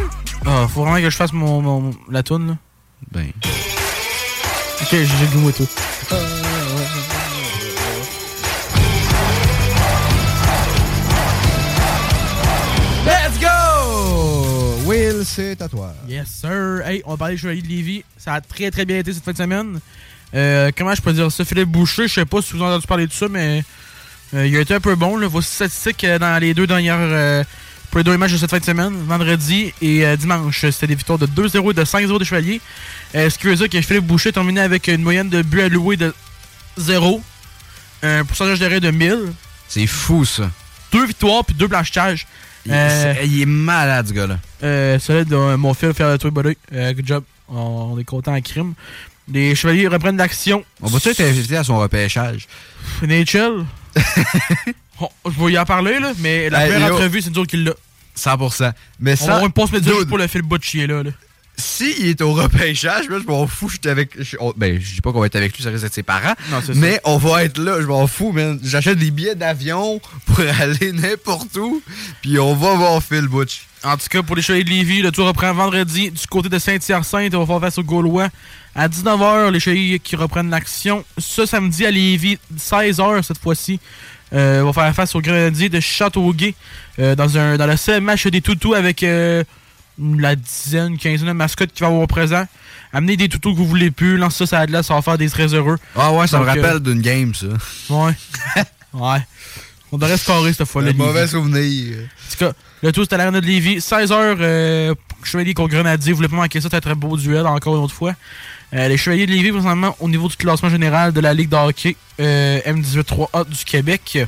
[0.47, 2.55] Ah, faut vraiment que je fasse mon, mon- la toune, là.
[3.11, 3.33] Ben.
[4.83, 5.63] Ok, j'ai le goût et tout.
[5.65, 6.56] Let's
[15.27, 15.95] c'est à toi.
[16.09, 16.81] Yes, sir.
[16.87, 18.05] Hey, on va parler des Chevaliers de Lévis.
[18.17, 19.81] Ça a très, très bien été cette fin de semaine.
[20.35, 21.45] Euh, comment je peux dire ça?
[21.45, 23.65] Philippe Boucher, je sais pas si vous avez entendu parler de ça, mais
[24.35, 25.17] euh, il a été un peu bon.
[25.17, 25.27] Là.
[25.29, 26.97] Voici statistiques euh, dans les deux dernières.
[26.99, 27.45] euh,
[27.91, 30.63] pour les deux matchs de cette fin de semaine, vendredi et euh, dimanche.
[30.71, 32.61] C'était des victoires de 2-0 et de 5-0 des Chevaliers.
[33.15, 35.97] Euh, ce qui veut dire que Philippe Boucher terminé avec une moyenne de buts alloués
[35.97, 36.13] de
[36.79, 37.23] 0.
[38.03, 39.33] Un pourcentage d'arrêt de 1000.
[39.69, 40.51] C'est fou, ça.
[40.93, 42.27] Deux victoires puis deux blanchitages.
[42.67, 44.39] Il, Euh, il est malade, ce gars-là.
[44.63, 46.57] euh, solide, euh, mon fils faire de toi, buddy.
[46.73, 47.25] Euh, good job.
[47.49, 48.75] On, on est content en crime.
[49.33, 50.65] Les chevaliers reprennent l'action.
[50.83, 52.47] On va-tu être invité à son repêchage?
[53.03, 53.65] NHL.
[54.99, 57.59] Oh, je vais y en parler, là, mais la première entrevue, c'est nous autres qui
[57.59, 57.73] l'a.
[58.17, 58.73] 100%.
[58.99, 59.43] Mais On ça.
[59.43, 61.03] une pause médias Dude, pour le fil bout de chier, là.
[61.03, 61.11] là.
[61.59, 64.11] S'il est au repêchage, je m'en fous, je suis avec.
[64.23, 66.03] je- on- ben, je dis pas qu'on va être avec lui, ça risque d'être ses
[66.03, 66.35] parents.
[66.51, 67.01] Non, mais ça.
[67.05, 68.59] on va être là, je m'en fous, man.
[68.63, 71.83] J'achète des billets d'avion pour aller n'importe où,
[72.21, 73.63] puis on va voir Phil Butch.
[73.85, 76.59] En tout cas, pour les Chevaliers de Lévis, le tour reprend vendredi du côté de
[76.59, 77.35] Saint-Hyacinthe.
[77.35, 78.29] On va faire face aux Gaulois.
[78.75, 81.05] À 19h, les Chevaliers qui reprennent l'action.
[81.19, 83.79] Ce samedi à Lévis, 16h cette fois-ci.
[84.33, 86.55] Euh, on va faire face aux Grenadiers de Châteauguay
[86.99, 89.45] euh, dans, un, dans le seul match des toutous avec euh,
[89.99, 92.45] la dizaine, quinzaine de mascottes qui vont avoir présent.
[92.93, 95.19] Amenez des toutous que vous voulez plus, lancez ça sur la glace, ça va faire
[95.19, 95.79] des très heureux.
[95.95, 97.47] Ah ouais, ça me euh, rappelle d'une game, ça.
[97.91, 98.13] Ouais.
[98.95, 99.27] ouais.
[99.93, 100.91] On devrait scorer cette fois-là.
[100.91, 101.97] Un mauvais souvenir.
[101.97, 103.79] En tout cas, le tour, c'était à l'arène de Lévis.
[103.79, 106.13] 16h, euh, Chevalier contre Grenadier.
[106.13, 108.15] Vous voulez pas manquer ça, c'est un très beau duel, encore une autre fois.
[108.75, 111.57] Euh, les Chevaliers de Lévis, présentement, au niveau du classement général de la Ligue de
[111.57, 114.19] hockey euh, M18-3A du Québec,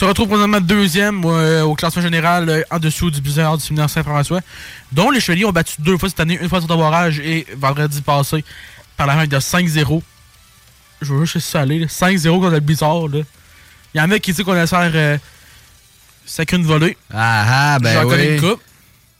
[0.00, 3.90] se retrouve présentement deuxième euh, au classement général euh, en dessous du Blizzard du séminaire
[3.90, 4.40] Saint-François,
[4.92, 8.00] dont les Chevaliers ont battu deux fois cette année, une fois sur barrage et vendredi
[8.00, 8.42] passé
[8.96, 10.00] par la règle de 5-0.
[11.02, 11.66] Je veux juste là.
[11.66, 13.08] 5-0 contre le Blizzard.
[13.08, 13.18] là.
[13.92, 15.18] Il y en a qui disent qu'on a faire euh,
[16.24, 16.96] sacré une volée.
[17.12, 18.34] Ah ah, ben J'en connais oui.
[18.36, 18.62] une coupe.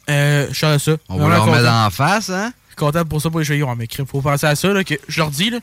[0.09, 0.93] Euh, je suis à ça.
[1.11, 2.55] On va leur mettre en face, hein?
[2.74, 3.66] Content pour ça pour les chevaliers.
[3.76, 4.68] Mais crème, faut penser à ça.
[4.68, 5.59] Là, que je leur dis, là,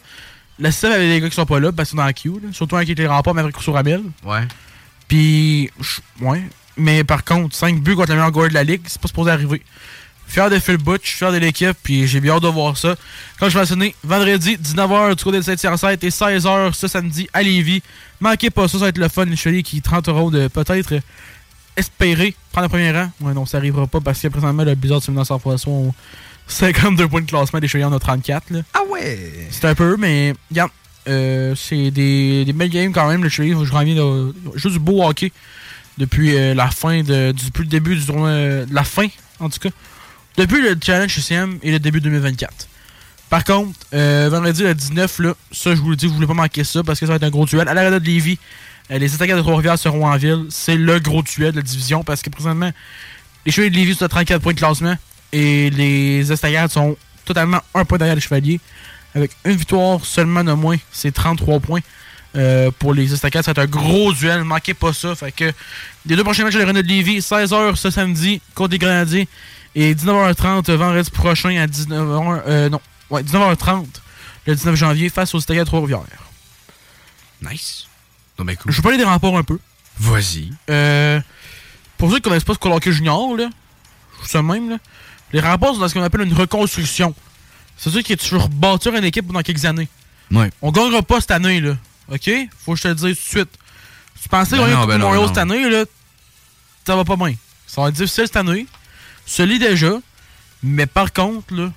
[0.59, 2.39] le système avec les gars qui sont pas là, parce qu'ils sont dans la queue.
[2.43, 2.49] là.
[2.51, 4.03] surtout était les remparts, mais avec Ramel.
[4.24, 4.47] Ouais.
[5.08, 5.72] Puis,
[6.22, 6.43] ouais.
[6.78, 9.32] Mais par contre, 5 buts contre le meilleur goaler de la ligue, c'est pas supposé
[9.32, 9.62] arriver.
[10.28, 12.95] Fier de Phil Butch, fier de l'équipe, puis j'ai bien hâte de voir ça.
[13.39, 17.82] Comme je mentionné, vendredi, 19h du côté de Saint-Hyacinthe et 16h ce samedi à Lévis.
[18.20, 19.26] Manquez pas ça, ça va être le fun.
[19.26, 20.99] Les chevaliers qui tenteront de peut-être
[21.78, 23.10] espérer prendre le premier rang.
[23.22, 25.93] Ouais, non, ça arrivera pas parce que présentement, le Blizzard Simon sans Poisson ont
[26.47, 28.49] 52 points de classement, les Chevaliers en ont 34.
[28.49, 28.60] Là.
[28.74, 29.47] Ah ouais!
[29.51, 30.72] C'est un peu, mais regarde,
[31.08, 33.24] euh, c'est des, belles games quand même.
[33.24, 35.32] Le Chevalier, je reviens juste du beau hockey
[35.97, 39.08] depuis euh, la fin de, depuis le début du tournoi, euh, la fin
[39.39, 39.70] en tout cas,
[40.38, 42.68] depuis le challenge CCM et le début 2024.
[43.30, 46.34] Par contre, euh, vendredi le 19, là, ça je vous le dis, vous voulez pas
[46.34, 47.68] manquer ça parce que ça va être un gros duel.
[47.68, 48.39] À l'arrêt de Lévis,
[48.89, 50.45] euh, les attaquants de Trois-Rivières seront en ville.
[50.49, 52.72] C'est le gros duel de la division parce que présentement,
[53.45, 54.95] les Chevaliers de Lévis sont à 34 points de classement
[55.34, 56.95] et les Estacades sont
[57.26, 58.62] totalement un point derrière les Chevaliers
[59.18, 60.78] avec une victoire seulement de moins.
[60.91, 61.82] C'est 33 points.
[62.36, 64.39] Euh, pour les Estacades, ça va être un gros duel.
[64.39, 65.15] Ne manquez pas ça.
[65.15, 65.51] Fait que
[66.05, 69.28] les deux prochains matchs de l'Arena de Lévis, 16h ce samedi contre les Grenadiers
[69.76, 72.41] et 19h30 vendredi prochain à 19h.
[72.47, 73.86] euh, non, ouais, 19h30
[74.45, 76.01] le 19 janvier face aux Estacades Trois-Rivières.
[77.41, 77.88] Nice.
[78.38, 78.72] Non, mais cool.
[78.72, 79.57] Je vais parler des remports un peu.
[79.99, 80.51] Vas-y.
[80.70, 81.20] Euh,
[81.97, 83.49] pour ceux qui ne connaissent pas ce Hockey Junior, là,
[84.24, 84.78] ça même, là,
[85.34, 87.15] les remports sont dans ce qu'on appelle une reconstruction.
[87.78, 89.88] C'est-à-dire que tu veux rebâtir une équipe pendant quelques années.
[90.32, 90.49] Ouais.
[90.61, 91.78] On gagnera pas cette année, là.
[92.11, 92.30] OK?
[92.65, 93.49] Faut que je te le dise tout de suite.
[94.21, 95.28] Tu pensais Ben gagner ben Montréal non.
[95.28, 95.86] cette année, là,
[96.86, 97.36] ça va pas bien.
[97.67, 98.65] Ça va être difficile cette année.
[99.25, 99.93] Se lit déjà.
[100.63, 101.71] Mais par contre, là,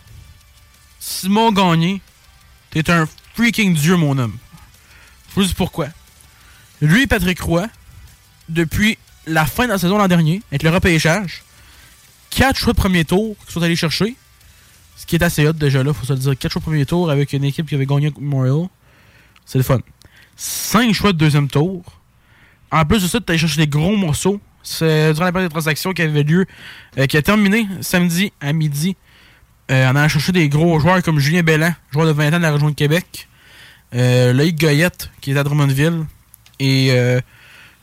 [0.99, 2.01] Simon Gagné,
[2.71, 4.37] t'es un freaking dieu, mon homme.
[5.31, 5.89] Je vous dis pourquoi.
[6.81, 7.67] Lui et Patrick Roy,
[8.49, 11.43] depuis la fin de la saison l'an dernier, avec le repêchage,
[12.31, 14.17] quatre choix de premier tour qu'ils sont allés chercher.
[15.01, 16.37] Ce qui est assez hot déjà là, faut se le dire.
[16.37, 18.69] Quatre choix de premier tour avec une équipe qui avait gagné Memorial.
[19.47, 19.79] C'est le fun.
[20.37, 21.83] Cinq choix de deuxième tour.
[22.71, 24.39] En plus de ça, tu allé chercher des gros morceaux.
[24.63, 26.45] C'est durant la période de transaction qui avait lieu,
[26.99, 28.95] euh, qui a terminé samedi à midi.
[29.71, 32.43] Euh, on a cherché des gros joueurs comme Julien Bellan, joueur de 20 ans de
[32.43, 33.27] la région de Québec.
[33.95, 36.05] Euh, Loïc Goyette, qui est à Drummondville.
[36.59, 37.23] Et euh,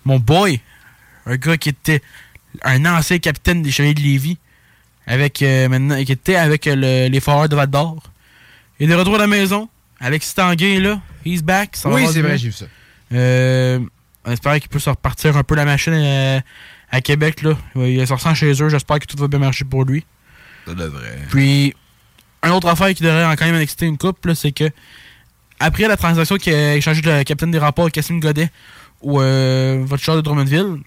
[0.05, 0.61] mon boy,
[1.25, 2.03] un gars qui était
[2.61, 4.37] un ancien capitaine des Chevaliers de Lévis,
[5.07, 8.03] avec, euh, maintenant, qui était avec euh, le- les Foreurs de Val d'Or.
[8.79, 9.69] Il est de retour à la maison.
[9.99, 11.75] Alexis Tanguay, là, he's back.
[11.75, 12.65] ça Oui, c'est vrai, j'ai vu ça.
[13.13, 13.79] Euh,
[14.25, 16.39] on espère qu'il peut se repartir un peu la machine euh,
[16.91, 17.41] à Québec.
[17.41, 17.57] Là.
[17.75, 18.69] Il se ressent chez eux.
[18.69, 20.05] J'espère que tout va bien marcher pour lui.
[20.67, 21.17] Ça devrait.
[21.29, 21.73] Puis,
[22.43, 24.69] une autre affaire qui devrait quand même exciter une coupe, là, c'est que
[25.59, 28.49] après la transaction qui a échangé le capitaine des rapports, Cassim Godet,
[29.01, 30.77] ou euh, votre de Drummondville,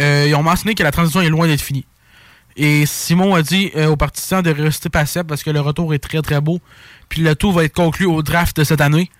[0.00, 1.86] euh, ils ont mentionné que la transaction est loin d'être finie.
[2.56, 5.98] Et Simon a dit euh, aux partisans de rester patient parce que le retour est
[5.98, 6.60] très très beau.
[7.08, 9.10] Puis le tout va être conclu au draft de cette année.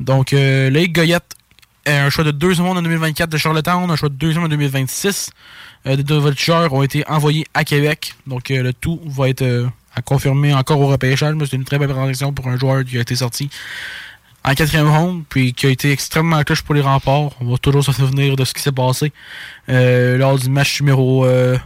[0.00, 1.34] Donc, euh, Goyette,
[1.88, 4.46] euh, un choix de deux secondes en 2024 de Charlottetown, un choix de deux secondes
[4.46, 5.30] en 2026
[5.86, 8.14] euh, des deux voltigeurs ont été envoyés à Québec.
[8.26, 11.36] Donc, euh, le tout va être à confirmer encore au repêchage.
[11.48, 13.48] C'est une très belle transaction pour un joueur qui a été sorti
[14.44, 17.30] en quatrième ronde, puis qui a été extrêmement clutch pour les remparts.
[17.40, 19.12] On va toujours se souvenir de ce qui s'est passé
[19.68, 21.56] lors du match numéro euh,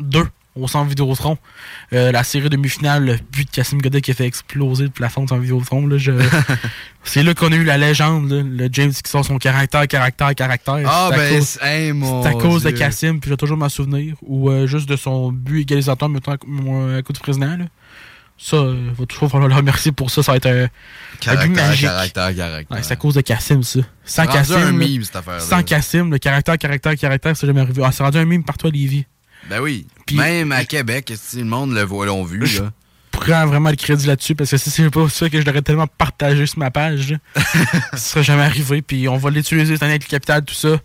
[0.00, 0.26] 2
[0.56, 1.38] au centre Vidéotron.
[1.92, 5.20] Euh, la série demi-finale, le but de Cassim Godet qui a fait exploser le plafond
[5.22, 5.86] du centre Vidéotron.
[5.86, 6.10] Là, je-
[7.04, 10.34] c'est là qu'on a eu la légende, là, le James qui sort son caractère, caractère,
[10.34, 10.80] caractère.
[10.86, 12.70] Ah, C'est à ben, cause- c'est- hey, mon c'est à cause de.
[12.70, 14.16] Cassim, puis je vais toujours m'en souvenir.
[14.22, 16.46] Ou euh, juste de son but égalisateur, mettons, à coup-
[17.12, 17.40] de.
[17.44, 17.64] Là.
[18.40, 20.22] Ça, il va toujours falloir le remercier pour ça.
[20.22, 20.70] Ça va être un, un but
[21.20, 21.84] Caractère, magique.
[21.86, 22.76] caractère, caractère.
[22.76, 23.80] Ouais, c'est à cause de Cassim, ça.
[24.04, 24.54] Sans Cassim.
[24.56, 25.40] un meme, cette affaire-là.
[25.40, 27.82] Sans Cassim, le caractère, caractère, caractère, c'est jamais arrivé.
[27.84, 29.06] Ah, c'est rendu un meme partout à Lévis.
[29.48, 29.86] Ben oui.
[30.06, 32.70] Puis- Même à Québec, si le monde le voit, l'ont vu, Je- là.
[33.10, 35.86] prends vraiment le crédit là-dessus parce que si c'est pas ça que je l'aurais tellement
[35.86, 37.16] partagé sur ma page, là,
[37.92, 38.82] ça serait jamais arrivé.
[38.82, 40.78] Puis on va l'utiliser cette année avec le capital, tout ça.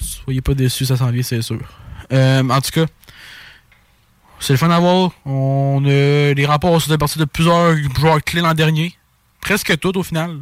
[0.00, 1.58] Soyez pas déçus, ça s'en vient, c'est sûr.
[2.12, 2.86] Euh, en tout cas,
[4.40, 5.10] c'est le fun à voir.
[5.24, 8.94] On a les rapports sont partis de plusieurs joueurs clés l'an dernier.
[9.40, 10.40] Presque tous au final.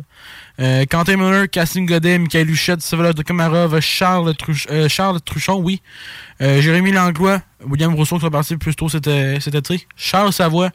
[0.58, 4.34] Euh, Quentin Miller, Cassim Godet, Michael Huchette, Sylvain de Komarov, Charles,
[4.70, 5.82] euh, Charles Truchon, oui.
[6.40, 9.08] Euh, Jérémy Langlois, William Rousseau qui sont partis plus tôt cet,
[9.40, 9.86] cet été.
[9.96, 10.70] Charles Savoie,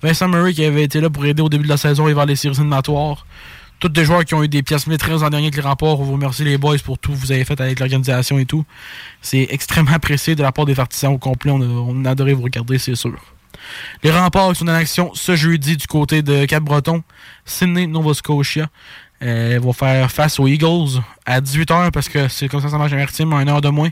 [0.00, 2.26] Vincent Murray qui avait été là pour aider au début de la saison et vers
[2.26, 3.26] les séries éliminatoires.
[3.78, 6.00] Tous des joueurs qui ont eu des pièces maîtrises en dernier avec les remports.
[6.00, 8.64] On vous remercie les boys pour tout que vous avez fait avec l'organisation et tout.
[9.20, 11.50] C'est extrêmement apprécié de la part des partisans au complet.
[11.50, 13.35] On a, on a adoré vous regarder, c'est sûr.
[14.02, 17.02] Les remparts qui sont en action ce jeudi du côté de Cap-Breton,
[17.44, 18.68] Sydney, Nova Scotia.
[19.22, 22.92] Euh, vont faire face aux Eagles à 18h parce que c'est comme ça ça marche
[22.92, 23.88] à Maritime, à une heure de moins.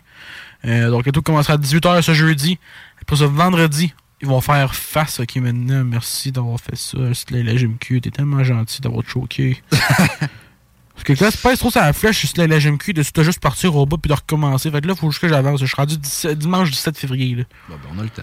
[0.66, 2.58] Euh, donc le tout commencera à 18h ce jeudi.
[3.00, 5.20] Après ce vendredi, ils vont faire face.
[5.20, 6.98] Ok, maintenant, merci d'avoir fait ça.
[7.14, 9.62] C'était la GMQ, t'es tellement gentil d'avoir choqué.
[9.70, 13.74] Parce que là, c'est pas trop ça la flèche, c'est la GMQ de juste partir
[13.74, 14.70] au bas puis de recommencer.
[14.70, 15.60] Fait que là, il faut juste que j'avance.
[15.60, 17.34] Je suis rendu 17 dimanche 17 février.
[17.34, 17.44] Là.
[17.68, 18.22] Bon, ben, on a le temps.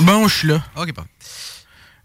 [0.00, 0.62] Bon, je suis là.
[0.76, 1.04] Ok, pas.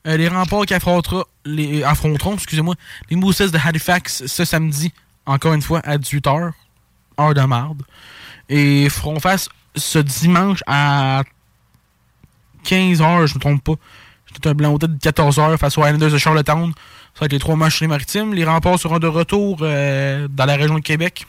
[0.05, 2.75] Euh, les remparts qui affrontera, les, affronteront excusez-moi,
[3.09, 4.91] les Mousses de Halifax ce samedi,
[5.25, 6.51] encore une fois, à 18h.
[7.19, 7.83] heure de marde.
[8.49, 11.23] Et feront face ce dimanche à
[12.65, 13.75] 15h, je me trompe pas.
[14.33, 16.73] C'était un blanc de 14h face aux Islanders de Charlottetown.
[17.13, 18.33] Ça va être les trois matchs les maritimes.
[18.33, 21.27] Les remparts seront de retour euh, dans la région de Québec.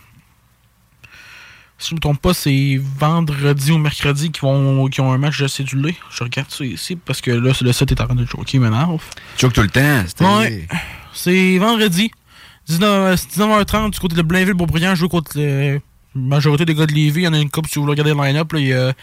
[1.84, 5.38] Si je me trompe pas, c'est vendredi ou mercredi qu'ils vont qui ont un match
[5.42, 5.94] de cédulé.
[6.10, 9.02] Je regarde ça ici parce que là, le set est en train de choquer, m'énerve.
[9.36, 10.02] Choke tout le temps.
[10.06, 10.66] c'était- Ouais.
[11.12, 12.10] C'est vendredi.
[12.68, 14.94] 19, 19h30 du côté de Blainville-Beaubriand.
[14.94, 15.78] Je joue contre la
[16.14, 17.20] majorité des gars de Lévis.
[17.20, 18.50] Il y en a une coupe si vous voulez regarder le line-up.
[18.56, 18.94] Il y a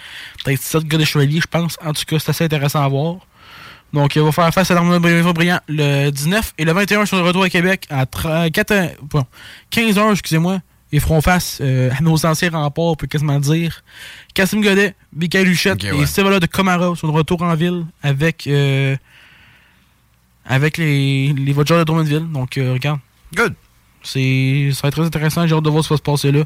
[0.43, 1.77] peut-être 7 gars de Chevalier, je pense.
[1.85, 3.17] En tout cas, c'est assez intéressant à voir.
[3.93, 7.17] Donc, il va faire face à l'armée de Blainville-Beaubriand le 19 et le 21 sur
[7.17, 8.05] le retour à Québec à
[9.69, 10.59] 15h, excusez-moi.
[10.91, 13.83] Ils feront face euh, à nos anciens remparts, on peut quasiment dire.
[14.33, 16.03] Cassim Godet, Michael Luchette Ok, ouais.
[16.03, 18.95] et Stevala de Comara sur le retour en ville avec euh,
[20.45, 22.29] avec les, les Voyageurs de Drummondville.
[22.31, 22.99] Donc, euh, regarde.
[23.33, 23.53] Good.
[24.03, 25.47] C'est, ça va être très intéressant.
[25.47, 26.43] J'ai hâte de voir ce qui va se passer là.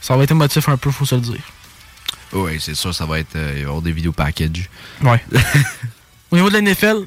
[0.00, 1.40] Ça va être émotif un peu, faut se le dire.
[2.32, 3.36] Oui, c'est sûr, ça va être.
[3.36, 4.68] il va y avoir des vidéos package.
[5.02, 5.22] Ouais.
[6.30, 7.04] Au niveau de la NFL.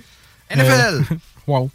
[0.56, 1.04] NFL!
[1.48, 1.70] wow.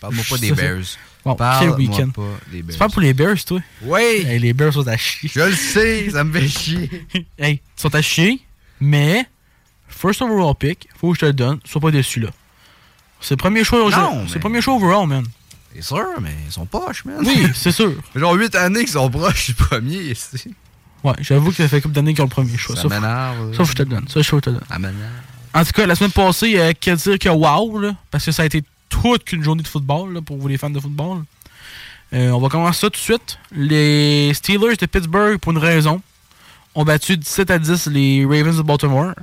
[0.00, 0.84] Parle-moi pas des Bears.
[1.24, 2.10] Bon, quel week-end.
[2.10, 2.22] pas.
[2.50, 3.60] Tu parles pour les Bears, toi?
[3.82, 4.00] Oui!
[4.26, 5.30] Hey, les Bears sont à chier.
[5.32, 6.90] Je le sais, ça me fait chier.
[7.38, 8.40] hey, ils sont à chier,
[8.80, 9.24] mais
[9.88, 12.30] first overall pick, faut que je te le donne, sois pas déçu là.
[13.20, 15.24] C'est le premier choix, Non, c'est le premier choix overall, man.
[15.74, 17.16] C'est sûr, mais ils sont poches, man.
[17.20, 17.92] Oui, c'est sûr.
[18.16, 20.54] Genre 8 années qu'ils sont proches du premier ici.
[21.04, 22.76] Ouais, j'avoue que ça fait couple d'années qu'ils ont le premier choix.
[22.76, 23.56] Ça faut- m'énerve.
[23.56, 24.08] Ça, je te le donne.
[24.08, 24.60] Ça, je te le donne.
[24.68, 24.78] Ça.
[25.54, 28.42] En tout cas, la semaine passée, euh, qu'à dire que wow, là, parce que ça
[28.42, 28.62] a été
[28.92, 31.22] toute qu'une journée de football là, pour vous les fans de football.
[32.14, 33.38] Euh, on va commencer ça tout de suite.
[33.52, 36.02] Les Steelers de Pittsburgh, pour une raison,
[36.74, 39.14] ont battu 17 à 10 les Ravens de Baltimore.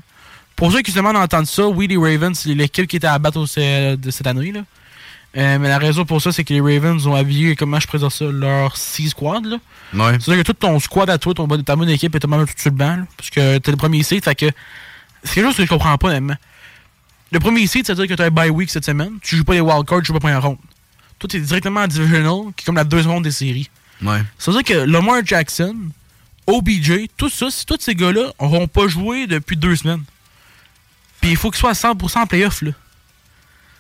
[0.56, 3.18] Pour ceux qui se demandent d'entendre ça, oui, les Ravens, c'est l'équipe qui était à
[3.20, 4.52] battre de cette année.
[4.52, 4.62] Là.
[5.38, 8.12] Euh, mais la raison pour ça, c'est que les Ravens ont habillé, comment je présente
[8.12, 9.46] ça, leur 6 squad.
[9.46, 9.58] Là.
[9.94, 10.18] Ouais.
[10.20, 12.72] C'est-à-dire que tout ton squad à toi, ton, ta bonne équipe est totalement tout sur
[12.72, 12.96] le banc.
[12.98, 14.24] là, parce que t'es le premier seed.
[14.24, 14.48] Fait que
[15.24, 16.36] c'est quelque chose que je comprends pas, honnêtement.
[17.32, 19.20] Le premier seed, c'est-à-dire que tu as un bye week cette semaine.
[19.22, 20.58] Tu joues pas les wildcards, tu joues pas première ronde.
[21.20, 23.70] Toi, t'es directement en divisional, qui est comme la deuxième ronde des séries.
[24.02, 24.24] Ouais.
[24.38, 25.76] Ça veut dire que Lamar Jackson,
[26.48, 30.04] OBJ, tout ça, tous ces gars-là n'auront pas joué depuis deux semaines.
[31.22, 32.72] Puis il faut qu'ils soient à 100% en playoff, là.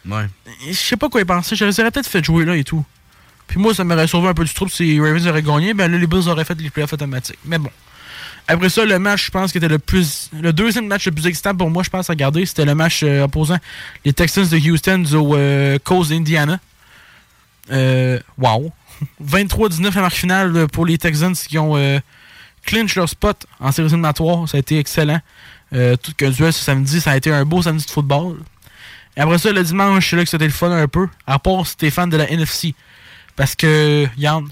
[0.05, 0.27] Ouais.
[0.67, 1.55] Je sais pas quoi y penser.
[1.55, 2.85] Je les aurais peut-être fait jouer là et tout.
[3.47, 5.73] Puis moi, ça m'aurait sauvé un peu du trouble si les Ravens auraient gagné.
[5.73, 7.39] Ben là, les Bills auraient fait les playoffs automatiques.
[7.45, 7.71] Mais bon.
[8.51, 10.31] Après ça, le match, je pense, qui était le plus.
[10.33, 13.01] Le deuxième match le plus excitant pour moi, je pense, à regarder, c'était le match
[13.03, 13.59] euh, opposant
[14.03, 16.59] les Texans de Houston aux euh, Coast d'Indiana.
[17.71, 18.73] Euh, wow.
[19.23, 21.99] 23-19 la marque finale euh, pour les Texans qui ont euh,
[22.65, 24.49] clinch leur spot en séries éliminatoires.
[24.49, 25.21] Ça a été excellent.
[25.71, 28.39] Tout qu'un duel ce samedi, ça a été un beau samedi de football.
[29.15, 31.07] Et après ça, le dimanche, c'est là que c'était le fun un peu.
[31.27, 32.73] À part si t'es fan de la NFC.
[33.35, 34.47] Parce que, Yann,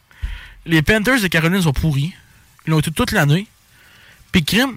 [0.66, 2.12] les Panthers de Caroline sont pourris.
[2.66, 3.46] Ils l'ont été toute l'année.
[4.30, 4.76] Puis, crime,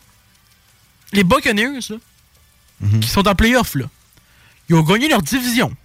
[1.14, 1.98] les Buccaneers, là,
[3.02, 3.86] qui sont en playoff, là,
[4.70, 5.76] ils ont gagné leur division.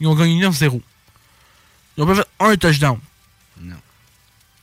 [0.00, 0.80] Ils ont gagné 9-0.
[1.96, 2.98] Ils ont pas fait un touchdown.
[3.60, 3.76] Non.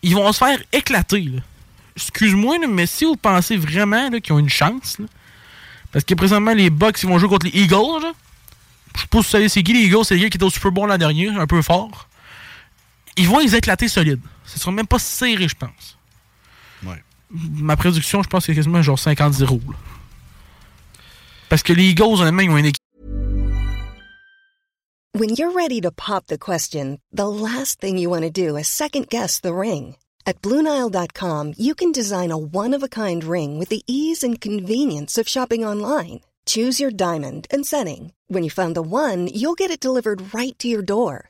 [0.04, 1.32] Ils vont se faire éclater.
[1.96, 5.06] Excuse-moi, mais si vous pensez vraiment qu'ils ont une chance, là,
[5.92, 8.14] parce que présentement, les Bucks, ils vont jouer contre les Eagles, là.
[8.96, 10.46] Je sais pas si vous savez c'est qui les Eagles, c'est les gars qui étaient
[10.46, 12.10] au Super Bowl l'an dernier, un peu fort.
[13.16, 14.22] Ils vont les éclater solides.
[14.46, 15.98] Ce sera même pas serré, je pense.
[16.86, 17.04] Ouais.
[17.30, 19.60] Ma prédiction, je pense que c'est quasiment genre 50-0.
[21.50, 22.82] Parce que les Eagles, honnêtement, ils ont une équipe.
[25.14, 28.68] When you're ready to pop the question, the last thing you want to do is
[28.68, 29.96] second guess the ring.
[30.26, 34.40] At Bluenile.com, you can design a one of a kind ring with the ease and
[34.40, 36.22] convenience of shopping online.
[36.46, 38.14] Choose your diamond and setting.
[38.28, 41.30] When you find the one, you'll get it delivered right to your door.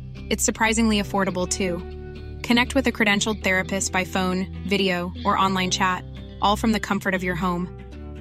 [0.31, 1.81] It's surprisingly affordable too.
[2.41, 6.05] Connect with a credentialed therapist by phone, video, or online chat,
[6.41, 7.67] all from the comfort of your home.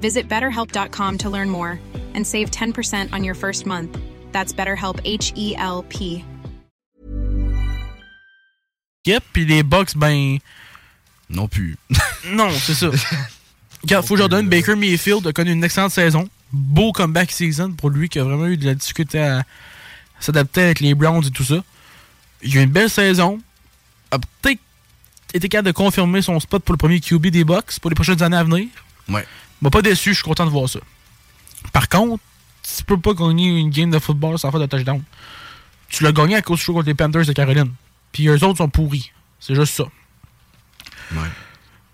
[0.01, 1.79] Visit betterhelp.com to learn more
[2.17, 3.97] and save 10% on your first month.
[4.33, 6.25] That's BetterHelp H E L P.
[9.07, 10.41] équipe, puis les Bucks, ben.
[11.29, 11.77] Non plus.
[12.27, 12.91] non, c'est ça.
[13.83, 16.29] Regarde, faut que je leur donne Baker Mayfield a connu une excellente saison.
[16.53, 19.45] Beau comeback season pour lui qui a vraiment eu de la difficulté à
[20.19, 21.63] s'adapter avec les Browns et tout ça.
[22.43, 23.41] Il a eu une belle saison.
[24.11, 24.61] A peut-être
[25.35, 28.23] été capable de confirmer son spot pour le premier QB des Bucks pour les prochaines
[28.23, 28.69] années à venir.
[29.09, 29.27] Ouais.
[29.63, 30.81] M'a pas déçu, je suis content de voir ça.
[31.73, 32.23] Par contre,
[32.63, 35.03] tu peux pas gagner une game de football sans faire de touchdown.
[35.89, 37.73] Tu l'as gagné à cause du show contre les Panthers de Caroline.
[38.13, 39.13] Puis eux autres sont pourris.
[39.39, 39.85] C'est juste ça.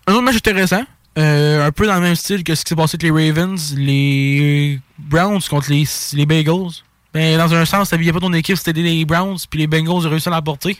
[0.05, 0.83] Un autre match intéressant,
[1.17, 3.73] euh, un peu dans le même style que ce qui s'est passé avec les Ravens,
[3.75, 6.83] les Browns contre les, les Bengals.
[7.17, 10.09] Ben, dans un sens, t'habillais pas ton équipe, c'était les Browns, puis les Bengals ont
[10.09, 10.77] réussi à l'emporter.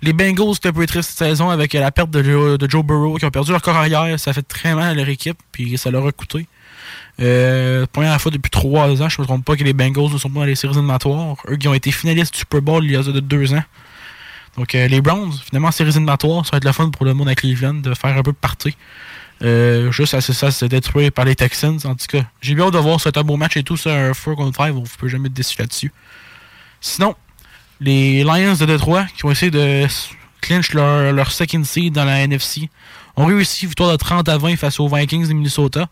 [0.00, 3.18] Les Bengals, c'était un peu triste cette saison avec la perte de Joe, de Burrow,
[3.18, 3.84] qui ont perdu leur corps.
[4.16, 6.46] Ça a fait très mal à leur équipe, puis ça leur a coûté.
[7.20, 10.30] Euh, première fois depuis trois ans, je me trompe pas que les Bengals ne sont
[10.30, 11.36] pas dans les séries éliminatoires.
[11.50, 13.64] Eux qui ont été finalistes du Super Bowl il y a de deux ans.
[14.56, 17.12] Donc euh, les Browns, finalement, en séries éliminatoires, ça va être le fun pour le
[17.12, 18.74] monde à Cleveland de faire un peu de partie.
[19.42, 21.78] Euh, juste à ça, c'est détruit par les Texans.
[21.84, 24.12] En tout cas, j'ai bien hâte de voir, un beau match et tout, ça, un
[24.12, 25.92] 4 contre 5, on peut jamais être déçu là-dessus.
[26.80, 27.14] Sinon,
[27.80, 29.86] les Lions de Detroit, qui ont essayé de
[30.40, 32.68] clinch leur, leur second seed dans la NFC,
[33.16, 35.88] ont réussi victoire de 30 à 20 face aux Vikings de Minnesota.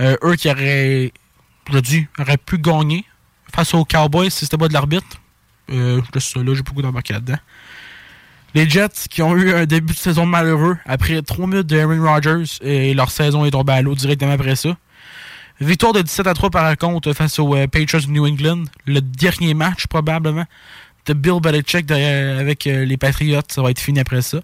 [0.00, 1.12] Euh, eux qui auraient,
[1.82, 3.04] dû, auraient pu gagner
[3.54, 5.06] face aux Cowboys si c'était pas de l'arbitre.
[5.70, 6.20] Euh, là,
[6.54, 7.38] j'ai beaucoup d'embarquer là-dedans.
[8.54, 12.02] Les Jets qui ont eu un début de saison malheureux après 3 minutes de Aaron
[12.02, 14.76] Rodgers et leur saison est tombée à l'eau directement après ça.
[15.60, 18.64] Victoire de 17 à 3 par contre face aux euh, Patriots de New England.
[18.86, 20.44] Le dernier match probablement
[21.06, 23.40] de Bill Belichick avec euh, les Patriots.
[23.48, 24.38] Ça va être fini après ça.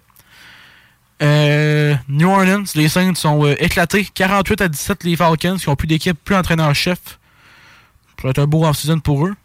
[1.21, 4.05] Euh, New Orleans, les Saints sont éclatés.
[4.13, 6.99] 48 à 17 les Falcons qui ont plus d'équipe, plus d'entraîneur-chef.
[8.17, 9.35] Ça va être un beau off-season pour eux.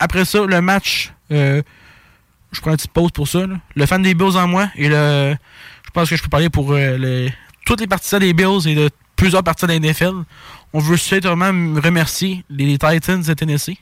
[0.00, 1.12] Après ça, le match,
[2.52, 3.46] je prends une petite pause pour ça.
[3.46, 3.56] là.
[3.74, 5.36] Le fan des Bills en moi et le,
[5.84, 7.32] je pense que je peux parler pour euh, les-
[7.66, 10.12] toutes les partisans des Bills et de plusieurs partisans de la NFL.
[10.72, 11.46] On veut sincèrement
[11.80, 13.76] remercier les Titans de Tennessee.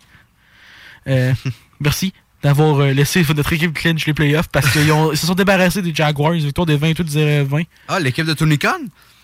[1.09, 1.33] Euh,
[1.81, 2.13] merci
[2.43, 5.95] d'avoir euh, laissé notre équipe clinch les playoffs parce qu'ils ils se sont débarrassés des
[5.95, 7.67] Jaguars, victoire des 28-0-20.
[7.89, 8.71] Ah, l'équipe de Tony Khan?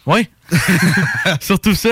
[0.07, 0.29] Oui.
[1.41, 1.91] Surtout ça.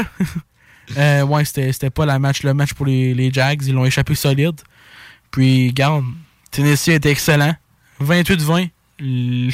[0.97, 3.63] Ouais, c'était c'était pas la match, le match pour les, les Jags.
[3.67, 4.61] Ils l'ont échappé solide.
[5.31, 6.05] Puis, garde,
[6.51, 7.55] Tennessee était excellent.
[8.03, 8.71] 28-20.
[9.01, 9.51] L-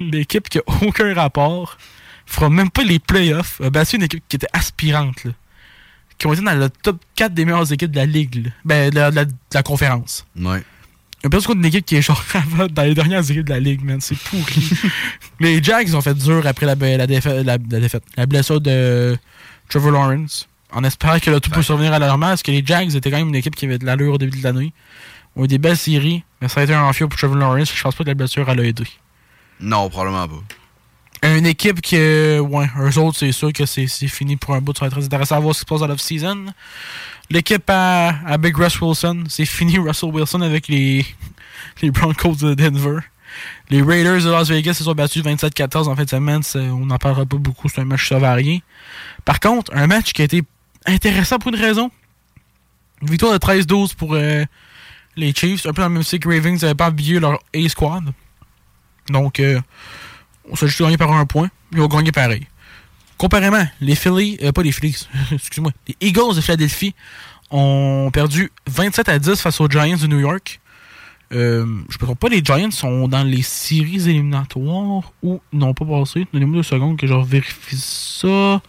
[0.00, 1.78] L'équipe qui a aucun rapport
[2.26, 3.60] fera même pas les playoffs.
[3.60, 5.24] A battu une équipe qui était aspirante.
[5.24, 5.32] là.
[6.18, 8.44] Qui ont été dans le top 4 des meilleures équipes de la ligue.
[8.46, 8.50] là.
[8.64, 10.26] Ben, de la, de la- de la conférence.
[10.36, 10.62] Ouais.
[11.24, 12.22] Ont perdu contre une équipe qui est genre
[12.70, 14.00] dans les dernières équipes de la ligue, man.
[14.00, 14.70] C'est pourri.
[15.40, 18.04] les Jags ont fait dur après la, la, défa- la- la défaite.
[18.16, 19.18] La blessure de
[19.68, 20.46] Trevor Lawrence.
[20.72, 23.10] En espérant que là, tout peut revenir à la normale, parce que les Jags étaient
[23.10, 24.72] quand même une équipe qui avait de l'allure au début de l'année.
[25.36, 27.72] Ont eu des belles séries, mais ça a été un enfiant pour Trevor Lawrence.
[27.74, 28.84] Je pense pas que la blessure elle a aidé.
[29.60, 30.42] Non, probablement pas.
[31.36, 34.76] Une équipe que, ouais, eux autres, c'est sûr que c'est fini pour un bout.
[34.76, 36.46] Ça va être très intéressant à voir ce qui se passe dans l'off-season.
[37.28, 41.04] L'équipe à, à Big Russ Wilson, c'est fini Russell Wilson avec les,
[41.82, 43.00] les Broncos de Denver.
[43.68, 46.40] Les Raiders de Las Vegas se sont battus 27-14 en fin de semaine.
[46.54, 48.58] On n'en parlera pas beaucoup, c'est un match savarien.
[49.24, 50.42] Par contre, un match qui a été
[50.86, 51.90] intéressant pour une raison.
[53.02, 54.44] Une victoire de 13-12 pour euh,
[55.20, 55.66] les Chiefs.
[55.66, 58.12] Un peu dans le même style que Ravens n'avaient pas habillé leur A-Squad.
[59.08, 59.60] Donc, euh,
[60.50, 61.50] on s'est juste gagné par un point.
[61.72, 62.46] Ils ont gagné pareil.
[63.16, 66.94] Comparément, les Phillies, euh, pas les Phillies, excuse-moi, les Eagles de Philadelphie
[67.50, 70.60] ont perdu 27 à 10 face aux Giants de New York.
[71.32, 75.84] Euh, je ne me pas, les Giants sont dans les séries éliminatoires ou n'ont pas
[75.84, 76.26] passé.
[76.32, 78.60] Donnez-moi deux secondes que je vérifie ça.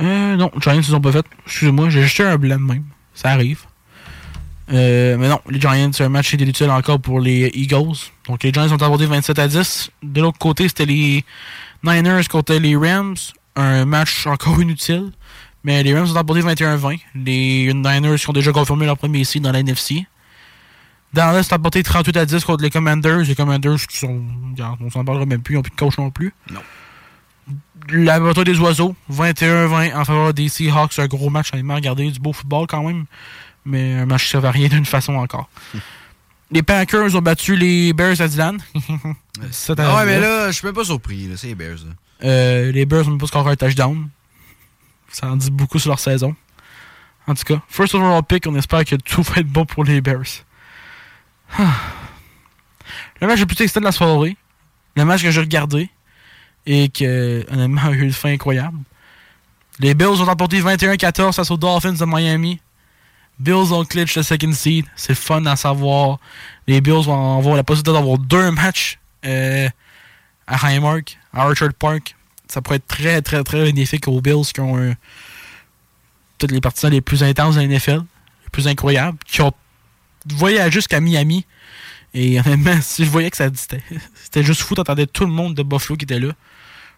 [0.00, 1.24] Euh, non, Giants, ils ont pas fait.
[1.46, 2.84] Excusez-moi, j'ai jeté un blanc même.
[3.14, 3.62] Ça arrive.
[4.72, 7.96] Euh, mais non, les Giants, c'est un match inutile encore pour les Eagles.
[8.28, 9.90] Donc les Giants ont abordé 27 à 10.
[10.02, 11.24] De l'autre côté, c'était les
[11.82, 13.16] Niners contre les Rams.
[13.56, 15.12] Un match encore inutile.
[15.64, 17.00] Mais les Rams ont abordé 21-20.
[17.14, 20.06] Les Niners qui ont déjà confirmé leur premier seed dans la NFC.
[21.12, 23.18] Dallas a apporté 38 à 10 contre les Commanders.
[23.18, 24.22] Les Commanders qui sont.
[24.80, 26.34] On s'en parlera même plus, ils n'ont plus de coach non plus.
[26.50, 26.60] Non.
[27.90, 30.98] La bataille des oiseaux, 21-20 en faveur des Seahawks.
[30.98, 33.04] Un gros match, j'allais regarder du beau football quand même.
[33.64, 35.48] Mais un match qui va rien d'une façon encore.
[36.50, 38.58] les Packers ont battu les Bears à Dylan.
[39.50, 41.28] Ça, Ah ouais, mais là, je suis même pas surpris.
[41.36, 41.78] C'est les Bears.
[41.78, 42.28] là.
[42.28, 44.08] euh, les Bears n'ont pas scoré un touchdown.
[45.10, 46.34] Ça en dit beaucoup sur leur saison.
[47.26, 50.00] En tout cas, first overall pick, on espère que tout va être bon pour les
[50.00, 50.44] Bears.
[53.20, 54.36] Le match le plus excitant de la soirée,
[54.96, 55.88] le match que j'ai regardé
[56.66, 58.78] et que, honnêtement, a eu une fin incroyable.
[59.80, 62.60] Les Bills ont emporté 21-14 face aux Dolphins de Miami.
[63.38, 64.86] Bills ont glitch le second seed.
[64.96, 66.18] C'est fun à savoir.
[66.66, 69.68] Les Bills vont avoir la possibilité d'avoir deux matchs euh,
[70.46, 72.16] à Highmark, à Orchard Park.
[72.48, 74.94] Ça pourrait être très, très, très bénéfique aux Bills qui ont
[76.38, 77.80] toutes les partisans les plus intenses de les
[78.52, 79.52] plus incroyables, qui ont
[80.26, 81.46] voyagé jusqu'à Miami
[82.12, 83.48] Et honnêtement, si je voyais que ça
[84.14, 86.32] c'était juste fou, t'entendais tout le monde de Buffalo qui était là.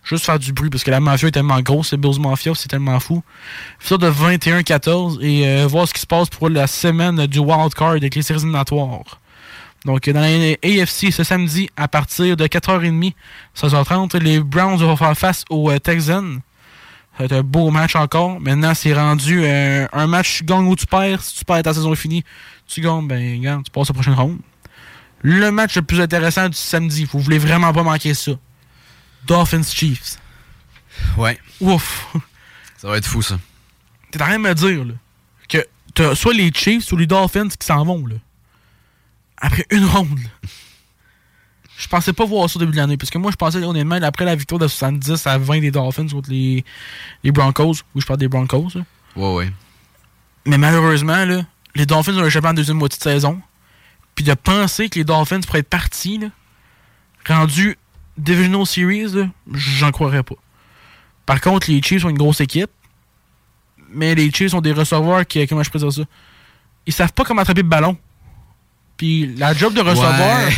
[0.06, 2.68] Juste faire du bruit parce que la mafia est tellement grosse, le Bills Mafia, c'est
[2.68, 3.24] tellement fou.
[3.80, 7.74] Faire de 21-14 et euh, voir ce qui se passe pour la semaine du Wild
[7.74, 9.20] Card avec les séries éliminatoires.
[9.84, 10.28] Donc, dans la
[10.62, 13.14] AFC, ce samedi, à partir de 4h30,
[13.56, 16.40] 16h30, les Browns vont faire face aux euh, Texans.
[17.16, 18.40] Ça va être un beau match encore.
[18.40, 21.20] Maintenant, c'est rendu euh, un match, tu gagnes ou tu perds.
[21.20, 22.22] Si tu perds, ta saison est finie.
[22.68, 24.38] Tu gagnes, ben, regarde, tu passes au prochain round.
[25.22, 28.32] Le match le plus intéressant du samedi, vous voulez vraiment pas manquer ça.
[29.26, 30.18] Dolphins Chiefs.
[31.16, 31.38] Ouais.
[31.60, 32.14] Ouf.
[32.78, 33.38] Ça va être fou, ça.
[34.10, 34.94] T'es en train de me dire là,
[35.48, 38.06] que t'as soit les Chiefs ou les Dolphins qui s'en vont.
[38.06, 38.16] Là.
[39.38, 40.18] Après une ronde.
[40.18, 40.48] là.
[41.78, 42.96] Je pensais pas voir ça au début de l'année.
[42.96, 46.08] Parce que moi, je pensais honnêtement, après la victoire de 70 à 20 des Dolphins
[46.08, 46.64] contre les,
[47.22, 47.74] les Broncos.
[47.94, 48.68] Oui, je parle des Broncos.
[48.74, 48.82] là.
[49.14, 49.52] Ouais, ouais.
[50.46, 53.40] Mais malheureusement, là, les Dolphins ont échappé en deuxième moitié de saison.
[54.14, 56.28] Puis de penser que les Dolphins pourraient être partis, là,
[57.28, 57.76] rendus
[58.18, 60.34] Divisional Series, j'en croirais pas.
[61.26, 62.70] Par contre, les Chiefs ont une grosse équipe.
[63.90, 66.02] Mais les Chiefs ont des receveurs qui, comment je peux dire ça,
[66.86, 67.96] ils savent pas comment attraper le ballon.
[68.96, 70.08] Puis la job de receveur,
[70.46, 70.52] Ouais.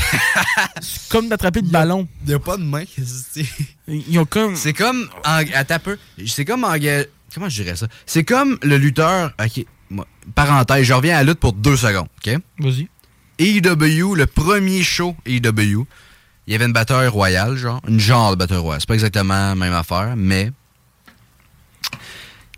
[0.81, 2.07] c'est comme d'attraper le ballon.
[2.23, 2.85] Il n'y a pas de main.
[3.89, 4.55] Ils ont comme.
[4.57, 5.09] C'est comme.
[5.25, 5.99] En, attends peu.
[6.27, 6.75] C'est comme en.
[7.35, 7.89] Comment je dirais ça?
[8.07, 9.33] C'est comme le lutteur.
[9.45, 9.65] Ok.
[9.91, 12.09] moi, parenthèse, je reviens à la lutte pour deux secondes.
[12.25, 12.39] Ok?
[12.61, 12.89] Vas-y.
[13.41, 15.87] AEW, le premier show AEW,
[16.49, 17.83] il y avait une bataille royale, genre.
[17.87, 18.81] Une genre de bataille royale.
[18.81, 20.51] C'est pas exactement la même affaire, mais.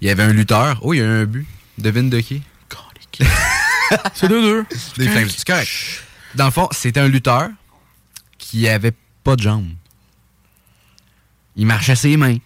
[0.01, 0.79] Il y avait un lutteur.
[0.83, 1.45] Oh, il y a eu un but.
[1.77, 2.41] Devine de qui?
[4.15, 4.65] C'est 2-2.
[4.97, 5.29] Des Flames.
[5.29, 5.69] C'est correct.
[6.37, 7.51] Dans le fond, c'était un lutteur
[8.39, 8.95] qui avait
[9.25, 9.73] pas de jambes.
[11.57, 12.39] Il marchait ses mains.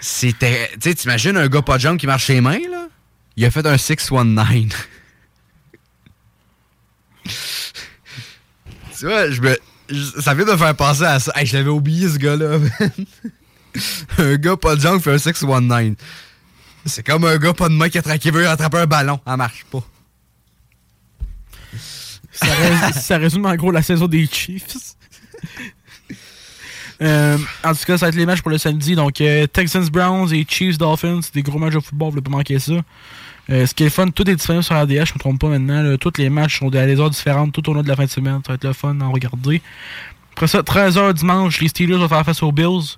[0.00, 0.70] C'était.
[0.74, 2.86] Tu sais, t'imagines un gars pas de jambes qui marche ses mains, là?
[3.36, 4.88] Il a fait un 619.
[8.96, 9.58] tu vois, je me.
[10.20, 11.32] Ça vient de me faire penser à ça.
[11.36, 12.58] Hey, je l'avais oublié, ce gars-là.
[12.80, 12.90] man.
[14.18, 15.94] un gars pas de jambes fait un 619.
[16.86, 19.20] C'est comme un gars pas de main qui, attrape- qui veut attraper un ballon.
[19.26, 19.82] Ça marche pas.
[22.32, 24.94] Ça, rés- ça résume en gros la saison des Chiefs.
[27.02, 28.94] Euh, en tout cas, ça va être les matchs pour le samedi.
[28.94, 32.22] Donc, euh, Texans Browns et Chiefs Dolphins, c'est des gros matchs de football, vous voulez
[32.22, 32.72] pas manquer ça.
[33.48, 35.48] Euh, ce qui est le fun, tout est disponible sur RDH, je me trompe pas
[35.48, 35.82] maintenant.
[35.82, 35.96] là.
[35.98, 38.10] Tous les matchs sont à des heures différentes tout au long de la fin de
[38.10, 38.40] semaine.
[38.44, 39.62] Ça va être le fun à en regarder.
[40.32, 42.96] Après ça, 13h dimanche, les Steelers vont faire face aux Bills.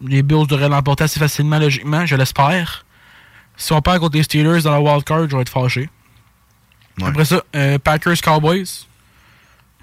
[0.00, 2.84] Les Bills devraient l'emporter assez facilement, logiquement, je l'espère.
[3.56, 5.88] Si on perd contre les Steelers dans la wild card, je vais être fâché.
[7.02, 8.86] Après ça, euh, Packers Cowboys.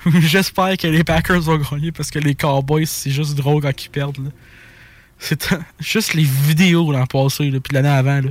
[0.20, 3.90] J'espère que les Packers vont gagner parce que les Cowboys, c'est juste drôle quand ils
[3.90, 4.32] perdent.
[5.20, 8.22] C'est juste les vidéos l'an passé, là, puis l'année avant.
[8.22, 8.30] Là.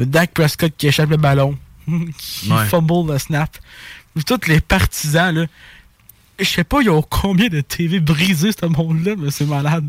[0.00, 1.56] De Dak Prescott qui échappe le ballon,
[2.18, 2.64] qui Ouais.
[2.66, 3.56] fumble le snap.
[4.26, 5.46] Tous les partisans, là.
[6.38, 9.84] Je sais pas, ils ont combien de TV brisées, ce monde-là, mais c'est malade.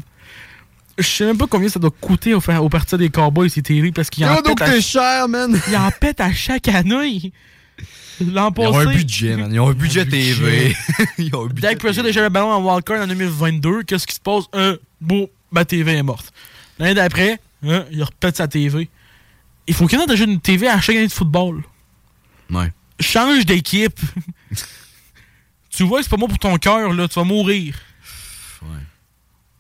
[0.98, 3.92] Je sais même pas combien ça doit coûter au, au parti des Cowboys, ces TV,
[3.94, 5.58] parce qu'ils en, donc pètent à- t'es cher, man.
[5.70, 7.32] ils en pètent à chaque année.
[8.20, 8.88] L'an Ils ont passé.
[8.90, 9.50] un budget, man.
[9.52, 10.76] Ils ont un budget TV.
[11.18, 13.84] Ils ont un budget Dak Prescott a le ballon en wildcard en 2022.
[13.84, 14.44] Qu'est-ce qui se passe?
[14.54, 16.32] Un, bon, ma TV est morte.
[16.78, 18.90] L'année d'après, hein, il repète sa TV.
[19.68, 21.64] Il faut qu'il y ait déjà une TV à chaque année de football.
[22.50, 22.72] Ouais.
[23.00, 24.00] Change d'équipe.
[25.70, 27.08] tu vois, c'est pas bon pour ton cœur, là.
[27.08, 27.76] Tu vas mourir.
[28.64, 28.78] Ouais.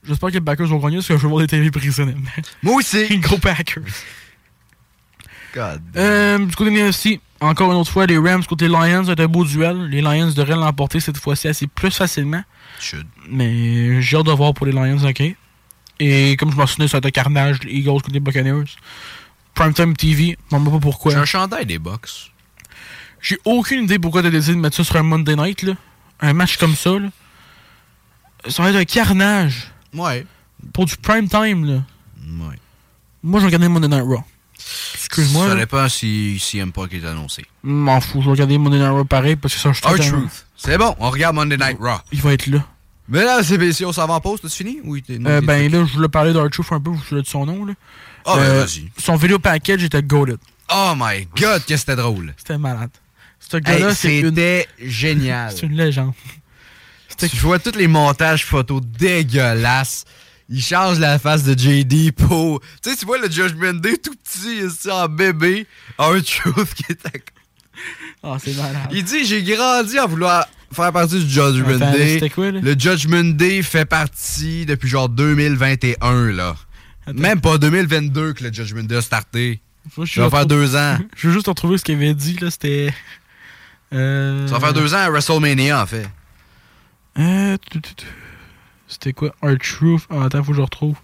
[0.07, 2.15] J'espère que les Packers vont gagner parce que je veux voir des TV prisonnières.
[2.63, 3.17] Moi aussi.
[3.19, 3.83] Gros Packers.
[5.53, 5.81] God.
[5.95, 9.19] Euh, du côté de NFC, encore une autre fois, les Rams contre les Lions, c'est
[9.19, 9.87] un beau duel.
[9.87, 12.43] Les Lions devraient l'emporter cette fois-ci assez plus facilement.
[12.79, 13.05] Should.
[13.29, 15.23] Mais j'ai hâte de voir pour les Lions, ok?
[15.99, 18.65] Et comme je m'en souvenais, ça être un carnage, les Eagles contre les Buccaneers.
[19.53, 21.11] Primetime TV, je ne sais pas pourquoi.
[21.11, 22.31] J'ai un chandail des Bucks.
[23.21, 25.73] J'ai aucune idée pourquoi t'as décidé de mettre ça sur un Monday night, là.
[26.21, 27.09] Un match comme ça, là.
[28.47, 29.71] Ça va être un carnage.
[29.93, 30.25] Ouais.
[30.73, 31.83] Pour du prime time, là.
[32.47, 32.57] Ouais.
[33.23, 34.23] Moi, je regarder Monday Night Raw.
[34.95, 35.49] Excuse-moi.
[35.49, 37.45] Ça dépend si, si qui est annoncé.
[37.63, 40.45] M'en fous, je vais regarder Monday Night Raw pareil parce que ça, je suis Truth.
[40.55, 41.97] C'est bon, on regarde Monday Night Raw.
[42.11, 42.65] Il va être là.
[43.07, 44.79] Mais là, c'est si on s'en va en pause, t'as fini?
[44.83, 47.65] ou Euh, ben là, je voulais parler d'Archuf un peu, je voulais de son nom,
[47.65, 47.73] là.
[48.25, 48.89] Ah, ben, Euh, vas-y.
[48.97, 50.37] Son vidéo package était goated.
[50.73, 52.33] Oh my god, que c'était drôle.
[52.37, 52.89] C'était malade.
[53.39, 54.29] Ce gars-là, Hey, c'est une...
[54.29, 55.51] C'était génial.
[55.55, 56.13] C'est une légende.
[57.17, 60.05] Tu vois tous les montages photos dégueulasses.
[60.49, 62.61] Il change la face de JD pour.
[62.81, 65.67] Tu sais, tu vois le Judgment Day tout petit, ici, en bébé.
[65.99, 67.09] Un truth qui est à
[68.23, 68.89] Ah, c'est malade.
[68.91, 72.29] Il dit J'ai grandi en vouloir faire partie du Judgment Attends, Day.
[72.33, 72.51] quoi?
[72.51, 76.55] Le Judgment Day fait partie depuis genre 2021, là.
[77.13, 79.61] Même pas 2022 que le Judgment Day a starté.
[79.97, 80.97] Je Ça va faire deux ans.
[81.15, 82.51] Je veux juste retrouver ce qu'il avait dit, là.
[82.51, 82.93] C'était.
[83.93, 84.47] Euh...
[84.47, 86.07] Ça va faire deux ans à WrestleMania, en fait.
[87.17, 87.57] Euh,
[88.87, 89.35] C'était quoi?
[89.41, 90.03] Our Truth?
[90.09, 90.95] Ah, attends, faut que je retrouve.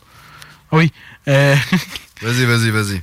[0.72, 0.91] Ah oui.
[1.28, 1.56] Euh,
[2.22, 3.02] Vas-y, vas-y, vas-y.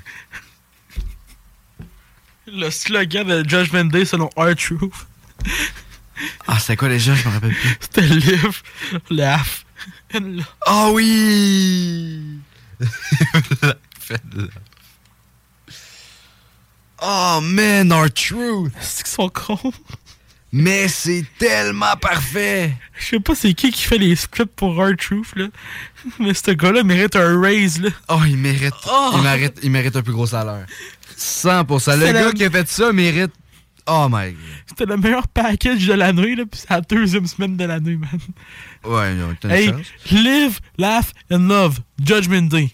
[2.47, 5.07] le slogan de Judgment Day selon Our Truth.
[6.47, 7.15] Ah, c'était quoi déjà?
[7.15, 7.77] Je me rappelle plus.
[7.81, 8.63] C'était live,
[9.11, 9.65] laugh,
[10.15, 10.47] and love.
[10.67, 12.39] Ah oui!
[17.03, 18.73] Oh man, our truth!
[18.81, 19.73] C'est qu'ils sont cons.
[20.53, 22.73] Mais c'est tellement parfait!
[22.97, 25.47] Je sais pas c'est qui qui fait les scripts pour Our Truth, là.
[26.21, 27.91] Mais ce gars-là mérite un raise, là.
[28.09, 28.73] Oh, il mérite.
[29.15, 30.67] Il, mérite il mérite un plus gros salaire.
[31.19, 31.99] 100%.
[31.99, 33.33] Le gars la- qui a fait ça mérite.
[33.87, 34.37] Oh my god.
[34.67, 38.19] C'était le meilleur package de l'année, là, pis c'est la deuxième semaine de l'année, man.
[38.85, 39.73] Ouais, non, t'as Hey,
[40.11, 41.81] live, laugh and love.
[42.03, 42.71] Judgment Day.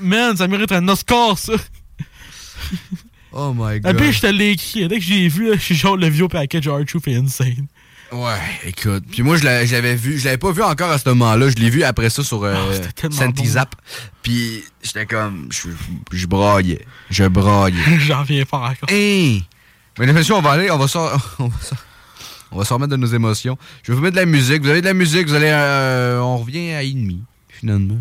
[0.00, 1.54] Man, ça mérite un Oscar, ça.
[3.32, 3.96] Oh my god.
[3.98, 4.88] pire, je te l'ai écrit.
[4.88, 7.66] Dès que j'ai vu, là, je suis genre le vieux package Our Truth est insane.
[8.12, 9.04] Ouais, écoute.
[9.10, 10.16] Puis moi, je l'a- je l'avais vu.
[10.16, 11.50] Je l'avais pas vu encore à ce moment-là.
[11.50, 13.74] Je l'ai vu après ça sur euh, Ah, tellement Santizap.
[14.22, 15.48] Puis j'étais comme.
[15.50, 15.68] Je,
[16.12, 16.86] je braillais.
[17.10, 17.76] Je braillais.
[17.98, 18.88] J'en viens pas encore.
[18.88, 19.44] Hey!
[19.98, 20.70] Mesdames et messieurs, on va aller.
[20.70, 21.08] On va s'en.
[22.52, 23.58] On va s'en remettre de nos émotions.
[23.82, 24.62] Je vais vous mettre de la musique.
[24.62, 25.26] Vous avez de la musique.
[25.28, 25.48] Vous allez.
[25.50, 27.96] euh, on revient à ennemi, finalement.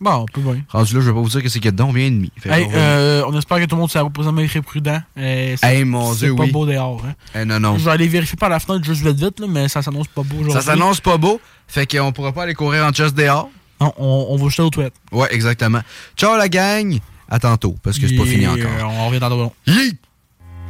[0.00, 0.62] Bon, on peut bien.
[0.68, 1.88] Rendu là, je vais pas vous dire que c'est qu'il y a dedans.
[1.88, 2.30] On vient à ennemi.
[2.44, 5.00] Hey, euh, on espère que tout le monde s'est reposé très prudent.
[5.18, 6.50] Euh, c'est- Hey, mon c'est Dieu, pas oui.
[6.50, 7.02] beau dehors.
[7.06, 7.14] Hein.
[7.34, 7.78] Eh, non, non.
[7.78, 10.22] Je vais aller vérifier par la fenêtre juste vite vite, là, mais ça s'annonce pas
[10.22, 10.52] beau aujourd'hui.
[10.52, 11.40] Ça s'annonce pas beau.
[11.66, 13.48] Fait qu'on pourra pas aller courir en chest dehors.
[13.80, 14.94] Non, on, on va jeter aux toilettes.
[15.12, 15.80] Ouais, exactement.
[16.16, 16.98] Ciao la gang.
[17.28, 18.70] À tantôt, parce que c'est pas Et, fini encore.
[18.84, 19.52] on revient dans le long.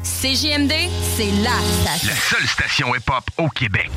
[0.06, 0.72] CJMD,
[1.16, 1.50] c'est la
[1.82, 2.08] station.
[2.08, 3.90] La seule station hip-hop au Québec.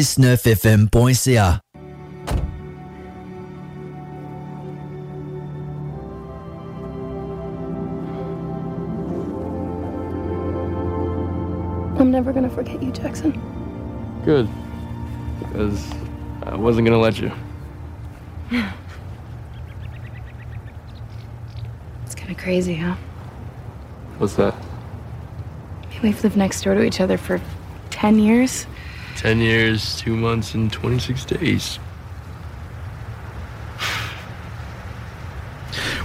[0.00, 1.60] 969fm.ca.
[11.98, 13.32] I'm never gonna forget you, Jackson.
[14.24, 14.48] Good.
[15.38, 15.86] Because
[16.44, 17.30] I wasn't gonna let you.
[22.06, 22.96] It's kind of crazy, huh?
[24.18, 24.54] What's that?
[26.02, 27.40] We've lived next door to each other for
[27.90, 28.66] 10 years.
[29.22, 31.78] 10 years, 2 months, and 26 days.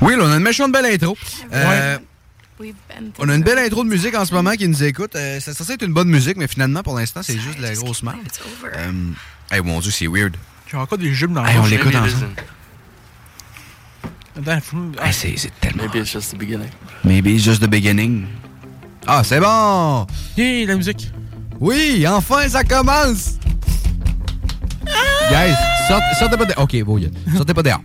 [0.01, 1.17] Oui, là, on a une méchante belle intro.
[1.53, 1.97] Euh,
[2.59, 5.15] We've been on a une belle intro de musique en ce moment qui nous écoute.
[5.15, 7.73] Euh, ça, ça, c'est une bonne musique, mais finalement, pour l'instant, c'est juste de la
[7.73, 8.17] grosse merde.
[8.75, 8.91] Euh,
[9.51, 10.35] hey, mon Dieu, c'est weird.
[10.67, 11.71] J'ai encore des jupes dans Hey, la on bouche.
[11.71, 12.33] l'écoute ensemble.
[15.01, 15.83] Hey, c'est c'est tellement.
[15.83, 16.69] Maybe it's just the beginning.
[17.03, 18.25] Maybe it's just the beginning.
[19.07, 20.07] Ah, c'est bon!
[20.37, 21.11] Yeah, la musique.
[21.59, 23.37] Oui, enfin, ça commence!
[25.31, 25.55] Guys,
[25.87, 26.63] sortez, sortez pas dehors.
[26.63, 26.99] Ok, bon,
[27.35, 27.81] sortez pas dehors.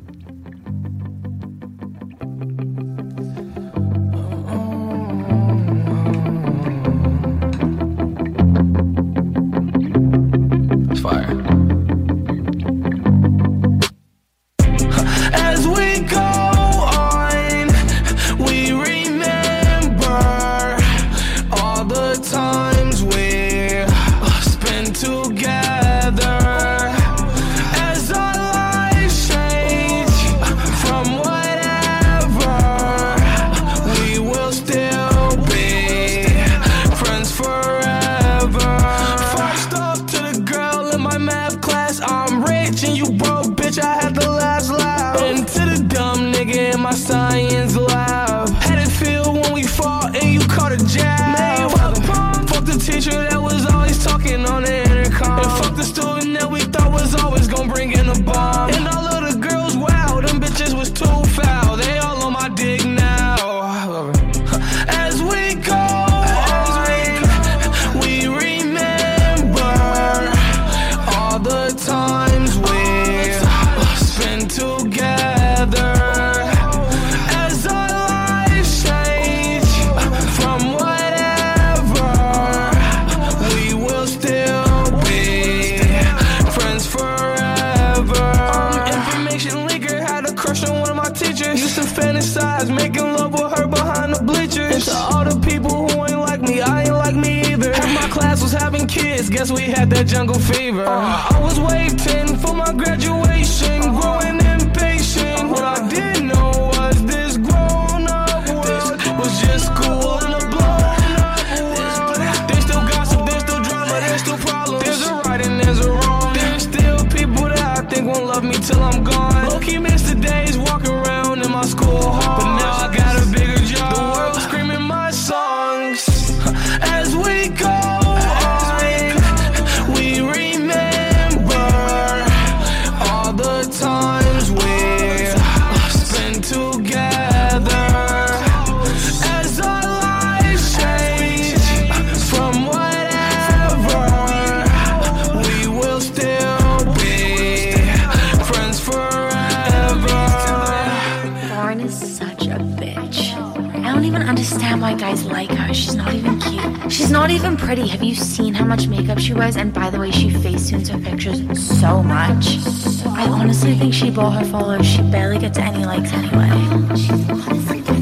[157.76, 157.86] Pretty.
[157.86, 159.56] Have you seen how much makeup she wears?
[159.56, 161.38] And by the way, she facetunes her pictures
[161.78, 162.58] so much.
[163.06, 164.84] I honestly think she bought her followers.
[164.84, 166.50] She barely gets any likes anyway.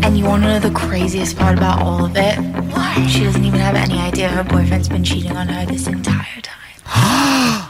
[0.02, 2.36] And you want to know the craziest part about all of it?
[3.10, 7.67] She doesn't even have any idea her boyfriend's been cheating on her this entire time.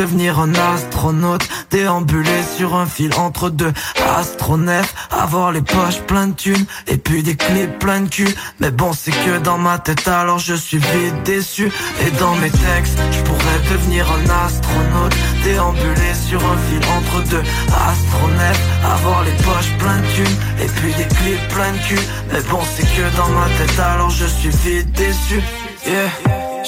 [0.00, 3.72] Devenir un astronaute Déambuler sur un fil entre deux
[4.18, 8.34] astronefs Avoir les poches plein de thunes Et puis des clips plein de cul.
[8.60, 11.70] Mais bon c'est que dans ma tête alors je suis vite déçu.
[12.06, 15.14] Et dans mes textes, je pourrais devenir un astronaute
[15.44, 17.44] Déambuler sur un fil entre deux
[17.90, 22.06] astronefs Avoir les poches plein de thunes Et puis des clips plein de cul.
[22.32, 25.42] Mais bon c'est que dans ma tête alors je suis vite déçu
[25.86, 26.10] Yeah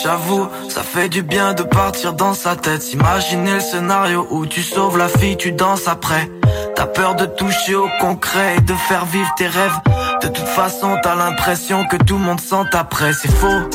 [0.02, 2.92] J'avoue, ça fait du bien de partir dans sa tête.
[2.92, 6.30] Imaginer le scénario où tu sauves la fille, tu danses après.
[6.74, 9.78] T'as peur de toucher au concret et de faire vivre tes rêves.
[10.22, 13.68] De toute façon, t'as l'impression que tout le monde sent après, c'est faux.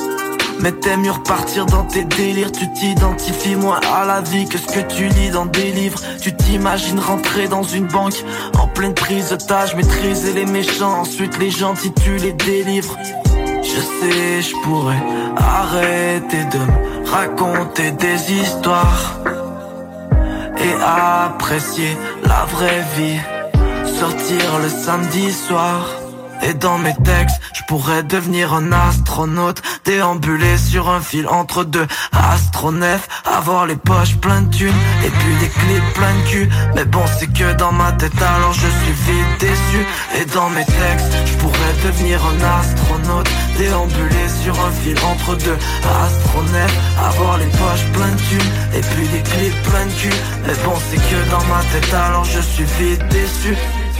[0.60, 4.66] Mais t'aimes mieux repartir dans tes délires Tu t'identifies moins à la vie que ce
[4.66, 8.24] que tu lis dans des livres Tu t'imagines rentrer dans une banque
[8.58, 12.98] En pleine prise d'otage, maîtriser les méchants Ensuite les gentils tu les délivres
[13.62, 15.04] Je sais, je pourrais
[15.38, 19.20] arrêter de me raconter des histoires
[20.60, 20.74] Et
[21.26, 23.20] apprécier la vraie vie
[24.00, 25.90] Sortir le samedi soir
[26.44, 31.88] et dans mes textes, je pourrais devenir un astronaute Déambuler sur un fil entre deux
[32.12, 36.50] astronefs Avoir les poches pleines de thunes Et puis des clips plein de cul.
[36.76, 39.86] Mais bon c'est que dans ma tête alors je suis vite déçu.
[40.20, 45.58] Et dans mes textes, je pourrais devenir un astronaute Déambuler sur un fil entre deux
[46.06, 50.18] astronefs Avoir les poches pleines de thunes Et puis des clips plein de cul.
[50.46, 53.56] Mais bon c'est que dans ma tête alors je suis vite déçu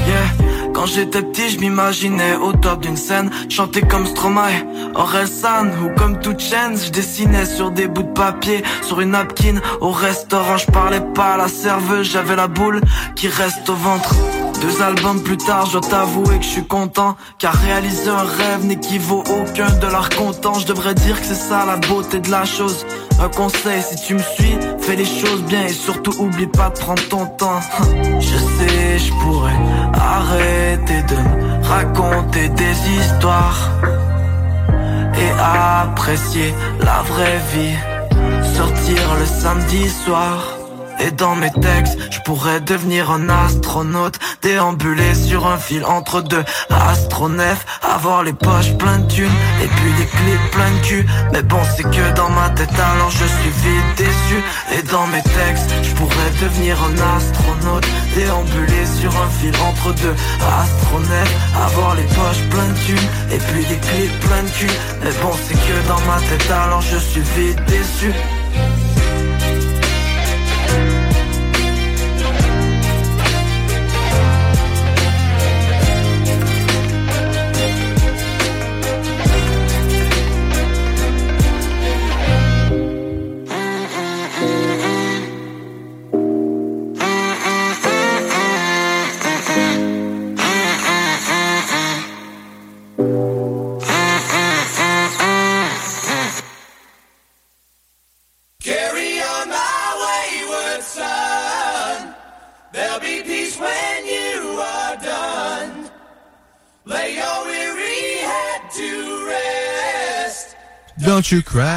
[0.06, 0.48] Yeah.
[0.74, 4.64] Quand j'étais petit, je m'imaginais au top d'une scène, chanter comme Stromae,
[4.94, 6.78] Orelsan ou comme toute chaîne.
[6.78, 9.56] Je dessinais sur des bouts de papier, sur une napkin.
[9.82, 12.82] Au restaurant, je parlais pas à la serveuse, j'avais la boule
[13.16, 14.14] qui reste au ventre.
[14.62, 17.16] Deux albums plus tard, je dois t'avouer que je suis content.
[17.38, 21.66] Car réaliser un rêve n'équivaut aucun de l'art content Je devrais dire que c'est ça
[21.66, 22.86] la beauté de la chose.
[23.22, 26.80] Un conseil, si tu me suis, fais les choses bien Et surtout oublie pas de
[26.80, 27.60] prendre ton temps.
[28.20, 29.60] Je sais, je pourrais
[29.94, 33.70] arrêter de me raconter des histoires
[35.16, 37.76] Et apprécier la vraie vie.
[38.56, 40.57] Sortir le samedi soir
[41.00, 46.44] et dans mes textes, je pourrais devenir un astronaute Déambuler sur un fil entre deux
[46.70, 51.06] astronefs Avoir les poches pleines de thunes Et puis des clips plein de cul.
[51.32, 54.44] Mais bon c'est que dans ma tête alors je suis vite déçu.
[54.78, 60.16] Et dans mes textes, je pourrais devenir un astronaute Déambuler sur un fil entre deux
[60.62, 64.74] astronefs Avoir les poches pleines de thunes Et puis des clips plein de cul.
[65.04, 68.14] Mais bon c'est que dans ma tête alors je suis vite déçu
[111.32, 111.77] you cry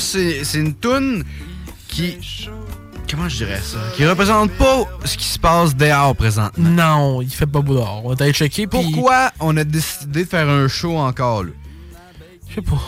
[0.00, 1.24] Ça, c'est une toune
[1.88, 2.16] qui.
[3.10, 3.78] Comment je dirais ça?
[3.96, 6.68] Qui représente pas ce qui se passe dehors présentement.
[6.68, 8.02] Non, il fait pas beau dehors.
[8.04, 8.66] On va aller checker.
[8.66, 11.50] Pourquoi on a décidé de faire un show encore, là?
[12.48, 12.80] Je sais pas.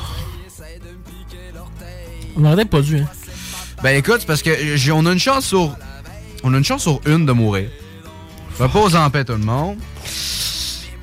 [2.37, 3.09] On aurait peut-être pas dû, hein.
[3.83, 5.77] Ben écoute, c'est parce que j'ai- on a une chance sur.
[6.45, 7.69] On a une chance sur une de mourir.
[8.59, 9.77] Repose en paix tout le monde.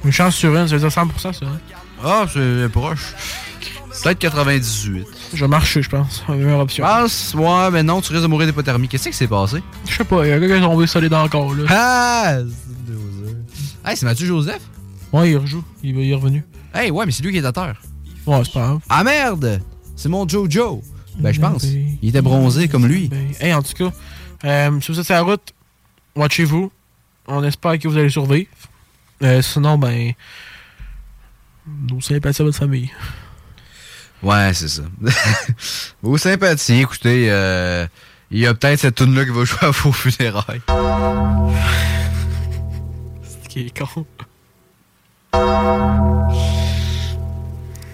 [0.06, 1.46] Une chance sur une, ça veut dire 100%, ça.
[1.46, 1.60] hein?
[2.04, 3.14] Ah, c'est proche.
[4.04, 5.06] Peut-être 98.
[5.34, 6.24] Je vais marcher, je pense.
[6.28, 6.86] La meilleure option.
[6.86, 8.88] Pense, ouais, mais non, tu risques de mourir d'hypothermie.
[8.88, 9.62] Qu'est-ce qui s'est passé?
[9.88, 11.66] Je sais pas, il y a quelqu'un qui est tombé solide encore, là.
[11.70, 12.38] Ah!
[13.84, 13.90] c'est.
[13.90, 14.62] Hey, c'est Mathieu Joseph?
[15.12, 15.64] Ouais, il rejoue.
[15.84, 16.46] Il, il est revenu.
[16.74, 17.82] Hey, ouais, mais c'est lui qui est à terre.
[18.26, 18.80] Ouais, c'est pas grave.
[18.90, 19.62] Ah merde!
[19.96, 20.82] C'est mon Jojo.
[21.18, 21.64] Ben, je pense.
[21.64, 23.10] Il était bronzé comme lui.
[23.40, 23.92] Hey, en tout cas,
[24.46, 25.54] euh, si vous êtes sur la route,
[26.16, 26.72] watchez-vous.
[27.28, 28.48] On espère que vous allez survivre.
[29.24, 30.14] Euh, sinon, ben.
[31.90, 32.90] Nos sympathies à votre famille.
[34.22, 34.82] Ouais, c'est ça.
[36.02, 37.88] Vos sympathies, écoutez, euh,
[38.32, 40.62] il y a peut-être cette tune là qui va jouer à vos funérailles.
[43.24, 44.06] C'est qui est con?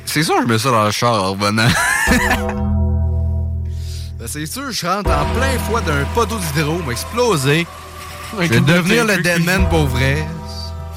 [0.06, 1.68] C'est sûr, je mets ça dans le char en revenant.
[4.18, 7.68] Ben, c'est sûr, je rentre en plein fouet d'un pot d'eau d'hydro, m'a explosé.
[8.32, 10.26] Je vais devenir le Deadman pour vrai.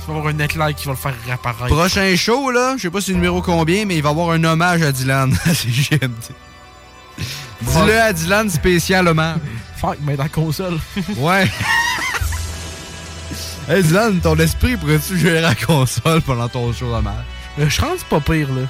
[0.09, 1.67] Il va y avoir un éclair qui va le faire réapparaître.
[1.67, 4.31] Prochain show, là, je sais pas c'est le numéro combien, mais il va y avoir
[4.31, 6.09] un hommage à Dylan à CGMD.
[7.61, 9.37] Dis-le à Dylan spécial hommage.
[9.77, 10.79] Fuck, mais dans la console.
[11.19, 11.47] Ouais.
[13.69, 17.25] hey Dylan, ton esprit pourrais-tu gérer la console pendant ton show d'hommage?
[17.59, 18.63] Euh, je rentre pas pire, là.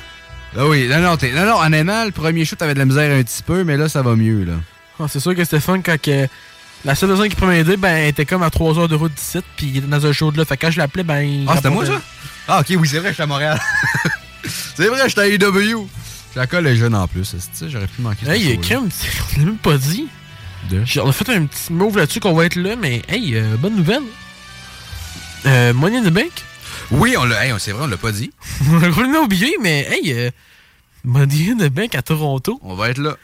[0.57, 3.17] Ah oui, non, non, t'es- non, non, honnêtement, le premier show, t'avais de la misère
[3.17, 4.55] un petit peu, mais là, ça va mieux, là.
[4.99, 6.27] Ah, c'est sûr que Stéphane, quand que
[6.85, 9.13] la seule personne qui pouvait m'aider, ben, elle était comme à 3 heures de route
[9.13, 10.45] d'ici, puis il était dans un show de là.
[10.45, 11.21] Fait que quand je l'appelais, ben.
[11.21, 12.01] il Ah, c'était moi, ça?
[12.47, 13.61] Ah, ok, oui, c'est vrai, j'étais à Montréal.
[14.75, 15.89] c'est vrai, j'étais à AEW.
[16.35, 18.57] Je la colle les jeunes en plus, c'est ça, j'aurais pu manquer Hey, show-là?
[18.63, 18.89] Kim,
[19.37, 20.09] on l'a même pas dit.
[21.03, 23.77] On a fait un petit move là-dessus qu'on va être là, mais hey, euh, bonne
[23.77, 24.03] nouvelle.
[25.47, 26.31] Euh, Money in the Bank?
[26.91, 28.31] Oui, on l'a, hey, c'est vrai, on l'a pas dit.
[28.71, 30.31] on l'a oublié, mais hey, euh,
[31.05, 32.61] Money in the Bank à Toronto.
[32.63, 33.17] On va être là.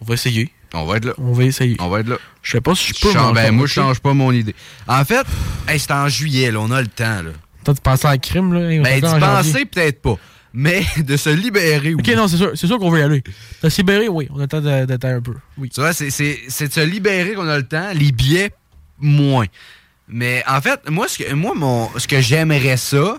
[0.00, 0.52] On va essayer.
[0.76, 1.12] On va être là.
[1.18, 1.76] On va essayer.
[1.80, 2.18] On va être là.
[2.42, 3.12] Je sais pas si je peux.
[3.12, 4.54] change- ben, moi, je change pas mon idée.
[4.86, 5.26] En fait,
[5.68, 7.30] hey, c'est en juillet, là, on a le temps, là.
[7.64, 8.60] Toi, tu pensais à un crime, là?
[8.82, 9.20] Ben, janvier?
[9.20, 10.16] penser, peut-être pas.
[10.54, 12.00] Mais de se libérer, oui.
[12.00, 13.22] Ok, non, c'est sûr, c'est sûr qu'on veut y aller.
[13.60, 14.28] T'as se libéré, oui.
[14.32, 15.34] On a le temps de- d'attendre un peu.
[15.58, 15.68] Oui.
[15.68, 18.52] Tu vois, c'est de se libérer qu'on a le temps, les billets,
[18.98, 19.46] moins.
[20.08, 23.18] Mais en fait, moi, ce que, moi mon, ce que j'aimerais ça,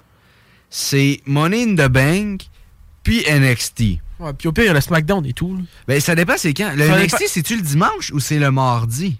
[0.70, 2.42] c'est Money in the Bank,
[3.04, 4.00] puis NXT.
[4.20, 5.56] Ouais, puis au pire, il y a le SmackDown et tout.
[5.56, 5.62] là.
[5.88, 6.72] Ben, ça dépend, c'est quand?
[6.76, 9.18] Le Ça NXT, dépend- c'est-tu le dimanche ou c'est le mardi?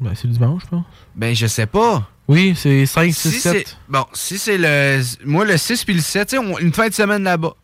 [0.00, 0.84] Ben, c'est le dimanche, je pense.
[1.14, 2.08] Ben, je sais pas.
[2.28, 3.68] Oui, c'est 5, 6, Si 7.
[3.68, 5.02] c'est- Bon, si c'est le.
[5.24, 7.54] Moi, le 6 puis le 7, tu sais, on- une fin de semaine là-bas.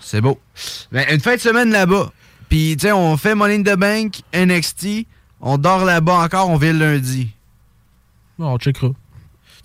[0.00, 0.40] C'est beau.
[0.92, 2.12] Ben, une fin de semaine là-bas.
[2.48, 5.06] Puis, tu sais, on fait Money in the Bank, NXT,
[5.40, 7.28] on dort là-bas encore, on vient le lundi.
[8.38, 8.90] Bon, on checkera.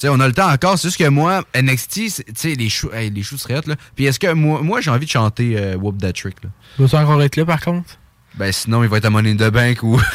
[0.01, 0.79] Tu sais, on a le temps encore.
[0.79, 3.67] C'est juste que moi, NXT, c'est- tu sais, les choux, hey, les choux seraient hot,
[3.67, 3.75] là.
[3.95, 6.49] Puis est-ce que moi, moi j'ai envie de chanter euh, Whoop That Trick, là?
[6.79, 7.99] Vas-tu encore être là, par contre?
[8.33, 10.01] Ben, sinon, il va être à Money in the Bank ou.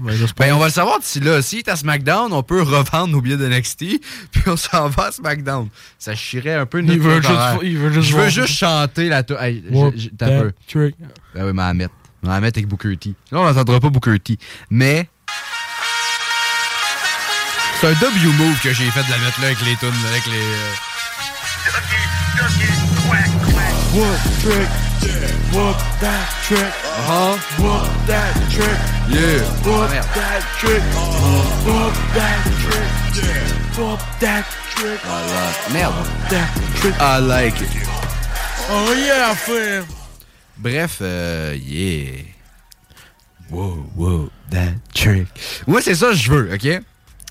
[0.00, 0.14] Ben.
[0.38, 1.42] Ben, on va le savoir d'ici là.
[1.42, 4.00] Si t'es à SmackDown, on peut revendre nos billets de NXT,
[4.30, 5.68] puis on s'en va à SmackDown.
[5.98, 9.08] Ça chierait un peu Il notre veut juste- il veut juste Je veux juste chanter
[9.08, 9.24] la...
[9.40, 9.64] Hey,
[10.16, 10.52] t'as that peu.
[10.68, 10.94] trick.
[11.34, 11.88] Ben oui, Mahamet.
[12.22, 13.14] Mahamet avec Booker T.
[13.32, 14.38] Là, on n'entendra pas Booker T.
[14.70, 15.08] Mais...
[17.80, 20.26] C'est un W move que j'ai fait de la mettre là avec les tunes, avec
[20.26, 20.32] les...
[20.32, 20.74] euh,
[23.94, 24.68] What trick?
[25.52, 26.60] Whoop that trick.
[26.60, 27.38] Uh-huh.
[27.58, 28.78] Whoop that trick.
[29.08, 29.40] Yeah.
[29.64, 30.06] Whoop Ah, merde.
[30.14, 30.82] that trick.
[31.64, 33.78] Whoop that trick.
[33.78, 34.44] Whoop that
[34.74, 35.00] trick.
[35.72, 35.94] Merde.
[36.30, 36.94] That trick.
[37.00, 37.70] I like it.
[38.70, 39.84] Oh yeah, frère.
[40.58, 42.22] Bref, euh, yeah.
[43.50, 45.28] Wow, wow, that trick.
[45.66, 46.82] Moi, c'est ça que je veux, OK?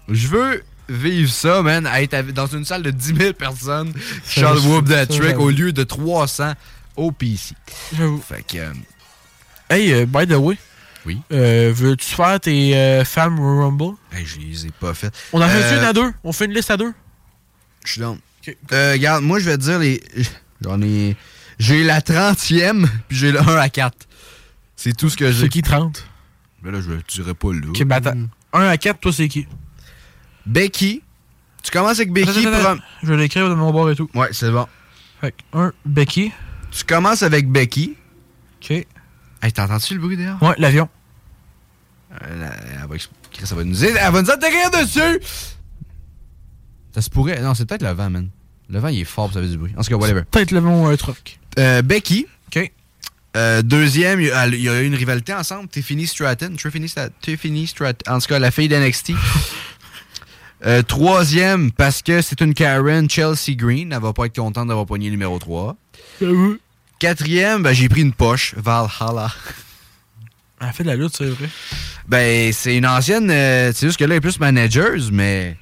[0.10, 3.94] Je veux vivre ça, man, à être dans une salle de 10 000 personnes
[4.30, 6.54] qui chantent Whoop That Trick au lieu de 300
[6.96, 7.56] au PC.
[7.98, 8.22] J'avoue.
[8.22, 8.58] Fait que...
[8.58, 8.74] euh,
[9.70, 10.58] Hey, euh, by the way.
[11.06, 11.20] Oui?
[11.32, 13.96] Euh, Veux-tu faire tes euh, femmes Rumble?
[14.14, 15.14] hey, je les ai pas faites.
[15.34, 16.14] On en fait Euh, une à deux.
[16.24, 16.94] On fait une liste à deux.
[17.86, 18.18] Je suis down.
[18.72, 20.02] Euh, regarde, moi, je vais te dire les...
[20.62, 21.16] J'en ai...
[21.60, 23.94] J'ai la 30e, puis j'ai le 1 à 4.
[24.76, 25.44] C'est tout ce que j'ai.
[25.46, 26.06] C'est qui 30?
[26.64, 27.68] Ben là, je le dirai pas là.
[27.70, 28.18] Ok, ben attends.
[28.54, 29.48] 1 à 4, toi, c'est qui?
[30.48, 31.02] Becky.
[31.64, 32.30] Tu commences avec Becky.
[32.30, 32.84] Attends, attends, pour un- attends.
[33.04, 34.10] Je vais l'écrire dans mon bord et tout.
[34.16, 34.66] Ouais, c'est bon.
[35.22, 36.32] Fait que 1, Becky.
[36.72, 37.96] Tu commences avec Becky.
[38.62, 38.72] OK.
[38.72, 40.42] Hey, t'entends-tu le bruit derrière?
[40.42, 40.90] Ouais, l'avion.
[42.14, 42.96] Euh, la- elle, va,
[43.46, 45.20] ça va nous elle va nous atterrir dessus!
[46.96, 47.40] Ça se pourrait.
[47.42, 48.30] Non, c'est peut-être le vent, man.
[48.70, 49.74] Le vent, il est fort, ça fait du bruit.
[49.78, 50.24] En tout cas, whatever.
[50.32, 51.40] Peut-être l'avion ou un truc.
[51.60, 52.26] Euh, Becky.
[52.48, 52.72] OK.
[53.36, 55.68] Euh, deuxième, il y, a, il y a eu une rivalité ensemble.
[55.70, 56.56] Tiffany Stratton.
[56.58, 58.12] Tiffany Stratton.
[58.12, 59.12] En tout cas, la fille d'NXT.
[60.66, 63.94] Euh, troisième, parce que c'est une Karen, Chelsea Green.
[63.94, 65.76] Elle va pas être contente d'avoir pogné numéro 3.
[66.20, 66.58] J'avoue.
[67.00, 68.56] Quatrième, ben, j'ai pris une poche.
[68.58, 69.32] Valhalla.
[70.60, 71.50] Elle fait de la lutte, c'est vrai.
[72.08, 73.30] Ben, c'est une ancienne.
[73.30, 75.56] euh, c'est juste que là, elle est plus manageuse, mais.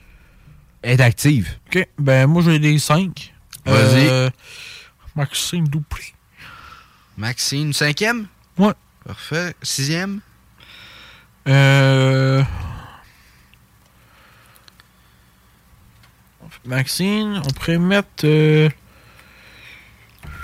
[0.82, 1.50] Elle est active.
[1.68, 1.86] OK.
[2.00, 3.34] Ben, moi, j'ai les 5.
[3.66, 4.32] Vas-y.
[5.16, 6.14] Maxime Dupré.
[7.18, 8.28] Maxine, cinquième?
[8.58, 8.74] Ouais.
[9.06, 9.54] Parfait.
[9.62, 10.20] Sixième?
[11.48, 12.44] Euh...
[16.66, 18.26] Maxine, on pourrait mettre...
[18.26, 18.70] Euh...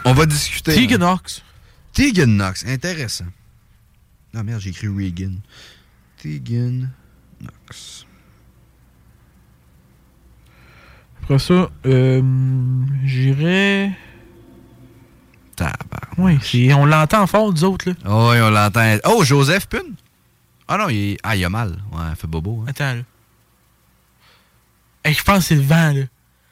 [0.06, 0.74] On va discuter.
[0.74, 1.14] Tegan hein.
[1.16, 1.44] Knox.
[1.94, 3.26] Tegan Knox, intéressant.
[4.36, 5.36] Ah merde, j'ai écrit Regan.
[6.18, 6.88] Tegan
[7.40, 8.06] Knox.
[11.24, 12.22] Après ça, euh.
[15.56, 16.18] Tabarnak.
[16.18, 17.96] Oui, c'est- on l'entend fort, nous autres, là.
[18.06, 18.98] Oh, oui, on l'entend.
[19.06, 19.96] Oh, Joseph Pune?
[20.68, 21.78] Ah non, il, ah, il a mal.
[21.92, 22.62] Ouais, il fait bobo.
[22.62, 22.70] hein.
[22.70, 23.02] Attends, là.
[25.04, 26.04] Hey, je pense que c'est le vent, là.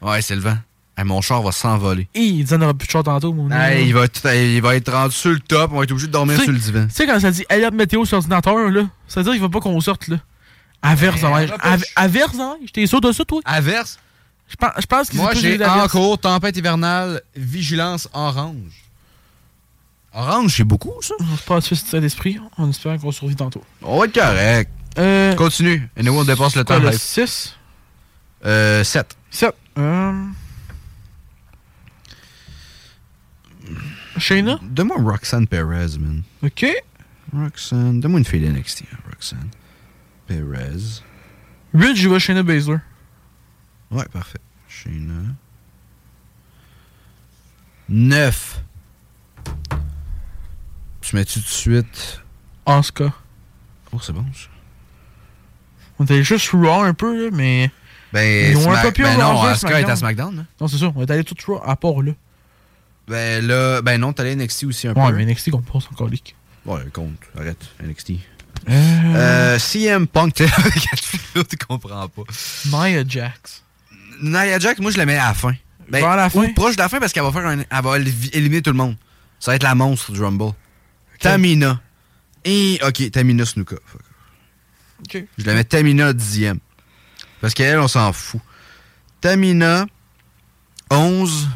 [0.01, 0.57] Ouais, c'est le vent.
[0.97, 2.07] Hey, mon char va s'envoler.
[2.13, 4.75] Il dit on aura plus de char tantôt, mon Hey, il, va être, il va
[4.75, 5.71] être rendu sur le top.
[5.73, 6.87] On va être obligé de dormir sur le divan.
[6.87, 9.49] Tu sais, quand ça dit alerte météo sur l'ordinateur, là, ça veut dire qu'il va
[9.49, 10.17] pas qu'on sorte, là.
[10.81, 11.23] Averse.
[11.23, 12.71] Av- Averse, neige.
[12.73, 13.41] T'es sûr de ça, toi?
[13.45, 13.99] Averse?
[14.49, 18.83] Je pense, je pense Moi, j'ai encore tempête hivernale, vigilance orange.
[20.13, 21.13] Orange, c'est beaucoup, ça?
[21.19, 22.39] On se passe cet d'esprit.
[22.57, 23.63] On espère qu'on survit tantôt.
[23.83, 24.71] On va être correct.
[24.97, 25.87] Euh, Continue.
[25.95, 26.79] Et nous, on dépasse le temps.
[26.79, 26.99] le live.
[26.99, 27.55] 6?
[28.45, 29.17] Euh, 7.
[29.31, 29.53] 7.
[29.77, 30.25] Euh...
[34.17, 34.59] Shayna?
[34.61, 36.23] Donne-moi Roxanne Perez, man.
[36.43, 36.65] OK.
[37.33, 37.99] Roxanne.
[37.99, 39.49] Donne-moi une fille d'NXT, hein, Roxanne.
[40.27, 41.01] Perez.
[41.73, 42.77] 8, j'y vais Shayna Baszler.
[43.91, 44.39] Ouais, parfait.
[44.67, 45.35] Shayna.
[47.87, 48.63] 9.
[51.01, 52.21] Tu mets-tu tout de suite?
[52.65, 53.13] Asuka.
[53.91, 54.47] Oh, c'est bon, ça.
[55.97, 57.71] On était juste raw un peu, là, mais.
[58.13, 60.43] Ben, Ils ont un peu plus ben non, Asuka est à SmackDown, là.
[60.59, 60.91] Non, c'est ça.
[60.95, 62.11] On est allé tout raw à part là.
[63.07, 65.17] Ben là, ben non, t'as allé NXT aussi un Ouais, peu.
[65.17, 66.35] mais NXT qu'on passe encore leak.
[66.65, 67.11] Ouais, compte.
[67.37, 68.11] Arrête, NXT.
[68.69, 68.71] Euh...
[69.15, 70.73] Euh, CM Punk, t'es avec
[71.49, 72.21] tu comprends pas.
[72.65, 73.63] Nia Jax.
[74.21, 75.53] Nia Jax, moi je la mets à la fin.
[75.89, 76.41] Ben, Vers la fin?
[76.43, 78.71] ou proche de la fin parce qu'elle va faire un, elle va éli- éliminer tout
[78.71, 78.95] le monde.
[79.39, 80.51] Ça va être la monstre du Rumble.
[81.19, 81.79] Tamina.
[82.45, 83.77] Et ok, Tamina Snuka.
[84.99, 85.23] Ok.
[85.37, 86.59] Je la mets Tamina dixième.
[87.41, 88.41] Parce qu'elle, on s'en fout.
[89.21, 89.85] Tamina,
[90.89, 91.49] 11.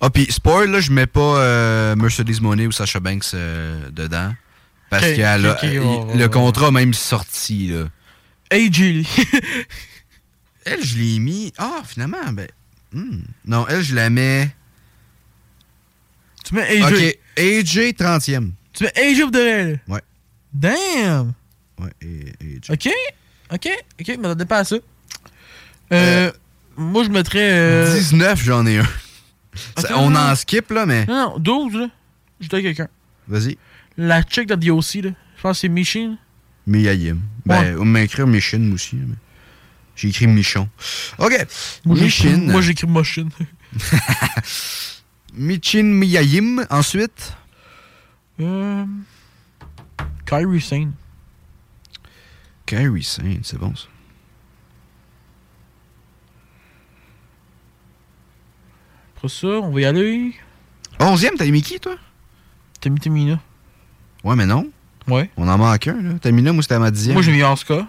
[0.00, 4.34] Ah, puis spoil, là, je mets pas euh, Mercedes Monet ou Sasha Banks euh, dedans.
[4.90, 7.86] Parce que le contrat a même sorti, là.
[8.50, 9.08] AJ Lee.
[10.64, 11.52] Elle, je l'ai mis.
[11.58, 12.48] Ah, finalement, ben.
[12.92, 13.20] hmm.
[13.44, 14.50] Non, elle, je la mets.
[16.44, 16.82] tu mets AJ.
[16.82, 18.50] Ok, AJ 30e.
[18.72, 19.76] Tu mets AJ pour de là.
[19.86, 20.02] Ouais.
[20.52, 21.34] Damn.
[21.78, 22.70] Ouais, et, AJ.
[22.70, 22.92] Ok.
[23.52, 23.68] Ok.
[24.00, 24.76] Ok, mais ça dépend à ça.
[25.92, 26.32] Euh,
[26.76, 27.50] moi, je mettrais.
[27.52, 27.94] Euh...
[27.94, 28.84] 19, j'en ai un.
[28.84, 30.20] Ça- Attends, on non.
[30.20, 31.06] en skip, là, mais.
[31.06, 31.86] Non, non, 12, là.
[32.40, 32.88] J'étais quelqu'un.
[33.28, 33.56] Vas-y.
[33.96, 35.10] La chick de DOC, là.
[35.36, 36.16] Je pense que c'est Michin.
[36.66, 37.18] Miyayim.
[37.46, 38.96] Ben, on m'a écrit Michin aussi.
[38.96, 39.14] mais
[39.94, 40.68] J'ai écrit Michon.
[41.18, 41.32] OK.
[41.86, 42.38] Michin.
[42.48, 43.30] Moi, j'écris Machine.
[45.34, 46.66] Michin Miyayim.
[46.70, 47.32] Ensuite?
[48.40, 48.84] euh...
[50.26, 50.92] Kyrie Sane.
[52.66, 53.86] Kyrie Sane, c'est bon ça.
[59.16, 60.34] Après ça, on va y aller.
[60.98, 61.96] 11e, t'as mis qui, toi?
[62.80, 63.40] T'as mis Tamina.
[64.24, 64.70] Ouais, mais non.
[65.08, 65.30] Ouais.
[65.36, 66.18] On en manque un, là.
[66.18, 67.14] Tamina, moi, c'était à ma dixième.
[67.14, 67.86] Moi, j'ai mis Asuka.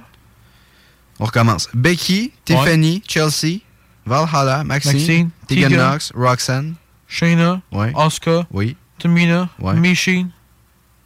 [1.19, 1.67] On recommence.
[1.73, 3.61] Becky, Tiffany, Chelsea,
[4.05, 5.69] Valhalla, Maxine, Maxine, Tegan.
[5.69, 6.75] Knox, Roxanne.
[7.07, 7.61] Shayna.
[7.71, 7.91] Ouais.
[8.51, 8.77] Oui.
[8.99, 9.49] Tamina.
[9.59, 9.73] Ouais.
[9.73, 10.29] Machine.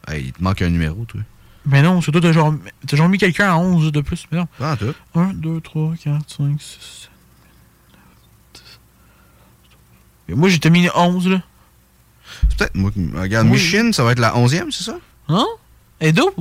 [0.06, 1.20] Hey, il te manque un numéro, toi.
[1.66, 2.54] Mais non, c'est toi, t'as genre,
[2.86, 4.26] t'as genre mis quelqu'un à 11 de plus.
[4.32, 4.48] Mais non.
[4.60, 4.92] Ah, toi.
[5.14, 7.10] 1, 2, 3, 4, 5, 6, 7,
[7.88, 8.00] 8, 9,
[10.28, 10.34] 10.
[10.36, 11.42] Moi, j'étais mis 11, là.
[12.48, 13.08] C'est peut-être moi qui.
[13.14, 13.52] Regarde, Oui.
[13.52, 14.96] Michine, ça va être la 11e, c'est ça?
[15.28, 15.46] Hein?
[16.00, 16.32] Et 12.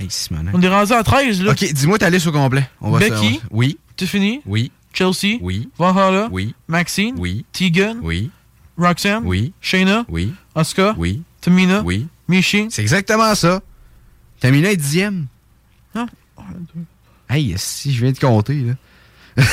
[0.00, 0.08] Hey.
[0.54, 1.52] On est rendu à 13, là.
[1.52, 2.68] Ok, dis-moi ta liste au complet.
[2.80, 3.34] On va Becky.
[3.36, 3.78] se- Oui.
[3.96, 4.40] Tiffany.
[4.46, 4.72] Oui.
[4.94, 5.38] Chelsea.
[5.42, 5.68] Oui.
[5.78, 6.28] Valhalla.
[6.32, 6.54] Oui.
[6.66, 7.14] Maxine.
[7.18, 7.44] Oui.
[7.52, 7.96] Tegan.
[8.02, 8.30] Oui.
[8.78, 9.22] Roxanne.
[9.26, 9.52] Oui.
[9.60, 10.04] Shayna.
[10.08, 10.32] Oui.
[10.54, 10.94] Asuka.
[10.96, 11.22] Oui.
[11.42, 11.82] Tamina.
[11.82, 12.08] Oui.
[12.28, 12.68] Machine.
[12.70, 13.60] C'est exactement ça.
[14.42, 15.26] Est dixième.
[15.94, 16.06] Non.
[17.28, 18.74] Hey, si je viens de compter, là.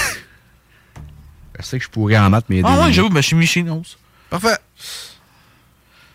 [1.60, 2.62] je sais que je pourrais en mettre, mais.
[2.64, 3.98] Ah ouais, j'avoue, ben, je suis Machine 11.
[4.30, 4.58] Parfait.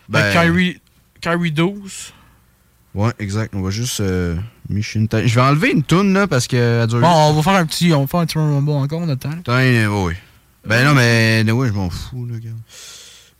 [0.09, 0.81] Ben, Kyrie,
[1.21, 2.13] Kyrie 12.
[2.95, 3.55] Ouais, exact.
[3.55, 4.01] On va juste.
[4.01, 4.37] Euh,
[4.69, 5.07] Time.
[5.27, 7.01] Je vais enlever une toune, là, parce qu'elle dure.
[7.01, 9.33] Bon, on va faire un petit, on va faire un petit Rumble encore, on attend.
[9.33, 10.15] Putain, euh, oui.
[10.67, 12.51] Ben non, mais ouais, je m'en fous, là, gars.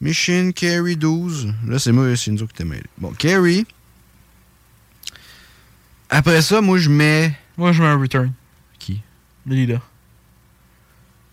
[0.01, 1.55] Mission Carry 12.
[1.69, 2.83] Là, c'est moi, c'est nous autres qui mêlé.
[2.99, 3.65] Bon, Carry.
[6.15, 7.35] Après ça, moi, je mets.
[7.57, 8.33] Moi, je mets un return.
[8.79, 9.01] Qui?
[9.47, 9.81] Lila.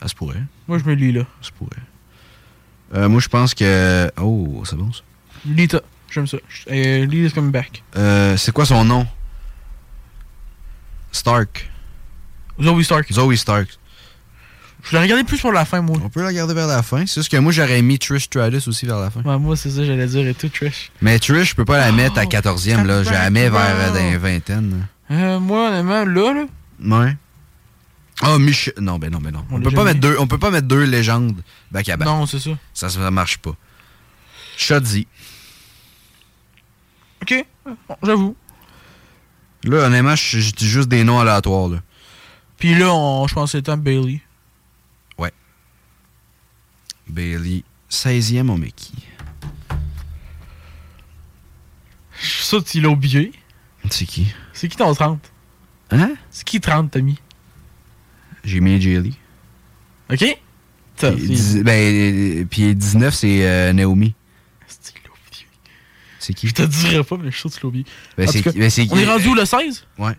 [0.02, 0.42] Ça se pourrait.
[0.70, 1.26] Moi, je mets Lila.
[1.42, 1.84] Ça se pourrait.
[2.96, 4.10] Euh, moi, je pense que.
[4.22, 5.02] Oh, c'est bon, ça.
[5.46, 5.82] Lita.
[6.10, 6.38] J'aime ça.
[6.72, 7.84] Euh, Lila's coming back.
[7.98, 9.06] Euh, c'est quoi son nom?
[11.12, 11.70] Stark.
[12.62, 13.12] Zoe Stark.
[13.12, 13.78] Zoe Stark.
[14.84, 15.98] Je l'ai regardé plus pour la fin, moi.
[16.04, 17.06] On peut la regarder vers la fin.
[17.06, 19.22] C'est juste que moi, j'aurais mis Trish Stratus aussi vers la fin.
[19.22, 20.92] Ouais, moi, c'est ça, j'allais dire, et tout, Trish.
[21.02, 23.04] Mais Trish, je peux pas la mettre à 14e, là.
[23.04, 24.88] Je la mets vers euh, dans les vingtaines.
[25.12, 26.46] Euh, moi, honnêtement, là, là.
[26.82, 27.06] là.
[27.06, 27.18] Ouais.
[28.26, 28.74] Oh, Michel.
[28.80, 29.46] Non, ben non, ben non.
[29.52, 31.42] On peut pas mettre deux, on peut pas mettre deux légendes
[31.72, 32.08] back à back.
[32.08, 32.52] Non, c'est ça.
[32.74, 33.56] Ça, ça marche pas.
[34.58, 35.08] Shotzi.
[37.22, 38.36] Ok, bon, j'avoue.
[39.64, 41.78] Là, honnêtement, je dis juste des noms aléatoires, là.
[42.58, 44.22] Puis là, on, je pense que c'est temps Bailey.
[47.10, 47.64] Bailey.
[47.90, 48.94] 16e, on met qui
[52.22, 53.32] Je suis sûr que tu l'as oublié.
[53.90, 54.28] C'est qui?
[54.54, 55.20] C'est qui ton 30
[55.92, 56.12] Hein?
[56.30, 57.18] C'est qui 30, t'as mis
[58.44, 59.18] J'ai mis Jelly.
[60.12, 60.24] Ok
[60.98, 64.14] Ça, dix- ben, euh, puis 19, c'est euh, Naomi.
[66.20, 67.86] C'est qui Je te dirai pas, mais je suis sûr que tu l'as oublié.
[68.18, 70.14] Ben, En c'est qui- ben, on est rendu où, le 16 Ouais.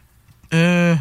[0.55, 0.97] Euh.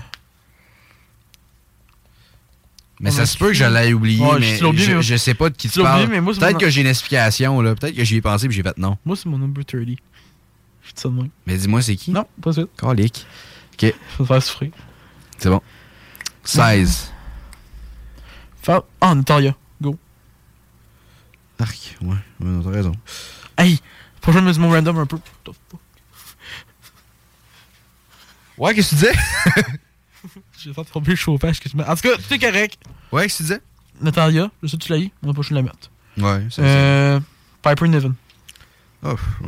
[3.00, 5.34] Mais ça se peut que je l'ai oublié, Ouais, mais oublié, je, mais- je sais
[5.34, 6.10] pas de qui tu parles.
[6.10, 7.74] Peut-être que j'ai une explication, là.
[7.76, 8.98] Peut-être que j'y ai pensé puis j'ai fait non.
[9.06, 9.82] Moi, c'est mon number 30.
[9.82, 9.98] Je dis
[10.96, 11.30] ça de même.
[11.46, 12.12] Mais dis-moi, c'est qui?
[12.12, 12.68] Non, pas suite.
[12.78, 13.26] Calique.
[13.74, 14.72] Ok, Je vais faire souffrir.
[15.38, 15.62] c'est bon.
[16.44, 17.12] 16.
[18.62, 19.56] Fa- Ah, Natalia.
[19.82, 19.98] Go.
[21.60, 22.92] Arc, ouais, ouais, t'as raison.
[23.58, 23.80] Hey,
[24.22, 25.18] faut que je mon random un peu.
[28.58, 29.14] Ouais, qu'est-ce que tu disais
[30.62, 31.86] J'ai fait tomber le chauffage que tu mets.
[31.86, 32.78] En tout cas, tout est correct.
[33.12, 33.62] Ouais, qu'est-ce que tu disais?
[34.02, 35.90] Natalia, je sais que tu l'as eu, on va pas je la mettre.
[36.18, 37.20] Ouais, c'est Euh.
[37.62, 38.14] Piper Niven.
[39.04, 39.10] Oh,
[39.42, 39.48] ouais.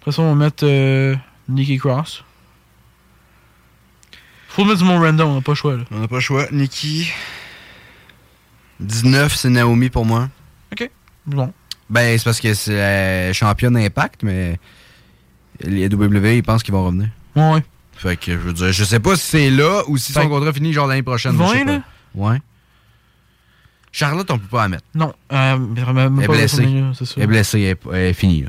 [0.00, 1.14] Après ça, on va mettre euh,
[1.48, 2.24] Nikki Cross.
[4.48, 5.84] Faut mettre du mon random, on n'a pas le choix là.
[5.90, 6.46] On n'a pas le choix.
[6.52, 7.10] Nikki.
[8.80, 10.28] 19, c'est Naomi pour moi.
[10.72, 10.90] Ok.
[11.26, 11.52] Bon.
[11.90, 12.74] Ben, c'est parce que c'est
[13.26, 14.58] la championne Impact, mais
[15.60, 17.08] les WWE, ils pensent qu'ils vont revenir.
[17.36, 17.62] Ouais.
[17.96, 20.52] Fait que je veux dire, je sais pas si c'est là ou si son contrat
[20.52, 21.36] finit genre l'année prochaine.
[21.36, 21.72] 20, je sais pas.
[21.72, 21.82] là?
[22.14, 22.38] Ouais.
[23.92, 24.84] Charlotte, on peut pas la mettre.
[24.94, 25.14] Non.
[25.32, 26.64] Euh, elle est blessée.
[27.16, 28.42] Elle est blessée, elle est, elle finie.
[28.42, 28.48] Là.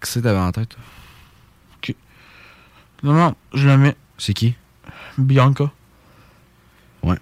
[0.00, 0.76] Qu'est-ce que t'avais en tête.
[1.76, 1.94] Ok.
[3.02, 3.96] Non, non, je la mets.
[4.18, 4.54] C'est qui?
[5.18, 5.70] Bianca.
[7.02, 7.18] Ouais.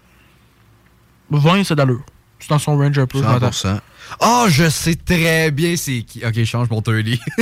[1.31, 2.05] 20, c'est d'allure.
[2.39, 3.21] C'est dans son range un peu.
[3.21, 3.81] 100%.
[4.21, 6.25] Ah, oh, je sais très bien c'est qui.
[6.25, 7.19] Ok, change mon Turley.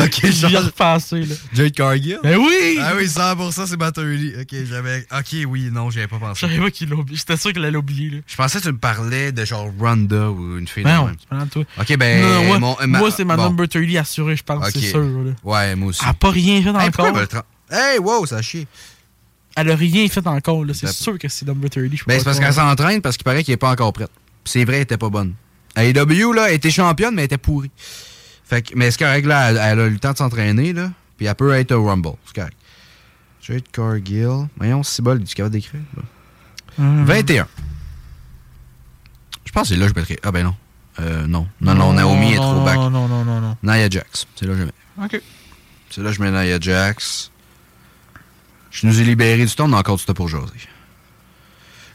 [0.00, 0.50] ok, change.
[0.50, 1.34] J'ai là.
[1.52, 2.18] Jade Cargill?
[2.22, 2.78] Ben oui!
[2.80, 4.34] Ah oui, 100%, c'est ma Turley.
[4.40, 5.06] Ok, j'avais.
[5.16, 6.46] Ok, oui, non, j'avais pas pensé.
[6.46, 6.96] J'avais pas qu'il l'a.
[7.10, 8.18] J'étais sûr qu'il allait oublier, là.
[8.26, 10.84] Je pensais que tu me parlais de genre Ronda ou une fille.
[10.84, 11.64] Ben non, je de toi.
[11.78, 12.22] Ok, ben.
[12.22, 14.80] Non, moi, mon, moi c'est ma number 30 assurée, je pense, okay.
[14.80, 15.32] c'est sûr, là.
[15.44, 16.00] Ouais, moi aussi.
[16.02, 17.44] Elle a pas rien fait encore.
[17.70, 18.66] Hey, wow, ça chie.
[19.56, 20.74] Elle a rien fait encore, là.
[20.74, 21.84] C'est ben, sûr que c'est number 30.
[22.06, 24.10] Ben, c'est parce qu'elle s'entraîne parce qu'il paraît qu'elle est pas encore prête.
[24.44, 25.34] C'est vrai, elle était pas bonne.
[25.76, 27.70] AEW, là, elle était championne, mais elle était pourrie.
[28.44, 30.90] Fait que, mais c'est correct, là, elle, elle a eu le temps de s'entraîner, là.
[31.16, 32.12] Puis elle peut être au Rumble.
[32.26, 32.56] C'est correct.
[33.40, 34.48] Jade Cargill.
[34.56, 35.80] Voyons, c'est bol, du capable d'écrire.
[35.96, 36.02] là?
[36.78, 37.04] Hum.
[37.04, 37.46] 21.
[39.44, 40.18] Je pense que c'est là que je mettrais.
[40.22, 40.54] Ah, ben non.
[41.00, 41.46] Euh, non.
[41.60, 42.76] Non, non, Naomi est trop non, back.
[42.76, 43.56] Non, non, non, non, non.
[43.62, 44.26] Nia Jax.
[44.36, 45.04] C'est là que je mets.
[45.04, 45.20] Ok.
[45.90, 47.30] C'est là que je mets Nia Jax.
[48.70, 50.46] Je nous ai libéré du temps, on a encore du temps pour jaser.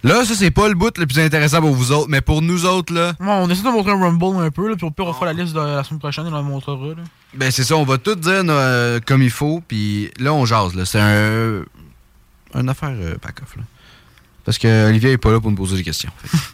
[0.04, 2.66] Là, ça, c'est pas le bout le plus intéressant pour vous autres, mais pour nous
[2.66, 5.06] autres, là, Bon, on essaie de montrer un Rumble un peu, là, puis au pire,
[5.06, 6.90] on fera la liste de la semaine prochaine et on la montrera.
[6.90, 7.04] Là.
[7.34, 10.76] ben c'est ça, on va tout dire euh, comme il faut, puis là, on jase,
[10.76, 10.86] là.
[10.86, 11.64] C'est un.
[12.54, 13.64] une affaire euh, back-off, là.
[14.46, 16.12] Parce que Olivier est pas là pour nous poser des questions.
[16.24, 16.44] Fait que-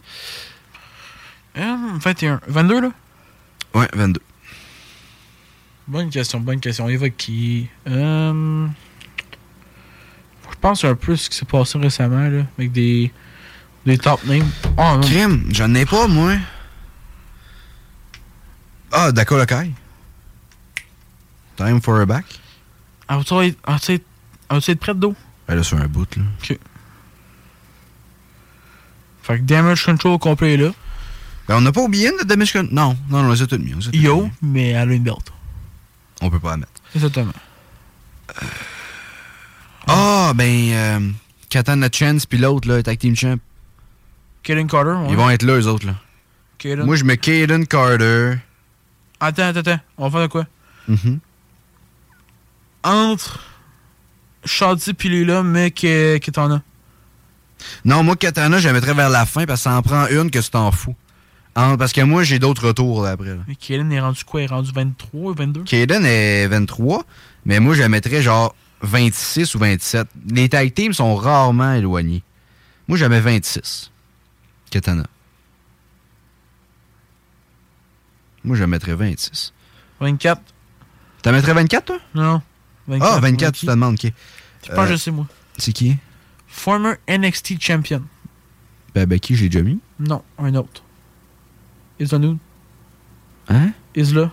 [1.55, 2.41] Euh, 21.
[2.47, 2.89] 22, là?
[3.75, 4.19] Ouais, 22.
[5.87, 6.89] Bonne question, bonne question.
[6.89, 7.67] Il va qui?
[7.87, 8.65] Euh...
[10.49, 13.11] Je pense un peu ce qui s'est passé récemment, là, avec des,
[13.85, 14.49] des top names.
[14.77, 14.99] Oh.
[15.01, 16.37] Crime, j'en ai pas, moi.
[18.91, 19.71] Ah, Dakota Kai.
[21.57, 22.25] Time for a back.
[23.07, 25.15] Ah, tu être, prête d'eau?
[25.47, 26.23] Ben là, sur un bout, là.
[26.41, 26.57] Ok.
[29.23, 30.71] Fait que Damage Control complet est là.
[31.47, 32.73] Ben, on n'a pas oublié de Damage Control.
[32.73, 33.73] Non, non, non, on les a toutes mis.
[33.93, 35.31] Yo, mais elle a une belt.
[36.21, 36.71] On peut pas la mettre.
[36.95, 37.33] Exactement.
[39.87, 41.11] Ah, ben, euh,
[41.49, 43.39] Katana Chance puis l'autre, là, Tag Team Champ.
[44.43, 45.07] Kaden Carter, ouais.
[45.09, 45.95] Ils vont être là, eux autres, là.
[46.57, 46.85] Kaden.
[46.85, 48.35] Moi, je mets Kaden Carter.
[49.19, 49.79] Attends, attends, attends.
[49.97, 50.45] On va faire de quoi?
[50.87, 51.19] Mhm.
[52.83, 53.39] Entre
[54.45, 56.61] Shotzi pis Lila, mais que, que t'en as.
[57.85, 60.29] Non, moi, Katana, je la mettrais vers la fin parce que ça en prend une
[60.29, 60.95] que tu t'en fous.
[61.55, 63.29] En- parce que moi, j'ai d'autres retours là, après.
[63.29, 63.43] là.
[63.47, 64.41] Mais Kaden est rendu quoi?
[64.41, 65.63] Il est rendu 23 ou 22?
[65.63, 67.05] Kaden est 23,
[67.45, 70.07] mais moi, je la mettrais genre 26 ou 27.
[70.29, 72.23] Les tag teams sont rarement éloignés.
[72.89, 73.91] Moi, mets 26.
[74.73, 75.05] Katana.
[78.43, 79.53] Moi, je mettrais 26.
[79.99, 80.41] 24.
[81.21, 81.99] T'en mettrais 24, toi?
[82.15, 82.41] Non.
[82.99, 83.59] ah, 24, qui?
[83.59, 84.11] tu te demandes, ok.
[84.63, 85.27] Que Euh, je sais, moi?
[85.59, 85.95] C'est qui?
[86.47, 88.01] Former NXT Champion.
[88.95, 89.79] Ben, Becky, j'ai déjà mis?
[89.99, 90.81] Non, un autre.
[91.99, 92.37] Isla Nude.
[93.49, 93.73] Hein?
[93.95, 94.31] Isla.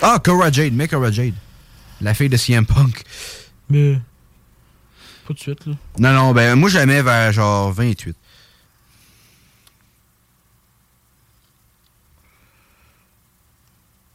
[0.00, 1.34] Ah, Cora Jade, mets Cora Jade.
[2.00, 3.02] La fille de CM Punk.
[3.68, 3.98] Mais.
[5.26, 5.72] Pas de suite, là.
[5.98, 8.16] Non, non, ben, moi, mets vers genre 28.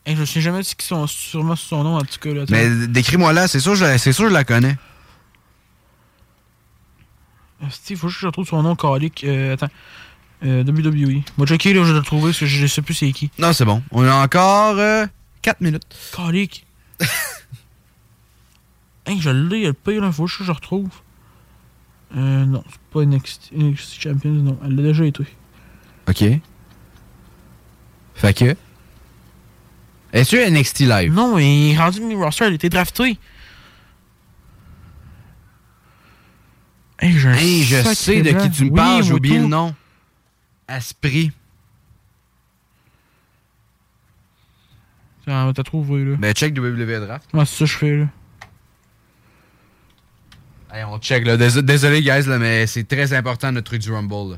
[0.06, 2.34] Hey, je sais jamais si qui sont sûrement sur son nom, en tout cas.
[2.34, 4.76] Là, Mais décris-moi là, c'est sûr, c'est sûr, je la connais.
[7.70, 9.24] Steve, faut juste que je retrouve son nom calique.
[9.24, 9.70] Euh, attends.
[10.46, 11.22] Euh, WWE.
[11.38, 13.30] Moi, checker, là, je vais le trouver, parce que je sais plus c'est qui.
[13.38, 13.84] Non, c'est bon.
[13.92, 14.78] On a encore
[15.42, 15.84] 4 minutes.
[16.16, 16.66] Calique.
[19.10, 20.12] hey, je l'ai, le pire, là.
[20.12, 20.90] Faut que je retrouve.
[22.16, 24.60] Euh, non, c'est pas NXT, NXT Champions, non.
[24.64, 25.24] Elle l'a déjà été.
[26.08, 26.24] OK.
[28.16, 28.56] Fait que.
[30.12, 31.14] Est-ce que NXT Live?
[31.14, 33.20] Non, mais il est rendu mini roster, elle a été draftée.
[37.00, 39.74] Hey, je, Hey, je sais de qui tu me parles, j'ai oublié le nom.
[40.68, 41.32] Asprit.
[45.28, 46.16] Ah, T'as trouvé, là.
[46.18, 47.30] Ben, check WWE Draft.
[47.34, 48.06] Ouais, c'est ça que je fais, là.
[50.72, 51.36] Hey, on check, là.
[51.38, 54.38] Dés- Désolé, guys, là, mais c'est très important, notre truc du Rumble, là.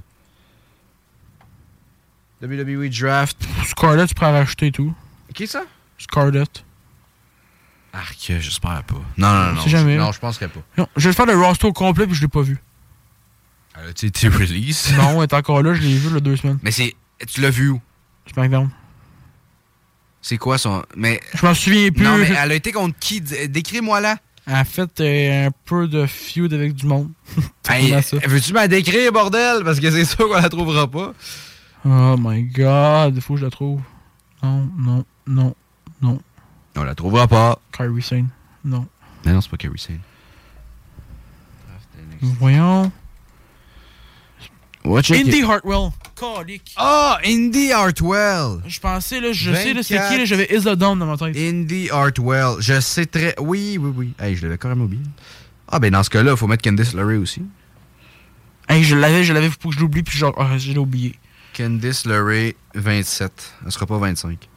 [2.47, 3.37] WWE Draft.
[3.67, 4.93] Scarlett, tu pourrais racheter et tout.
[5.33, 5.63] Qui ça?
[5.97, 6.63] Scarlett.
[7.93, 8.95] Arc, j'espère pas.
[9.17, 9.61] Non, non, non.
[9.67, 9.97] Jamais.
[9.97, 10.61] Non, je penserais pas.
[10.77, 12.57] Non, je vais faire le roster au complet puis je l'ai pas vu.
[13.77, 14.91] Elle a été release?
[14.97, 16.59] Non, elle est encore là, je l'ai vu il y a deux semaines.
[16.63, 16.95] Mais c'est.
[17.27, 17.81] Tu l'as vu où?
[18.33, 18.69] SmackDown.
[20.21, 20.83] C'est quoi son.
[20.95, 21.19] Mais.
[21.33, 22.03] Je m'en souviens plus.
[22.03, 23.21] Non, mais elle a été contre qui?
[23.21, 24.17] Décris-moi là.
[24.47, 27.11] A fait euh, un peu de feud avec du monde.
[27.69, 27.93] Hey,
[28.25, 29.63] veux-tu m'en décrire, bordel?
[29.63, 31.13] Parce que c'est sûr qu'on la trouvera pas.
[31.85, 33.79] Oh my god, il faut que je la trouve.
[34.43, 35.55] Non, non, non,
[36.01, 36.19] non.
[36.75, 37.59] On la trouvera pas.
[37.71, 38.27] Kyrie Sane.
[38.65, 38.87] Non.
[39.25, 39.99] Mais non, c'est pas Kerry Sane.
[42.21, 42.91] Voyons.
[44.85, 45.43] Indy.
[45.43, 45.91] Hartwell.
[46.77, 48.61] Ah, Indy Hartwell.
[48.67, 50.09] Je pensais, là, je sais, là, 24.
[50.11, 51.35] qui, là, j'avais Dawn dans ma tête.
[51.35, 52.55] Indy Hartwell.
[52.59, 53.35] Je sais très.
[53.39, 54.13] Oui, oui, oui.
[54.19, 55.03] Hey, je l'avais carrément oublié.
[55.67, 57.41] Ah, ben dans ce cas-là, il faut mettre Candice LeRae aussi.
[58.67, 61.15] Hey, je l'avais, je l'avais pour que je l'oublie, puis genre, ah, je l'ai oublié.
[61.57, 63.53] Candice LeRae, 27.
[63.65, 64.47] Elle sera pas 25.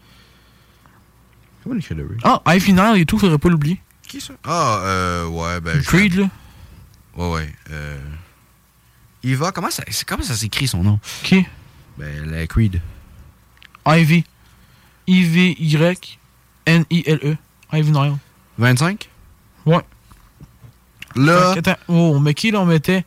[1.63, 2.17] Comment écrit LeRae?
[2.25, 3.81] Ah, high final et tout, faudrait pas l'oublier.
[4.07, 4.35] Qui ça?
[4.45, 5.81] Ah, euh, ouais, ben.
[5.83, 6.29] Creed, là.
[7.17, 7.53] Ouais, ouais.
[7.71, 7.99] Euh...
[9.25, 11.01] Eva, comment ça, comment ça s'écrit son nom?
[11.23, 11.47] Qui?
[11.97, 12.81] Ben, la Creed.
[13.87, 14.25] Ivy.
[15.07, 16.17] I-V-Y-N-I-L-E.
[17.73, 18.17] Ivy Nile.
[18.59, 19.09] 25?
[19.67, 19.81] Ouais.
[21.17, 21.53] Là.
[21.53, 22.61] Attends, oh, met qui, là?
[22.61, 23.05] On mettait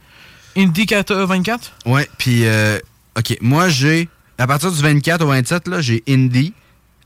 [0.55, 1.73] Indy 4, 24?
[1.85, 2.79] Ouais, puis, euh,
[3.17, 6.53] ok, moi j'ai, à partir du 24 au 27, là, j'ai Indy,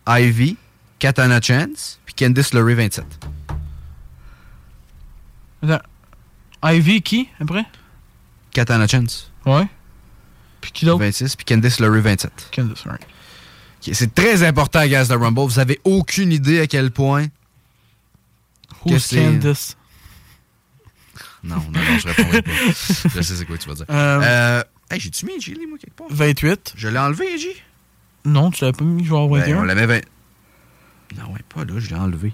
[0.08, 0.58] Ivy,
[1.00, 3.06] Katana Chance, puis Candice LeRae 27.
[5.64, 5.82] Attends.
[6.64, 7.66] Ivy, qui, après?
[8.53, 9.32] Katana Chance.
[9.45, 9.68] Ouais.
[10.61, 10.99] Puis qui d'autre?
[10.99, 12.49] 26, puis Candice LeRae 27.
[12.56, 13.02] Candice, right.
[13.88, 15.41] Ok, c'est très important, Gaz de Rumble.
[15.41, 17.28] Vous avez aucune idée à quel point.
[18.86, 19.78] que Who's c'est- Candice?
[21.44, 22.52] Non, non, non, je répondrai pas.
[23.15, 23.86] je sais c'est quoi tu vas dire.
[23.90, 26.06] Euh, Euh, hey, j'ai-tu mis G, moi, quelque part?
[26.11, 26.73] 28.
[26.76, 27.48] Je l'ai enlevé, G?
[28.26, 29.56] Non, tu l'avais pas mis genre 21.
[29.56, 30.02] Ben, on la met 20.
[31.18, 32.34] Non, ouais, pas là, je l'ai enlevé.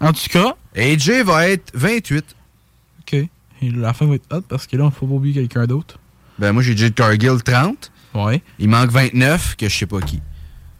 [0.00, 0.54] En tout cas.
[0.76, 2.36] AJ va être 28.
[3.62, 5.98] Et la fin va être hot parce que là, on faut pas oublier quelqu'un d'autre.
[6.38, 7.90] Ben, moi, j'ai Jade Cargill 30.
[8.14, 8.42] Ouais.
[8.58, 10.20] Il manque 29, que je sais pas qui.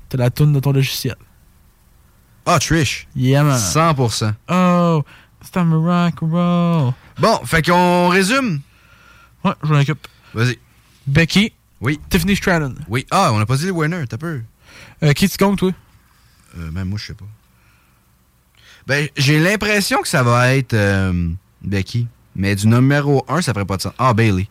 [0.09, 1.17] T'as la toune de ton logiciel.
[2.45, 3.09] Ah, Trish.
[3.17, 3.59] Yeah, man.
[3.59, 4.33] 100%.
[4.49, 5.03] Oh,
[5.43, 6.93] c'est un miracle roll.
[7.19, 8.61] Bon, fait qu'on résume.
[9.45, 10.07] Ouais, je m'en occupe.
[10.35, 10.59] Vas-y.
[11.07, 11.53] Becky.
[11.81, 11.99] Oui.
[12.09, 12.75] Tiffany Stratton.
[12.89, 13.07] Oui.
[13.11, 14.41] Ah, on a pas dit le winner, t'as peur.
[15.03, 15.73] Euh, qui tu comptes, toi?
[16.59, 17.27] Euh, même moi, je sais pas.
[18.87, 21.31] Ben, j'ai l'impression que ça va être euh,
[21.63, 22.07] Becky.
[22.37, 23.93] Mais du numéro 1, ça ferait pas de sens.
[23.99, 24.47] Ah, Bailey.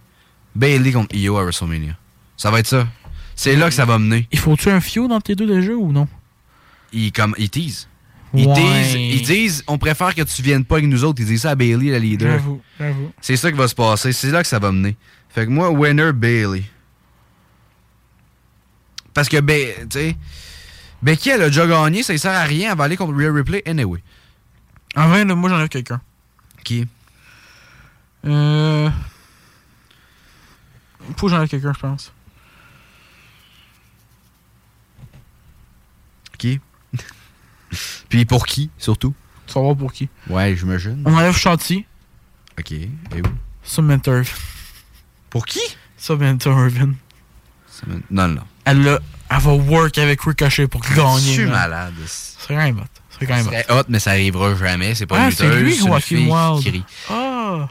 [0.56, 1.96] Bailey contre Io à WrestleMania.
[2.36, 2.88] Ça va être ça.
[3.36, 4.28] C'est là que ça va mener.
[4.32, 6.08] Il faut-tu un fio dans tes deux déjà ou non?
[6.94, 7.88] Ils, comme, ils teasent.
[8.34, 8.92] Ils, Ouais.
[9.14, 11.22] ils disent on préfère que tu viennes pas avec nous autres.
[11.22, 12.32] Ils disent ça à Bailey, la leader.
[12.34, 13.12] J'avoue, j'avoue.
[13.22, 14.12] C'est ça qui va se passer.
[14.14, 14.98] C'est là que ça va mener.
[15.30, 16.64] Fait que moi, winner Bailey.
[19.14, 20.18] Parce que, ben, tu sais,
[21.02, 22.72] Becky, elle a déjà gagné, ça ne sert à rien.
[22.72, 24.02] Elle va aller contre Rhea Ripley anyway.
[24.96, 26.02] En vrai, là, moi, j'enlève quelqu'un.
[26.64, 26.88] Qui?
[28.26, 28.90] Euh.
[31.18, 32.12] Faut que j'enlève quelqu'un, je pense.
[36.38, 36.60] Qui?
[38.10, 39.14] Puis pour qui, surtout?
[39.48, 40.10] Tu vas voir pour qui.
[40.30, 41.02] Ouais, j'imagine.
[41.06, 41.86] On enlève Chanty.
[42.60, 42.72] Ok.
[42.72, 42.90] Et
[43.22, 43.24] où?
[45.30, 45.62] Pour qui?
[45.98, 46.94] Samantha Irvin.
[48.10, 48.42] Non, non.
[48.64, 49.00] Elle, l'a-
[49.30, 51.20] elle va work avec Ricochet pour gagner.
[51.20, 51.94] Je suis malade.
[52.06, 52.48] C'est?
[52.48, 52.84] Quand même hot.
[53.20, 53.80] C'est quand même C'est hot.
[53.80, 54.96] hot, mais ça arrivera jamais.
[54.96, 56.62] C'est pas Ah, une c'est lutteuse, lui, c'est une fille Wild.
[56.64, 56.84] qui rit.
[57.10, 57.68] Ah!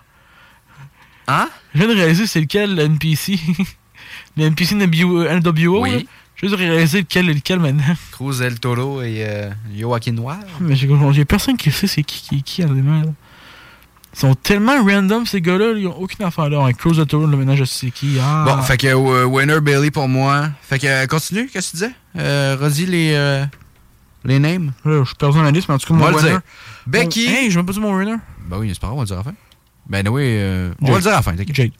[1.28, 1.48] Hein?
[1.74, 3.38] Je viens de réaliser c'est lequel le NPC.
[4.36, 5.24] le NPC NWO.
[5.24, 5.90] NWO Oui.
[5.92, 5.98] là.
[6.36, 7.94] Je viens de réaliser lequel est lequel maintenant.
[8.12, 10.44] Cruz El Toro et euh, Joaquin Wild.
[10.60, 13.10] Mais j'ai personne qui sait c'est qui qui qui à demain, là.
[14.16, 16.60] Ils sont tellement random ces gars-là, ils ont aucune affaire là.
[16.60, 18.16] Un Cruise de Tour, là, maintenant je sais qui.
[18.20, 18.44] Ah.
[18.46, 20.50] Bon, fait que euh, winner Bailey pour moi.
[20.62, 21.94] Fait que euh, continue, qu'est-ce que tu disais?
[22.18, 23.44] Euh, redis les, euh,
[24.24, 24.72] les names.
[24.84, 26.36] Là, je suis perdu dans la liste, mais en tout cas, le winner.
[26.86, 27.26] Becky.
[27.26, 28.14] Hey, je même pas dit mon winner.
[28.46, 29.34] Ben oui, c'est pas grave, on va le dire à la fin.
[29.88, 31.54] Ben oui, euh, on va le dire à la fin, t'inquiète.
[31.56, 31.72] Jade.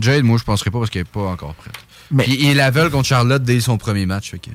[0.00, 1.74] Jade, moi, je penserais pas parce qu'elle est pas encore prête.
[2.10, 4.50] Mais- Puis il la veulent contre Charlotte dès son premier match, fait que...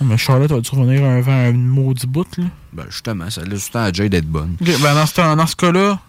[0.00, 2.44] Oh, mais Charlotte va-tu revenir avant un maudit bout, là?
[2.72, 4.56] Ben justement, ça laisse du temps à Jade d'être bonne.
[4.60, 6.00] Ok, ben dans ce, dans ce cas-là,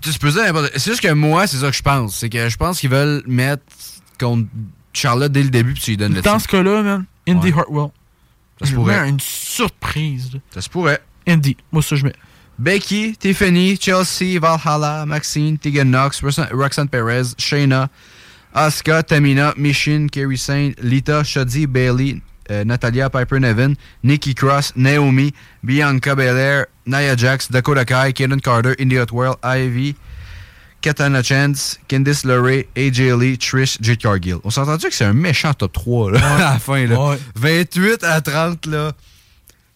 [0.00, 0.42] Tu peux dire
[0.74, 2.16] C'est juste que moi, c'est ça que je pense.
[2.16, 3.62] C'est que je pense qu'ils veulent mettre
[4.18, 4.48] contre
[4.92, 7.58] Charlotte dès le début puis tu lui donnes le dans ce cas-là, man, Indy Ouais.
[7.60, 7.88] Hartwell.
[8.60, 9.08] Ça se pourrait.
[9.08, 10.40] une surprise, là.
[10.52, 11.00] Ça se pourrait.
[11.26, 12.14] Indy, moi ça je mets.
[12.62, 17.90] Becky, Tiffany, Chelsea, Valhalla, Maxine, Tegan Knox, Roxanne, Perez, Shayna,
[18.54, 23.74] Asuka, Tamina, Michin, Kerry Saint, Lita, Shadi, Bailey, euh, Natalia, Piper Nevin,
[24.04, 25.32] Nikki Cross, Naomi,
[25.64, 29.96] Bianca Belair, Nia Jax, Dakota Kai, Kaden Carter, Hot World, Ivy,
[30.80, 34.38] Katana Chance, Candice LeRae, AJ Lee, Trish, Jade Cargill.
[34.44, 36.86] On s'est entendu que c'est un méchant top 3 là, à la fin.
[36.86, 37.16] Là.
[37.34, 38.92] 28 à 30, là.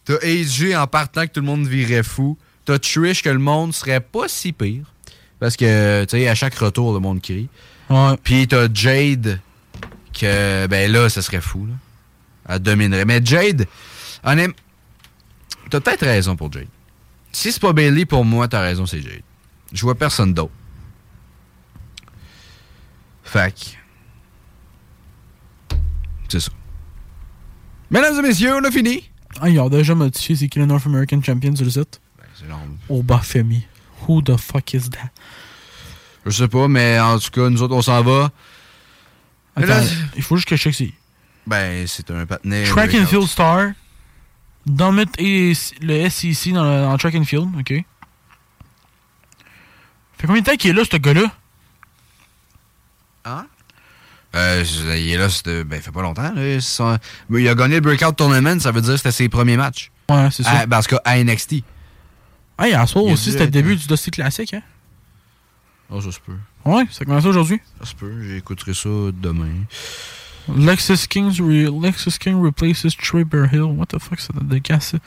[0.04, 2.38] T'as AJ en partant que tout le monde virait fou.
[2.66, 4.84] T'as Trish que le monde serait pas si pire.
[5.40, 7.48] Parce que, tu sais, à chaque retour, le monde crie.
[7.88, 8.16] Ouais.
[8.22, 9.40] Puis t'as Jade
[10.12, 11.74] que, ben là, ça serait fou, là.
[12.48, 13.04] Elle dominerait.
[13.04, 13.66] Mais Jade,
[14.24, 14.54] honnêtement,
[15.70, 16.68] t'as peut-être raison pour Jade.
[17.32, 19.22] Si c'est pas Bailey, pour moi, t'as raison, c'est Jade.
[19.72, 20.52] Je vois personne d'autre.
[23.32, 23.76] Que-
[26.28, 26.50] C'est ça.
[27.90, 29.08] Mesdames et messieurs, on a fini.
[29.40, 32.00] Ah, ils ont déjà modifié c'est qui le North American Champion sur le site?
[32.88, 33.66] Obafemi.
[34.06, 35.10] Who the fuck is that?
[36.24, 38.30] Je sais pas, mais en tout cas, nous autres, on s'en va.
[39.54, 39.82] Attends, Là,
[40.16, 40.92] il faut juste que je check si.
[41.46, 42.64] Ben, c'est un patinet.
[42.64, 43.06] Track and.
[43.06, 43.68] Field Star.
[44.66, 47.68] Domit et le SEC dans, le, dans Track and Field, ok.
[50.18, 51.30] Fait combien de temps qu'il est là, ce gars-là?
[53.24, 53.46] Hein?
[54.34, 54.64] Euh,
[54.96, 56.32] il est là, c'était- ben, fait pas longtemps.
[56.34, 56.60] Là.
[56.60, 56.98] Son-
[57.28, 59.90] mais il a gagné le Breakout Tournament, ça veut dire que c'était ses premiers matchs.
[60.10, 60.50] Ouais, c'est ça.
[60.60, 61.62] À- parce qu'à NXT.
[62.58, 64.62] Hey, à soir aussi, c'était le être- début du dossier classique, hein?
[65.90, 66.36] Oh, ça se peut.
[66.64, 67.60] Ouais, ça commence aujourd'hui.
[67.80, 69.52] Ça se peut, j'écouterai ça demain.
[70.56, 73.62] Lexus, Kings re- Lexus King replaces Trey Bear Hill.
[73.62, 74.98] What the fuck, ça donne de casse, ça?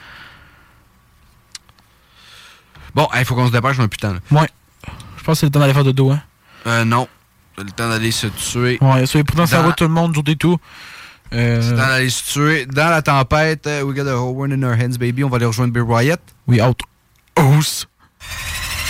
[2.95, 4.13] Bon, il faut qu'on se dépêche, on a plus de temps.
[4.13, 4.41] là.
[4.41, 4.49] Ouais.
[5.17, 6.21] Je pense que c'est le temps d'aller faire de dos, hein?
[6.67, 7.07] Euh, non.
[7.57, 8.77] C'est le temps d'aller se tuer.
[8.81, 10.57] Ouais, soyez prudents, ça va tout le monde, jour tout.
[11.33, 12.65] Euh, C'est le temps d'aller se tuer.
[12.65, 15.23] Dans la tempête, euh, we got a whole world in our hands, baby.
[15.23, 16.21] On va aller rejoindre Bill Wyatt.
[16.47, 16.79] We out.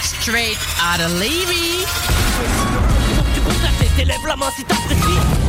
[0.01, 1.85] Straight out of Levy.
[3.35, 5.48] Tu contactes tes lèvres la main si t'apprécies.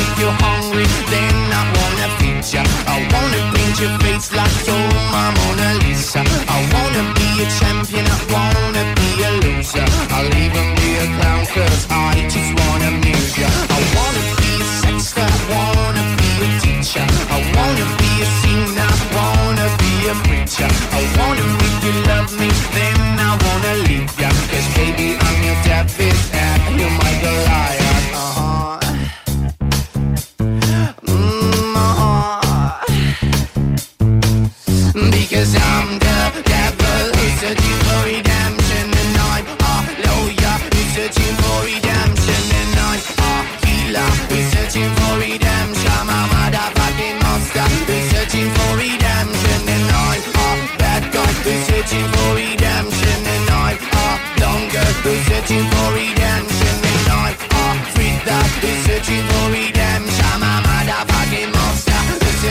[0.01, 2.63] make you hungry, then I wanna feed ya.
[2.95, 6.21] I wanna paint your face like you're my Mona Lisa.
[6.57, 9.87] I wanna be a champion, I wanna be a loser.
[10.15, 13.49] I'll even be a clown cause I just wanna amuse ya.
[13.77, 17.05] I wanna be a sexter, I wanna be a teacher.
[17.35, 20.69] I wanna be a singer, I wanna be a preacher.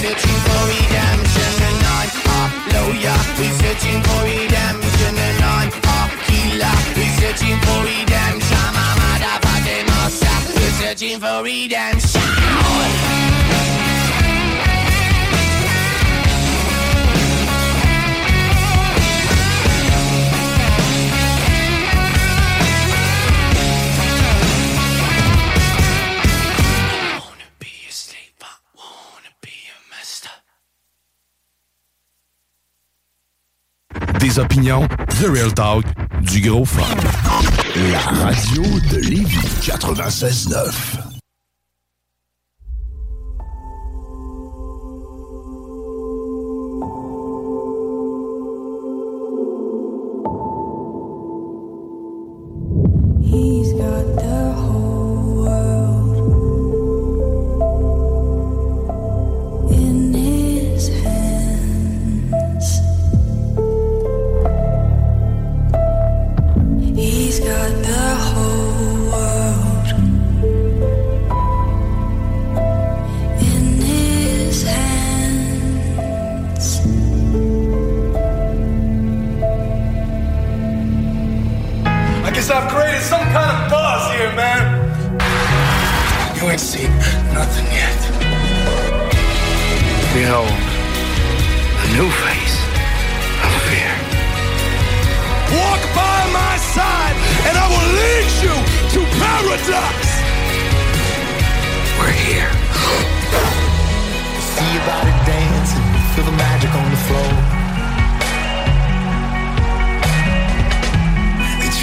[0.00, 2.40] searching for redemption And I'm a
[2.74, 5.98] lawyer, we're searching for redemption And I'm a
[6.30, 8.62] healer, we're searching for redemption.
[8.62, 12.77] I'm a motherfucking monster, we're searching for redemption
[34.18, 34.88] Des opinions,
[35.20, 35.84] The Real Talk,
[36.22, 36.82] du gros fun.
[37.90, 41.18] La radio de Lévis 96.9.
[53.22, 54.47] He's got the
[82.38, 84.62] I guess I've created some kind of buzz here, man.
[86.38, 86.86] You ain't seen
[87.34, 87.98] nothing yet.
[90.14, 90.46] Behold,
[91.82, 92.58] a new face
[93.42, 93.90] of fear.
[95.50, 98.54] Walk by my side, and I will lead you
[98.94, 100.12] to paradise.
[101.98, 102.50] We're here.
[104.46, 105.82] See your body dancing,
[106.14, 107.57] feel the magic on the floor.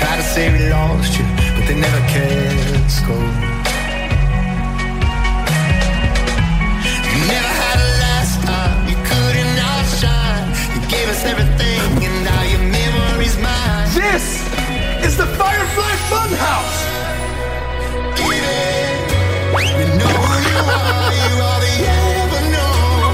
[0.06, 1.26] Try to say we lost you,
[1.56, 2.54] but they never cared.
[3.08, 3.18] Go.
[7.12, 10.46] You never had a last time, you couldn't outshine.
[10.74, 13.88] You gave us everything, and now your memory's mine.
[14.02, 14.26] This
[15.08, 16.80] is the Firefly Funhouse.
[19.80, 23.14] You know who you are, you are the ever known.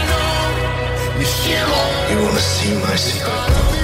[0.00, 1.86] You you shimmer.
[2.10, 3.83] You wanna see my secret?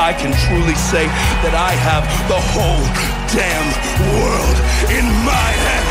[0.00, 1.04] I can truly say
[1.44, 2.88] that I have the whole
[3.36, 3.68] damn
[4.16, 4.56] world
[4.88, 5.88] in my hand.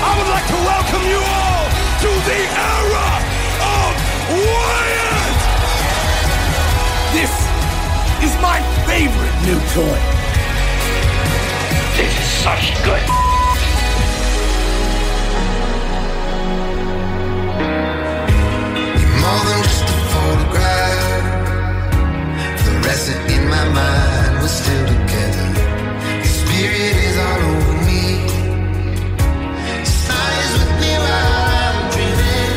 [0.00, 1.68] I would like to welcome you all
[2.08, 3.08] to the era
[3.60, 3.92] of
[4.32, 5.40] Wyatt!
[7.12, 7.34] This
[8.24, 10.00] is my favorite new toy.
[12.00, 13.31] This is such good.
[19.46, 21.14] Than just a photograph.
[22.64, 22.72] The
[23.34, 25.48] in my mind, we're still together.
[26.22, 28.04] Your spirit is all over me.
[29.82, 32.56] Is with me while I'm dreaming.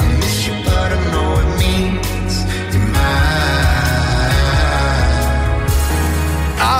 [0.00, 2.34] I miss you, but I know it means
[2.72, 4.40] you're mine.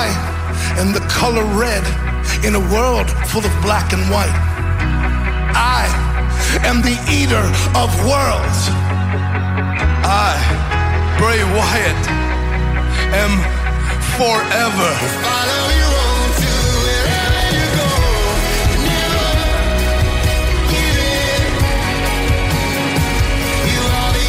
[0.03, 0.07] I
[0.81, 1.85] am the color red
[2.45, 4.39] in a world full of black and white.
[5.55, 5.87] I
[6.65, 7.47] am the eater
[7.77, 8.89] of worlds.
[10.11, 10.35] I,
[11.19, 12.03] Bray Wyatt,
[13.15, 13.32] am
[14.19, 14.91] forever.
[15.23, 17.91] Follow you on to wherever you go.
[18.91, 19.31] Never
[20.73, 21.43] give in.
[23.70, 24.27] You are the.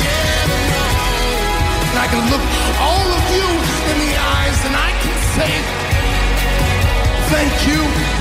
[1.90, 2.46] And I can look
[2.78, 3.50] all of you
[3.90, 5.52] in the eyes and I can say,
[7.34, 8.21] thank you.